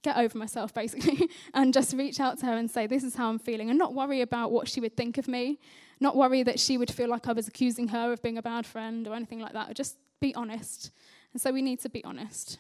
get 0.03 0.17
over 0.17 0.37
myself 0.37 0.73
basically 0.83 1.29
and 1.55 1.73
just 1.75 1.95
reach 1.95 2.21
out 2.21 2.39
to 2.39 2.47
her 2.47 2.57
and 2.57 2.71
say 2.71 2.87
this 2.87 3.03
is 3.03 3.17
how 3.17 3.29
i'm 3.29 3.39
feeling 3.41 3.71
and 3.71 3.79
not 3.79 3.93
worry 3.93 4.21
about 4.21 4.53
what 4.53 4.69
she 4.69 4.79
would 4.79 4.97
think 4.97 5.19
of 5.19 5.27
me 5.27 5.59
not 6.01 6.17
worry 6.17 6.43
that 6.43 6.61
she 6.61 6.77
would 6.79 6.91
feel 6.91 7.09
like 7.09 7.27
I 7.27 7.33
was 7.33 7.49
accusing 7.49 7.89
her 7.89 8.13
of 8.13 8.23
being 8.23 8.39
a 8.39 8.43
bad 8.43 8.67
friend 8.67 9.07
or 9.09 9.15
anything 9.15 9.41
like 9.41 9.53
that. 9.53 9.75
Just 9.75 9.97
be 10.21 10.35
honest. 10.35 10.91
And 11.33 11.41
so 11.41 11.53
we 11.53 11.63
need 11.63 11.81
to 11.81 11.89
be 11.89 12.05
honest. 12.05 12.59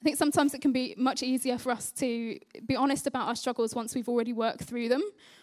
I 0.00 0.02
think 0.02 0.16
sometimes 0.16 0.54
it 0.54 0.62
can 0.62 0.72
be 0.72 0.94
much 0.96 1.22
easier 1.22 1.58
for 1.58 1.70
us 1.70 1.92
to 1.92 2.38
be 2.66 2.74
honest 2.74 3.06
about 3.06 3.28
our 3.28 3.36
struggles 3.36 3.74
once 3.74 3.94
we've 3.94 4.08
already 4.08 4.32
worked 4.32 4.62
through 4.62 4.88
them 4.88 5.02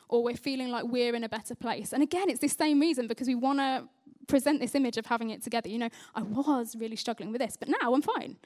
or 0.09 0.23
we're 0.23 0.35
feeling 0.35 0.71
like 0.71 0.85
we're 0.85 1.13
in 1.13 1.23
a 1.23 1.29
better 1.29 1.53
place. 1.53 1.93
And 1.93 2.01
again, 2.01 2.27
it's 2.27 2.39
the 2.39 2.47
same 2.47 2.79
reason 2.79 3.07
because 3.07 3.27
we 3.27 3.35
want 3.35 3.59
to 3.59 3.87
present 4.27 4.59
this 4.59 4.73
image 4.73 4.97
of 4.97 5.05
having 5.05 5.29
it 5.29 5.43
together. 5.43 5.69
You 5.69 5.77
know, 5.77 5.89
I 6.15 6.23
was 6.23 6.75
really 6.75 6.95
struggling 6.95 7.31
with 7.31 7.39
this, 7.39 7.55
but 7.55 7.69
now 7.69 7.93
I'm 7.93 8.01
fine. 8.01 8.37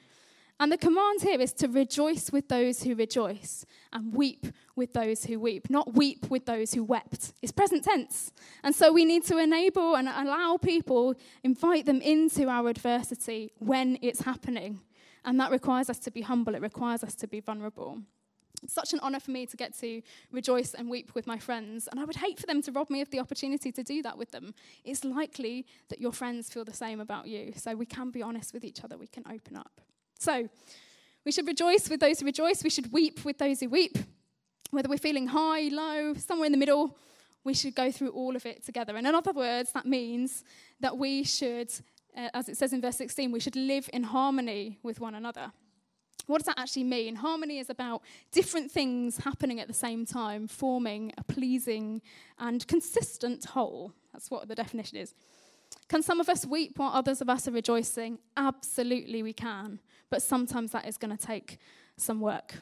And 0.60 0.70
the 0.70 0.76
command 0.76 1.22
here 1.22 1.40
is 1.40 1.52
to 1.54 1.66
rejoice 1.66 2.30
with 2.30 2.48
those 2.48 2.82
who 2.82 2.94
rejoice 2.94 3.64
and 3.92 4.14
weep 4.14 4.46
with 4.76 4.92
those 4.92 5.24
who 5.24 5.40
weep, 5.40 5.70
not 5.70 5.94
weep 5.94 6.30
with 6.30 6.44
those 6.44 6.74
who 6.74 6.84
wept. 6.84 7.32
It's 7.40 7.52
present 7.52 7.84
tense. 7.84 8.32
And 8.62 8.74
so 8.74 8.92
we 8.92 9.06
need 9.06 9.24
to 9.24 9.38
enable 9.38 9.96
and 9.96 10.08
allow 10.08 10.58
people, 10.58 11.14
invite 11.42 11.86
them 11.86 12.02
into 12.02 12.48
our 12.48 12.68
adversity 12.68 13.50
when 13.58 13.98
it's 14.02 14.20
happening. 14.20 14.80
And 15.24 15.38
that 15.40 15.50
requires 15.50 15.88
us 15.88 15.98
to 16.00 16.10
be 16.10 16.22
humble, 16.22 16.54
it 16.54 16.62
requires 16.62 17.04
us 17.04 17.14
to 17.16 17.26
be 17.26 17.40
vulnerable. 17.40 17.98
It's 18.62 18.74
such 18.74 18.92
an 18.92 19.00
honor 19.00 19.18
for 19.18 19.32
me 19.32 19.46
to 19.46 19.56
get 19.56 19.76
to 19.80 20.02
rejoice 20.30 20.74
and 20.74 20.88
weep 20.88 21.14
with 21.14 21.26
my 21.26 21.38
friends, 21.38 21.88
and 21.88 21.98
I 21.98 22.04
would 22.04 22.16
hate 22.16 22.38
for 22.38 22.46
them 22.46 22.62
to 22.62 22.72
rob 22.72 22.90
me 22.90 23.00
of 23.00 23.10
the 23.10 23.18
opportunity 23.18 23.72
to 23.72 23.82
do 23.82 24.02
that 24.02 24.16
with 24.16 24.30
them. 24.30 24.54
It's 24.84 25.04
likely 25.04 25.66
that 25.88 26.00
your 26.00 26.12
friends 26.12 26.48
feel 26.48 26.64
the 26.64 26.72
same 26.72 27.00
about 27.00 27.26
you, 27.26 27.52
so 27.56 27.74
we 27.74 27.86
can 27.86 28.10
be 28.10 28.22
honest 28.22 28.52
with 28.52 28.64
each 28.64 28.84
other, 28.84 28.96
we 28.96 29.08
can 29.08 29.24
open 29.28 29.56
up. 29.56 29.80
So, 30.18 30.48
we 31.24 31.32
should 31.32 31.46
rejoice 31.46 31.88
with 31.88 32.00
those 32.00 32.20
who 32.20 32.26
rejoice. 32.26 32.64
We 32.64 32.70
should 32.70 32.92
weep 32.92 33.24
with 33.24 33.38
those 33.38 33.60
who 33.60 33.68
weep. 33.68 33.96
Whether 34.70 34.88
we're 34.88 34.98
feeling 34.98 35.28
high, 35.28 35.68
low, 35.68 36.14
somewhere 36.14 36.46
in 36.46 36.52
the 36.52 36.58
middle, 36.58 36.96
we 37.44 37.54
should 37.54 37.74
go 37.74 37.92
through 37.92 38.10
all 38.10 38.34
of 38.34 38.46
it 38.46 38.64
together. 38.64 38.96
And 38.96 39.06
in 39.06 39.14
other 39.14 39.32
words, 39.32 39.72
that 39.72 39.86
means 39.86 40.44
that 40.80 40.96
we 40.96 41.22
should, 41.22 41.72
uh, 42.16 42.28
as 42.34 42.48
it 42.48 42.56
says 42.56 42.72
in 42.72 42.80
verse 42.80 42.96
16, 42.96 43.32
we 43.32 43.40
should 43.40 43.56
live 43.56 43.88
in 43.92 44.02
harmony 44.02 44.78
with 44.82 45.00
one 45.00 45.14
another. 45.14 45.52
What 46.26 46.38
does 46.38 46.46
that 46.46 46.58
actually 46.58 46.84
mean? 46.84 47.16
Harmony 47.16 47.58
is 47.58 47.68
about 47.68 48.02
different 48.30 48.70
things 48.70 49.18
happening 49.18 49.58
at 49.58 49.66
the 49.66 49.74
same 49.74 50.06
time, 50.06 50.46
forming 50.46 51.12
a 51.18 51.24
pleasing 51.24 52.00
and 52.38 52.66
consistent 52.68 53.44
whole. 53.44 53.92
That's 54.12 54.30
what 54.30 54.46
the 54.46 54.54
definition 54.54 54.98
is. 54.98 55.14
Can 55.88 56.02
some 56.02 56.20
of 56.20 56.28
us 56.28 56.46
weep 56.46 56.78
while 56.78 56.92
others 56.92 57.20
of 57.20 57.28
us 57.28 57.48
are 57.48 57.52
rejoicing? 57.52 58.18
Absolutely, 58.36 59.22
we 59.22 59.32
can 59.32 59.80
but 60.12 60.22
sometimes 60.22 60.72
that 60.72 60.86
is 60.86 60.98
going 60.98 61.16
to 61.16 61.26
take 61.26 61.58
some 61.96 62.20
work. 62.20 62.60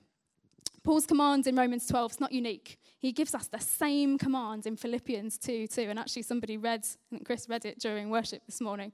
Paul's 0.84 1.04
command 1.04 1.48
in 1.48 1.56
Romans 1.56 1.84
12 1.88 2.12
is 2.12 2.20
not 2.20 2.30
unique. 2.30 2.78
He 3.00 3.10
gives 3.10 3.34
us 3.34 3.48
the 3.48 3.58
same 3.58 4.16
command 4.18 4.68
in 4.68 4.76
Philippians 4.76 5.36
2 5.36 5.66
too. 5.66 5.82
And 5.90 5.98
actually, 5.98 6.22
somebody 6.22 6.56
read, 6.56 6.86
Chris 7.24 7.48
read 7.48 7.64
it 7.64 7.80
during 7.80 8.08
worship 8.08 8.42
this 8.46 8.60
morning, 8.60 8.92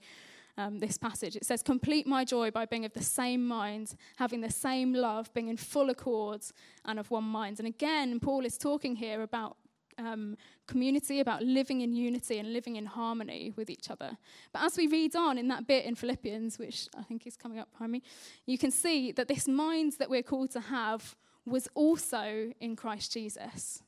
um, 0.59 0.79
this 0.79 0.99
passage. 0.99 1.37
It 1.37 1.45
says, 1.45 1.63
Complete 1.63 2.07
my 2.07 2.25
joy 2.25 2.51
by 2.51 2.67
being 2.67 2.85
of 2.85 2.93
the 2.93 3.03
same 3.03 3.47
mind, 3.47 3.95
having 4.17 4.41
the 4.41 4.51
same 4.51 4.93
love, 4.93 5.33
being 5.35 5.49
in 5.49 5.57
full 5.57 5.91
accord 5.91 6.43
and 6.85 6.99
of 6.99 7.11
one 7.11 7.25
mind. 7.25 7.59
And 7.59 7.69
again, 7.69 8.21
Paul 8.21 8.45
is 8.45 8.57
talking 8.59 8.97
here 8.97 9.23
about 9.23 9.57
um, 9.99 10.37
community, 10.67 11.21
about 11.21 11.43
living 11.43 11.81
in 11.81 11.93
unity 11.93 12.39
and 12.39 12.53
living 12.53 12.77
in 12.77 12.87
harmony 12.87 13.53
with 13.57 13.71
each 13.71 13.91
other. 13.91 14.17
But 14.53 14.63
as 14.63 14.77
we 14.77 14.87
read 14.87 15.17
on 15.17 15.39
in 15.39 15.49
that 15.49 15.67
bit 15.67 15.85
in 15.85 15.95
Philippians, 15.95 16.59
which 16.59 16.89
I 16.97 17.03
think 17.03 17.27
is 17.27 17.37
coming 17.37 17.59
up 17.59 17.71
behind 17.73 17.93
me, 17.93 18.03
you 18.47 18.59
can 18.59 18.71
see 18.71 19.13
that 19.13 19.29
this 19.29 19.49
mind 19.49 19.95
that 19.99 20.11
we're 20.11 20.23
called 20.23 20.51
to 20.53 20.61
have 20.61 21.17
was 21.45 21.69
also 21.75 22.53
in 22.61 22.77
Christ 22.77 23.13
Jesus. 23.13 23.83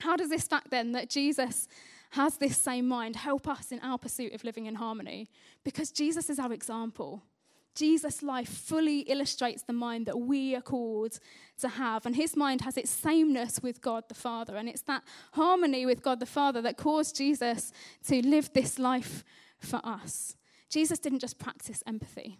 How 0.00 0.16
does 0.16 0.30
this 0.30 0.46
fact 0.46 0.70
then 0.70 0.92
that 0.92 1.10
Jesus 1.10 1.68
has 2.10 2.36
this 2.36 2.56
same 2.56 2.88
mind 2.88 3.16
help 3.16 3.46
us 3.46 3.70
in 3.70 3.80
our 3.80 3.98
pursuit 3.98 4.32
of 4.32 4.44
living 4.44 4.66
in 4.66 4.76
harmony? 4.76 5.28
Because 5.64 5.90
Jesus 5.90 6.30
is 6.30 6.38
our 6.38 6.52
example. 6.52 7.22
Jesus' 7.74 8.22
life 8.22 8.48
fully 8.48 9.00
illustrates 9.00 9.62
the 9.62 9.72
mind 9.72 10.06
that 10.06 10.18
we 10.18 10.56
are 10.56 10.60
called 10.62 11.20
to 11.60 11.68
have. 11.68 12.06
And 12.06 12.16
his 12.16 12.36
mind 12.36 12.62
has 12.62 12.76
its 12.76 12.90
sameness 12.90 13.60
with 13.62 13.80
God 13.80 14.04
the 14.08 14.14
Father. 14.14 14.56
And 14.56 14.68
it's 14.68 14.82
that 14.82 15.04
harmony 15.32 15.86
with 15.86 16.02
God 16.02 16.18
the 16.18 16.26
Father 16.26 16.60
that 16.62 16.76
caused 16.76 17.16
Jesus 17.16 17.72
to 18.08 18.26
live 18.26 18.52
this 18.52 18.78
life 18.78 19.22
for 19.60 19.80
us. 19.84 20.36
Jesus 20.68 20.98
didn't 20.98 21.20
just 21.20 21.38
practice 21.38 21.82
empathy. 21.86 22.38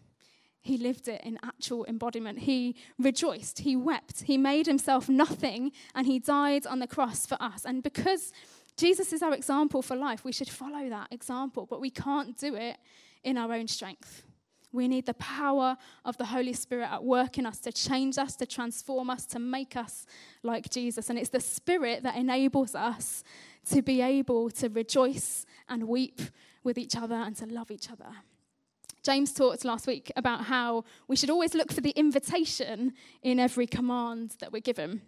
He 0.61 0.77
lived 0.77 1.07
it 1.09 1.23
in 1.23 1.39
actual 1.43 1.87
embodiment. 1.87 2.41
He 2.41 2.77
rejoiced. 2.99 3.61
He 3.61 3.77
wept. 3.77 4.23
He 4.23 4.37
made 4.37 4.67
himself 4.67 5.09
nothing 5.09 5.73
and 5.95 6.07
he 6.07 6.19
died 6.19 6.67
on 6.67 6.81
the 6.81 6.87
cross 6.87 7.27
for 7.27 7.41
us. 7.41 7.65
And 7.65 7.83
because 7.83 8.33
Jesus 8.79 9.13
is 9.13 9.23
our 9.23 9.35
example 9.35 9.83
for 9.83 9.97
life, 9.97 10.25
we 10.25 10.33
should 10.33 10.49
follow 10.49 10.89
that 10.89 11.09
example, 11.11 11.67
but 11.67 11.81
we 11.81 11.91
can't 11.91 12.39
do 12.39 12.55
it 12.55 12.77
in 13.25 13.37
our 13.37 13.53
own 13.53 13.67
strength. 13.67 14.23
We 14.73 14.87
need 14.87 15.07
the 15.07 15.15
power 15.15 15.77
of 16.05 16.17
the 16.17 16.27
Holy 16.27 16.53
Spirit 16.53 16.89
at 16.91 17.03
work 17.03 17.39
in 17.39 17.47
us 17.47 17.59
to 17.61 17.73
change 17.73 18.19
us, 18.19 18.37
to 18.37 18.47
transform 18.47 19.11
us, 19.11 19.27
to 19.27 19.41
make 19.41 19.77
us 19.77 20.07
like 20.45 20.71
Jesus. 20.71 21.11
And 21.11 21.19
it's 21.19 21.31
the 21.31 21.41
Spirit 21.41 22.05
that 22.05 22.17
enables 22.17 22.75
us 22.75 23.25
to 23.71 23.83
be 23.83 24.01
able 24.01 24.51
to 24.51 24.69
rejoice 24.69 25.45
and 25.69 25.89
weep 25.89 26.21
with 26.63 26.79
each 26.79 26.97
other 26.97 27.17
and 27.17 27.35
to 27.37 27.47
love 27.47 27.71
each 27.71 27.91
other. 27.91 28.11
James 29.03 29.33
talked 29.33 29.65
last 29.65 29.87
week 29.87 30.13
about 30.17 30.45
how 30.45 30.85
we 31.09 31.17
should 31.17 31.31
always 31.31 31.55
look 31.55 31.73
for 31.73 31.81
the 31.81 31.91
invitation 31.91 32.93
in 33.23 33.41
every 33.41 33.67
command 33.67 34.37
that 34.41 34.53
we're 34.53 34.61
given. 34.61 35.01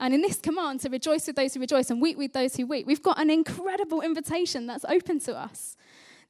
And 0.00 0.14
in 0.14 0.22
this 0.22 0.38
command 0.38 0.80
to 0.80 0.90
rejoice 0.90 1.26
with 1.26 1.36
those 1.36 1.54
who 1.54 1.60
rejoice 1.60 1.90
and 1.90 2.00
weep 2.00 2.18
with 2.18 2.32
those 2.32 2.56
who 2.56 2.66
weep, 2.66 2.86
we've 2.86 3.02
got 3.02 3.20
an 3.20 3.30
incredible 3.30 4.00
invitation 4.00 4.66
that's 4.66 4.84
open 4.88 5.20
to 5.20 5.36
us. 5.36 5.76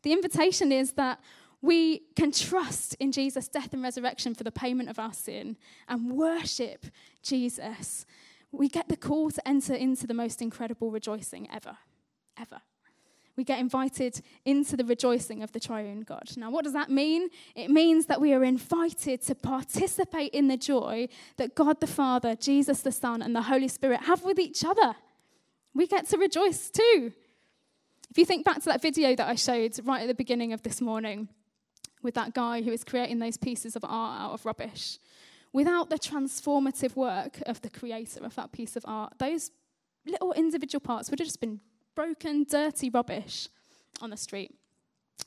The 0.03 0.13
invitation 0.13 0.73
is 0.73 0.93
that 0.93 1.21
we 1.61 2.03
can 2.15 2.31
trust 2.31 2.95
in 3.01 3.11
Jesus' 3.11 3.49
death 3.49 3.73
and 3.73 3.83
resurrection 3.83 4.35
for 4.35 4.45
the 4.45 4.53
payment 4.53 4.89
of 4.89 4.99
our 4.99 5.13
sin 5.13 5.57
and 5.89 6.13
worship 6.13 6.87
Jesus. 7.23 8.07
We 8.53 8.69
get 8.69 8.89
the 8.89 8.97
call 8.97 9.31
to 9.31 9.49
enter 9.49 9.75
into 9.75 10.07
the 10.07 10.15
most 10.15 10.41
incredible 10.41 10.91
rejoicing 10.91 11.49
ever, 11.53 11.77
ever. 12.41 12.63
We 13.39 13.45
get 13.45 13.61
invited 13.61 14.21
into 14.45 14.77
the 14.77 14.85
rejoicing 14.85 15.45
of 15.45 15.53
the 15.53 15.61
triune 15.61 16.01
God. 16.01 16.29
Now, 16.37 16.51
what 16.51 16.65
does 16.65 16.73
that 16.73 16.91
mean? 16.91 17.29
It 17.55 17.71
means 17.71 18.07
that 18.07 18.21
we 18.21 18.35
are 18.35 18.43
invited 18.43 19.23
to 19.23 19.37
participate 19.37 20.35
in 20.35 20.49
the 20.49 20.57
joy 20.57 21.07
that 21.37 21.55
God 21.55 21.79
the 21.79 21.87
Father, 21.87 22.35
Jesus 22.35 22.81
the 22.81 22.91
Son, 22.91 23.23
and 23.23 23.37
the 23.37 23.43
Holy 23.43 23.69
Spirit 23.69 24.01
have 24.01 24.25
with 24.25 24.41
each 24.41 24.65
other. 24.65 24.97
We 25.73 25.87
get 25.87 26.09
to 26.09 26.19
rejoice 26.19 26.69
too. 26.69 27.13
If 28.11 28.19
you 28.19 28.25
think 28.25 28.45
back 28.45 28.57
to 28.57 28.65
that 28.71 28.83
video 28.83 29.15
that 29.15 29.29
I 29.29 29.37
showed 29.37 29.79
right 29.85 30.03
at 30.03 30.09
the 30.09 30.15
beginning 30.15 30.53
of 30.53 30.63
this 30.63 30.81
morning, 30.81 31.29
with 32.03 32.15
that 32.15 32.35
guy 32.35 32.63
who 32.63 32.73
is 32.73 32.83
creating 32.83 33.21
those 33.21 33.37
pieces 33.37 33.77
of 33.77 33.85
art 33.85 34.21
out 34.21 34.33
of 34.33 34.45
rubbish. 34.47 34.99
Without 35.53 35.91
the 35.91 35.99
transformative 35.99 36.97
work 36.97 37.41
of 37.47 37.63
the 37.63 37.71
creator 37.71 38.25
of 38.25 38.35
that 38.35 38.51
piece 38.51 38.75
of 38.75 38.85
art, 38.85 39.13
those 39.19 39.53
little 40.05 40.33
individual 40.33 40.81
parts 40.81 41.09
would 41.09 41.21
have 41.21 41.29
just 41.29 41.41
been 41.41 41.61
broken, 41.99 42.45
dirty 42.45 42.89
rubbish 42.89 43.49
on 44.01 44.11
the 44.11 44.17
street. 44.17 44.55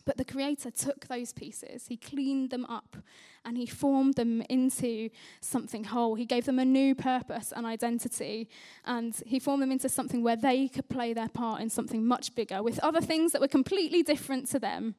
But 0.06 0.16
the 0.16 0.24
Creator 0.24 0.72
took 0.72 1.06
those 1.08 1.34
pieces, 1.34 1.88
He 1.88 1.98
cleaned 1.98 2.50
them 2.50 2.64
up, 2.64 2.96
and 3.44 3.58
He 3.58 3.66
formed 3.66 4.14
them 4.14 4.42
into 4.44 5.10
something 5.42 5.84
whole. 5.84 6.16
He 6.16 6.26
gave 6.26 6.46
them 6.46 6.60
a 6.60 6.64
new 6.64 6.96
purpose 6.96 7.52
and 7.54 7.66
identity, 7.66 8.48
and 8.86 9.14
He 9.26 9.38
formed 9.38 9.62
them 9.62 9.72
into 9.74 9.90
something 9.90 10.24
where 10.24 10.38
they 10.38 10.70
could 10.70 10.88
play 10.88 11.12
their 11.12 11.28
part 11.28 11.60
in 11.60 11.70
something 11.70 12.06
much 12.06 12.36
bigger 12.36 12.64
with 12.64 12.80
other 12.80 13.02
things 13.02 13.34
that 13.34 13.42
were 13.42 13.50
completely 13.50 14.02
different 14.02 14.48
to 14.52 14.58
them. 14.58 14.96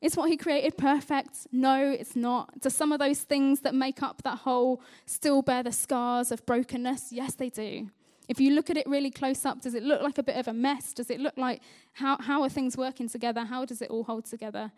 Is 0.00 0.16
what 0.16 0.28
he 0.28 0.36
created 0.36 0.76
perfect? 0.76 1.46
No, 1.52 1.88
it's 1.88 2.16
not. 2.16 2.60
Do 2.60 2.68
some 2.68 2.90
of 2.90 2.98
those 2.98 3.20
things 3.20 3.60
that 3.60 3.76
make 3.76 4.02
up 4.02 4.22
that 4.24 4.38
whole 4.38 4.82
still 5.06 5.42
bear 5.42 5.62
the 5.62 5.70
scars 5.70 6.32
of 6.32 6.44
brokenness? 6.44 7.12
Yes, 7.12 7.36
they 7.36 7.50
do. 7.50 7.90
If 8.28 8.40
you 8.40 8.54
look 8.54 8.70
at 8.70 8.76
it 8.76 8.86
really 8.86 9.10
close 9.10 9.44
up, 9.44 9.60
does 9.62 9.74
it 9.74 9.82
look 9.82 10.00
like 10.02 10.18
a 10.18 10.22
bit 10.22 10.36
of 10.36 10.48
a 10.48 10.52
mess? 10.52 10.92
Does 10.92 11.10
it 11.10 11.20
look 11.20 11.36
like 11.36 11.60
how, 11.92 12.18
how 12.18 12.42
are 12.42 12.48
things 12.48 12.76
working 12.76 13.08
together? 13.08 13.44
How 13.44 13.64
does 13.64 13.82
it 13.82 13.90
all 13.90 14.04
hold 14.04 14.26
together? 14.26 14.72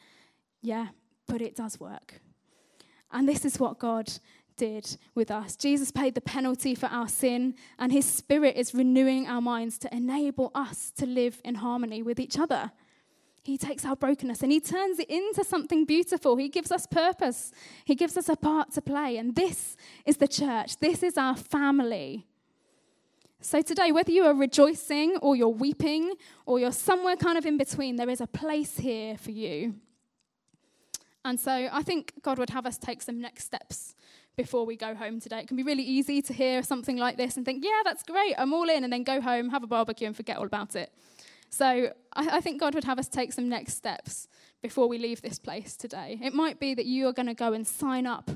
Yeah, 0.63 0.89
but 1.27 1.43
it 1.43 1.55
does 1.55 1.79
work. 1.79 2.21
And 3.13 3.29
this 3.29 3.45
is 3.45 3.61
what 3.61 3.79
God 3.79 4.11
did 4.57 4.97
with 5.15 5.31
us. 5.31 5.57
Jesus 5.57 5.91
paid 5.91 6.15
the 6.15 6.21
penalty 6.21 6.75
for 6.75 6.87
our 6.87 7.09
sin, 7.09 7.55
and 7.79 7.93
his 7.93 8.07
spirit 8.07 8.57
is 8.57 8.75
renewing 8.75 9.27
our 9.27 9.41
minds 9.41 9.79
to 9.79 9.95
enable 9.95 10.51
us 10.55 10.91
to 10.97 11.07
live 11.07 11.41
in 11.45 11.57
harmony 11.57 12.03
with 12.03 12.19
each 12.19 12.39
other. 12.39 12.73
He 13.43 13.59
takes 13.59 13.85
our 13.85 13.95
brokenness 13.95 14.43
and 14.43 14.51
he 14.51 14.59
turns 14.59 14.99
it 14.99 15.11
into 15.11 15.45
something 15.45 15.85
beautiful. 15.85 16.37
He 16.37 16.49
gives 16.49 16.73
us 16.73 16.87
purpose, 16.87 17.53
he 17.85 17.95
gives 17.95 18.17
us 18.17 18.31
a 18.31 18.37
part 18.37 18.73
to 18.73 18.81
play. 18.81 19.19
And 19.19 19.37
this 19.37 19.77
is 20.07 20.17
the 20.17 20.29
church, 20.29 20.79
this 20.79 21.03
is 21.03 21.19
our 21.19 21.37
family. 21.37 22.27
So, 23.45 23.61
today, 23.61 23.93
whether 23.93 24.11
you 24.11 24.25
are 24.25 24.33
rejoicing 24.33 25.19
or 25.19 25.37
you're 25.37 25.49
weeping 25.49 26.15
or 26.47 26.59
you're 26.59 26.73
somewhere 26.73 27.15
kind 27.15 27.37
of 27.37 27.45
in 27.45 27.59
between, 27.59 27.97
there 27.97 28.09
is 28.09 28.23
a 28.23 28.27
place 28.27 28.79
here 28.79 29.19
for 29.19 29.33
you. 29.33 29.75
And 31.27 31.39
so, 31.39 31.69
I 31.71 31.83
think 31.83 32.15
God 32.23 32.39
would 32.39 32.49
have 32.49 32.65
us 32.65 32.79
take 32.79 33.03
some 33.03 33.21
next 33.21 33.45
steps 33.45 33.97
before 34.35 34.65
we 34.65 34.77
go 34.77 34.95
home 34.95 35.21
today. 35.21 35.41
It 35.41 35.49
can 35.49 35.59
be 35.59 35.63
really 35.63 35.83
easy 35.83 36.23
to 36.23 36.33
hear 36.33 36.63
something 36.63 36.97
like 36.97 37.19
this 37.19 37.37
and 37.37 37.45
think, 37.45 37.63
yeah, 37.63 37.83
that's 37.85 38.03
great, 38.03 38.35
I'm 38.39 38.55
all 38.55 38.71
in, 38.71 38.83
and 38.83 38.91
then 38.91 39.03
go 39.03 39.21
home, 39.21 39.51
have 39.51 39.63
a 39.63 39.67
barbecue, 39.67 40.07
and 40.07 40.17
forget 40.17 40.39
all 40.39 40.47
about 40.47 40.75
it. 40.75 40.91
So 41.51 41.93
I, 42.15 42.39
I 42.39 42.41
think 42.41 42.59
God 42.59 42.75
would 42.75 42.85
have 42.85 42.99
us 42.99 43.09
take 43.09 43.35
some 43.35 43.51
next 43.51 43.75
steps 43.75 44.27
before 44.63 44.89
we 44.89 44.97
leave 44.97 45.21
this 45.21 45.39
place 45.39 45.77
today. 45.77 46.19
It 46.23 46.33
might 46.33 46.61
be 46.61 46.73
that 46.73 46.87
you 46.87 47.09
are 47.09 47.13
going 47.13 47.27
to 47.27 47.35
go 47.35 47.53
and 47.53 47.67
sign 47.67 48.07
up 48.07 48.31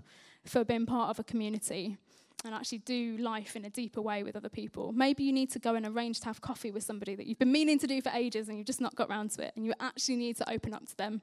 for 0.44 0.64
being 0.64 0.84
part 0.84 1.08
of 1.08 1.18
a 1.18 1.24
community 1.24 1.96
and 2.44 2.54
actually 2.54 2.78
do 2.78 3.16
life 3.18 3.56
in 3.56 3.64
a 3.64 3.70
deeper 3.70 4.00
way 4.00 4.22
with 4.22 4.36
other 4.36 4.48
people. 4.48 4.92
Maybe 4.92 5.24
you 5.24 5.32
need 5.32 5.50
to 5.52 5.58
go 5.58 5.74
and 5.74 5.84
arrange 5.84 6.20
to 6.20 6.26
have 6.26 6.40
coffee 6.40 6.70
with 6.70 6.84
somebody 6.84 7.14
that 7.16 7.26
you've 7.26 7.38
been 7.38 7.50
meaning 7.52 7.78
to 7.80 7.86
do 7.86 8.00
for 8.00 8.10
ages 8.10 8.48
and 8.48 8.56
you've 8.56 8.66
just 8.66 8.80
not 8.80 8.94
got 8.94 9.08
around 9.08 9.32
to 9.32 9.44
it, 9.44 9.52
and 9.56 9.66
you 9.66 9.72
actually 9.80 10.16
need 10.16 10.36
to 10.36 10.50
open 10.50 10.72
up 10.72 10.86
to 10.86 10.96
them. 10.96 11.20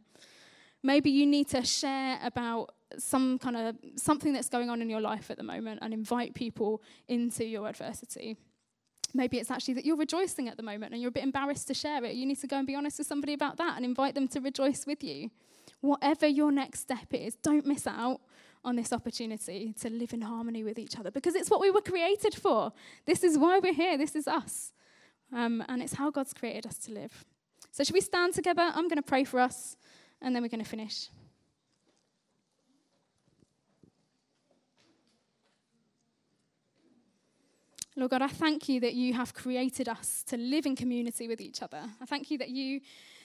Maybe 0.84 1.10
you 1.10 1.26
need 1.26 1.48
to 1.50 1.64
share 1.64 2.20
about 2.22 2.76
some 2.98 3.40
kind 3.40 3.58
of 3.58 3.76
something 3.96 4.34
that's 4.34 4.50
going 4.50 4.70
on 4.70 4.82
in 4.82 4.90
your 4.90 5.02
life 5.02 5.32
at 5.32 5.38
the 5.38 5.44
moment 5.44 5.80
and 5.82 5.94
invite 5.94 6.36
people 6.36 6.84
into 7.08 7.44
your 7.44 7.68
adversity. 7.68 8.38
Maybe 9.14 9.40
it's 9.40 9.50
actually 9.50 9.76
that 9.76 9.86
you're 9.86 9.98
rejoicing 9.98 10.50
at 10.50 10.58
the 10.58 10.64
moment 10.64 10.92
and 10.92 11.02
you're 11.02 11.10
a 11.10 11.12
bit 11.12 11.24
embarrassed 11.24 11.68
to 11.70 11.74
share 11.74 12.04
it. 12.04 12.16
You 12.16 12.26
need 12.26 12.40
to 12.42 12.48
go 12.48 12.58
and 12.58 12.68
be 12.68 12.76
honest 12.76 13.00
with 13.00 13.08
somebody 13.08 13.34
about 13.34 13.58
that 13.58 13.78
and 13.78 13.86
invite 13.86 14.14
them 14.14 14.28
to 14.28 14.42
rejoice 14.42 14.86
with 14.86 15.04
you. 15.04 15.32
Whatever 15.82 16.28
your 16.28 16.52
next 16.52 16.82
step 16.82 17.08
is, 17.12 17.36
don't 17.36 17.66
miss 17.66 17.88
out 17.88 18.22
on 18.66 18.76
this 18.76 18.92
opportunity 18.92 19.74
to 19.80 19.90
live 19.90 20.12
in 20.12 20.22
harmony 20.22 20.64
with 20.64 20.80
each 20.80 21.00
other 21.00 21.12
because 21.12 21.36
it's 21.36 21.50
what 21.50 21.62
we 21.62 21.72
were 21.72 21.82
created 21.82 22.34
for. 22.34 22.74
This 23.06 23.24
is 23.24 23.38
why 23.38 23.60
we're 23.60 23.74
here. 23.74 23.98
This 23.98 24.16
is 24.16 24.28
us. 24.28 24.74
Um, 25.32 25.64
and 25.70 25.82
it's 25.82 25.94
how 25.94 26.12
God's 26.12 26.34
created 26.34 26.66
us 26.66 26.78
to 26.80 26.92
live. 26.92 27.26
So, 27.72 27.84
should 27.84 27.94
we 27.94 28.02
stand 28.02 28.34
together? 28.34 28.72
I'm 28.74 28.88
going 28.88 28.98
to 28.98 29.02
pray 29.02 29.24
for 29.24 29.40
us 29.40 29.78
and 30.22 30.36
then 30.36 30.44
we're 30.44 30.50
going 30.50 30.64
to 30.64 30.70
finish. 30.70 31.10
Lord 37.98 38.12
God, 38.12 38.22
I 38.22 38.28
thank 38.28 38.68
you 38.68 38.82
that 38.82 38.94
you 38.94 39.14
have 39.14 39.34
created 39.34 39.88
us 39.88 40.24
to 40.28 40.36
live 40.36 40.66
in 40.66 40.76
community 40.76 41.30
with 41.30 41.40
each 41.40 41.62
other. 41.62 41.82
I 42.02 42.06
thank 42.06 42.30
you 42.30 42.38
that 42.40 42.50
you, 42.50 42.82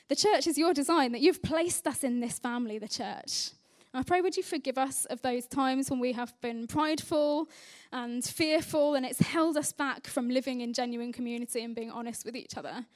the 0.08 0.14
church 0.14 0.46
is 0.46 0.56
your 0.56 0.72
design, 0.72 1.10
that 1.12 1.20
you've 1.20 1.42
placed 1.42 1.88
us 1.88 2.04
in 2.04 2.20
this 2.20 2.38
family, 2.38 2.78
the 2.78 2.86
church. 2.86 3.50
I 3.92 4.04
pray, 4.04 4.20
would 4.20 4.36
you 4.36 4.44
forgive 4.44 4.78
us 4.78 5.04
of 5.06 5.20
those 5.22 5.46
times 5.46 5.90
when 5.90 5.98
we 5.98 6.12
have 6.12 6.32
been 6.40 6.68
prideful 6.68 7.48
and 7.90 8.24
fearful 8.24 8.94
and 8.94 9.04
it's 9.04 9.18
held 9.18 9.56
us 9.56 9.72
back 9.72 10.06
from 10.06 10.30
living 10.30 10.60
in 10.60 10.72
genuine 10.72 11.12
community 11.12 11.64
and 11.64 11.74
being 11.74 11.90
honest 11.90 12.24
with 12.24 12.36
each 12.36 12.56
other. 12.56 12.86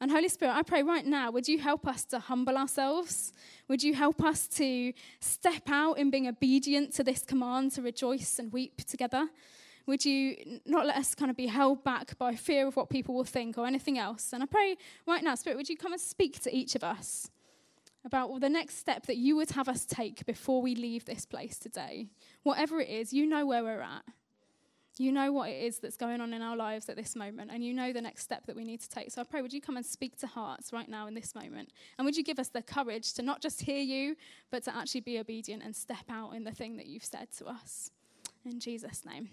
And 0.00 0.10
Holy 0.10 0.28
Spirit, 0.28 0.54
I 0.54 0.62
pray 0.62 0.82
right 0.82 1.04
now, 1.04 1.30
would 1.30 1.46
you 1.46 1.58
help 1.58 1.86
us 1.86 2.06
to 2.06 2.18
humble 2.18 2.56
ourselves? 2.56 3.34
Would 3.68 3.82
you 3.82 3.92
help 3.92 4.22
us 4.22 4.46
to 4.48 4.94
step 5.20 5.68
out 5.68 5.98
in 5.98 6.10
being 6.10 6.26
obedient 6.26 6.94
to 6.94 7.04
this 7.04 7.22
command 7.22 7.72
to 7.72 7.82
rejoice 7.82 8.38
and 8.38 8.50
weep 8.50 8.78
together? 8.86 9.28
Would 9.84 10.06
you 10.06 10.60
not 10.64 10.86
let 10.86 10.96
us 10.96 11.14
kind 11.14 11.30
of 11.30 11.36
be 11.36 11.48
held 11.48 11.84
back 11.84 12.16
by 12.16 12.34
fear 12.34 12.66
of 12.66 12.76
what 12.76 12.88
people 12.88 13.14
will 13.14 13.24
think 13.24 13.58
or 13.58 13.66
anything 13.66 13.98
else? 13.98 14.32
And 14.32 14.42
I 14.42 14.46
pray 14.46 14.78
right 15.06 15.22
now, 15.22 15.34
Spirit, 15.34 15.56
would 15.56 15.68
you 15.68 15.76
come 15.76 15.92
and 15.92 16.00
speak 16.00 16.40
to 16.44 16.56
each 16.56 16.74
of 16.74 16.82
us 16.82 17.28
about 18.04 18.40
the 18.40 18.48
next 18.48 18.78
step 18.78 19.06
that 19.06 19.16
you 19.16 19.36
would 19.36 19.50
have 19.50 19.68
us 19.68 19.84
take 19.84 20.24
before 20.26 20.62
we 20.62 20.74
leave 20.74 21.04
this 21.04 21.26
place 21.26 21.58
today? 21.58 22.08
Whatever 22.42 22.80
it 22.80 22.88
is, 22.88 23.12
you 23.12 23.26
know 23.26 23.46
where 23.46 23.62
we're 23.62 23.82
at. 23.82 24.04
You 24.98 25.12
know 25.12 25.32
what 25.32 25.48
it 25.48 25.62
is 25.62 25.78
that's 25.78 25.96
going 25.96 26.20
on 26.20 26.34
in 26.34 26.42
our 26.42 26.56
lives 26.56 26.88
at 26.88 26.96
this 26.96 27.16
moment, 27.16 27.50
and 27.52 27.64
you 27.64 27.72
know 27.72 27.92
the 27.92 28.02
next 28.02 28.22
step 28.22 28.44
that 28.46 28.56
we 28.56 28.64
need 28.64 28.80
to 28.80 28.88
take. 28.88 29.10
So 29.10 29.20
I 29.20 29.24
pray, 29.24 29.40
would 29.40 29.52
you 29.52 29.60
come 29.60 29.76
and 29.76 29.86
speak 29.86 30.18
to 30.18 30.26
hearts 30.26 30.72
right 30.72 30.88
now 30.88 31.06
in 31.06 31.14
this 31.14 31.34
moment? 31.34 31.70
And 31.96 32.04
would 32.04 32.16
you 32.16 32.24
give 32.24 32.38
us 32.38 32.48
the 32.48 32.60
courage 32.60 33.14
to 33.14 33.22
not 33.22 33.40
just 33.40 33.62
hear 33.62 33.80
you, 33.80 34.16
but 34.50 34.62
to 34.64 34.76
actually 34.76 35.00
be 35.02 35.18
obedient 35.18 35.62
and 35.62 35.74
step 35.74 36.04
out 36.10 36.32
in 36.32 36.44
the 36.44 36.50
thing 36.50 36.76
that 36.76 36.86
you've 36.86 37.04
said 37.04 37.28
to 37.38 37.46
us? 37.46 37.92
In 38.44 38.60
Jesus' 38.60 39.04
name. 39.06 39.28